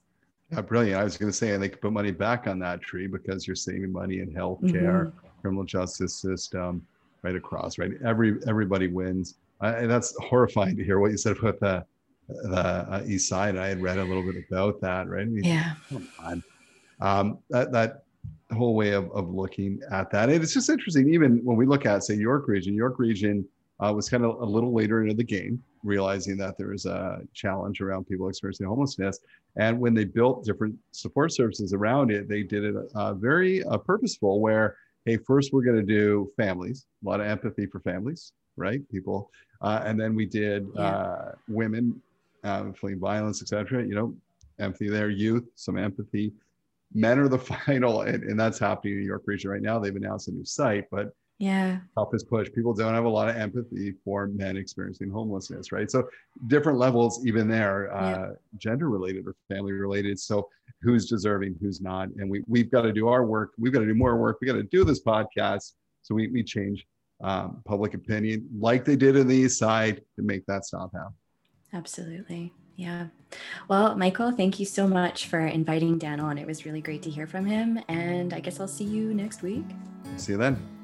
yeah, 0.51 0.61
brilliant. 0.61 1.01
I 1.01 1.05
was 1.05 1.16
going 1.16 1.30
to 1.30 1.36
say, 1.36 1.53
and 1.53 1.62
they 1.62 1.68
could 1.68 1.80
put 1.80 1.92
money 1.92 2.11
back 2.11 2.47
on 2.47 2.59
that 2.61 2.80
tree 2.82 3.07
because 3.07 3.47
you're 3.47 3.57
saving 3.57 3.92
money 3.92 4.20
in 4.20 4.32
healthcare, 4.32 5.07
mm-hmm. 5.07 5.40
criminal 5.40 5.64
justice 5.64 6.14
system, 6.14 6.86
right 7.22 7.34
across, 7.34 7.78
right? 7.78 7.92
Every 8.05 8.38
everybody 8.47 8.86
wins. 8.88 9.36
and 9.61 9.90
that's 9.90 10.14
horrifying 10.20 10.76
to 10.76 10.84
hear 10.84 10.99
what 10.99 11.11
you 11.11 11.16
said 11.16 11.36
about 11.38 11.59
the 11.61 11.84
the 12.28 12.59
uh, 12.59 13.03
east 13.07 13.28
side. 13.28 13.57
I 13.57 13.68
had 13.68 13.82
read 13.82 13.99
a 13.99 14.05
little 14.05 14.22
bit 14.22 14.45
about 14.49 14.80
that, 14.80 15.09
right? 15.09 15.22
I 15.22 15.24
mean, 15.24 15.45
yeah. 15.45 15.74
Come 15.88 16.09
on. 16.20 16.42
Um, 17.01 17.38
that 17.51 17.72
that 17.72 18.05
whole 18.53 18.74
way 18.74 18.92
of, 18.92 19.11
of 19.12 19.30
looking 19.30 19.80
at 19.90 20.11
that, 20.11 20.28
and 20.28 20.42
it's 20.42 20.55
just 20.55 20.70
interesting. 20.70 21.12
Even 21.12 21.45
when 21.45 21.57
we 21.57 21.66
look 21.66 21.86
at, 21.86 22.05
say, 22.05 22.14
York 22.14 22.47
Region, 22.49 22.74
York 22.74 22.99
Region 22.99 23.45
uh, 23.80 23.92
was 23.92 24.09
kind 24.09 24.24
of 24.24 24.40
a 24.40 24.45
little 24.45 24.72
later 24.72 25.03
into 25.03 25.14
the 25.14 25.24
game, 25.24 25.62
realizing 25.85 26.37
that 26.39 26.57
there 26.59 26.68
was 26.68 26.87
a 26.87 27.20
challenge 27.35 27.80
around 27.80 28.07
people 28.07 28.28
experiencing 28.28 28.66
homelessness. 28.66 29.20
And 29.57 29.78
when 29.78 29.95
they 29.95 30.05
built 30.05 30.45
different 30.45 30.76
support 30.91 31.32
services 31.32 31.72
around 31.72 32.11
it, 32.11 32.28
they 32.28 32.43
did 32.43 32.64
it 32.64 32.74
uh, 32.95 33.14
very 33.14 33.62
uh, 33.64 33.78
purposeful. 33.78 34.41
Where 34.41 34.76
hey, 35.05 35.18
first 35.18 35.53
we're 35.53 35.62
going 35.62 35.76
to 35.76 35.82
do 35.82 36.32
families, 36.37 36.87
a 37.05 37.09
lot 37.09 37.20
of 37.20 37.26
empathy 37.26 37.66
for 37.66 37.78
families, 37.80 38.32
right? 38.57 38.80
People, 38.91 39.30
uh, 39.61 39.82
and 39.85 40.01
then 40.01 40.14
we 40.14 40.26
did 40.26 40.66
yeah. 40.74 40.82
Uh, 40.82 41.32
women 41.49 42.01
uh, 42.43 42.72
fleeing 42.72 42.99
violence, 42.99 43.43
etc. 43.43 43.85
You 43.85 43.95
know, 43.95 44.14
empathy 44.59 44.89
there, 44.89 45.11
youth, 45.11 45.45
some 45.55 45.78
empathy. 45.78 46.32
Men 46.95 47.18
are 47.18 47.28
the 47.28 47.39
final, 47.66 48.03
and, 48.03 48.22
and 48.24 48.41
that's 48.41 48.59
happening 48.59 48.95
in 48.95 49.01
New 49.01 49.07
York 49.07 49.22
region 49.26 49.51
right 49.51 49.62
now. 49.62 49.78
They've 49.78 49.95
announced 49.95 50.28
a 50.28 50.32
new 50.32 50.45
site, 50.45 50.87
but 50.91 51.14
yeah 51.45 51.78
is 52.14 52.24
push 52.24 52.51
people 52.53 52.72
don't 52.72 52.95
have 52.95 53.05
a 53.05 53.09
lot 53.09 53.28
of 53.28 53.36
empathy 53.36 53.95
for 54.03 54.28
men 54.28 54.57
experiencing 54.57 55.11
homelessness 55.11 55.72
right 55.72 55.90
so 55.90 56.09
different 56.47 56.78
levels 56.78 57.24
even 57.26 57.47
there 57.47 57.95
uh, 57.95 58.11
yeah. 58.11 58.26
gender 58.57 58.88
related 58.88 59.26
or 59.26 59.34
family 59.49 59.72
related 59.72 60.18
so 60.18 60.49
who's 60.80 61.07
deserving 61.07 61.55
who's 61.61 61.82
not 61.82 62.09
and 62.16 62.30
we, 62.30 62.42
we've 62.47 62.70
got 62.70 62.82
to 62.82 62.92
do 62.92 63.09
our 63.09 63.26
work 63.26 63.53
we've 63.59 63.72
got 63.74 63.80
to 63.80 63.86
do 63.86 63.95
more 63.95 64.16
work 64.16 64.38
we 64.40 64.47
got 64.47 64.55
to 64.55 64.62
do 64.62 64.84
this 64.84 65.03
podcast 65.03 65.72
so 66.03 66.14
we, 66.14 66.28
we 66.28 66.42
change 66.42 66.86
um, 67.22 67.62
public 67.66 67.92
opinion 67.92 68.49
like 68.59 68.84
they 68.84 68.97
did 68.97 69.14
in 69.14 69.28
the 69.28 69.36
east 69.36 69.59
side 69.59 70.01
to 70.16 70.22
make 70.22 70.47
that 70.47 70.64
stop 70.64 70.92
happen 70.95 71.12
absolutely 71.74 72.53
yeah. 72.76 73.07
Well, 73.68 73.95
Michael, 73.97 74.32
thank 74.32 74.59
you 74.59 74.66
so 74.66 74.88
much 74.88 75.28
for 75.28 75.38
inviting 75.38 75.97
Dan 75.97 76.18
on. 76.18 76.38
It 76.38 76.47
was 76.47 76.66
really 76.66 76.80
great 76.80 77.03
to 77.03 77.11
hear 77.11 77.24
from 77.24 77.47
him. 77.47 77.78
And 77.86 78.34
I 78.34 78.40
guess 78.40 78.59
I'll 78.59 78.66
see 78.66 78.82
you 78.82 79.14
next 79.14 79.42
week. 79.42 79.64
See 80.16 80.32
you 80.32 80.38
then. 80.38 80.84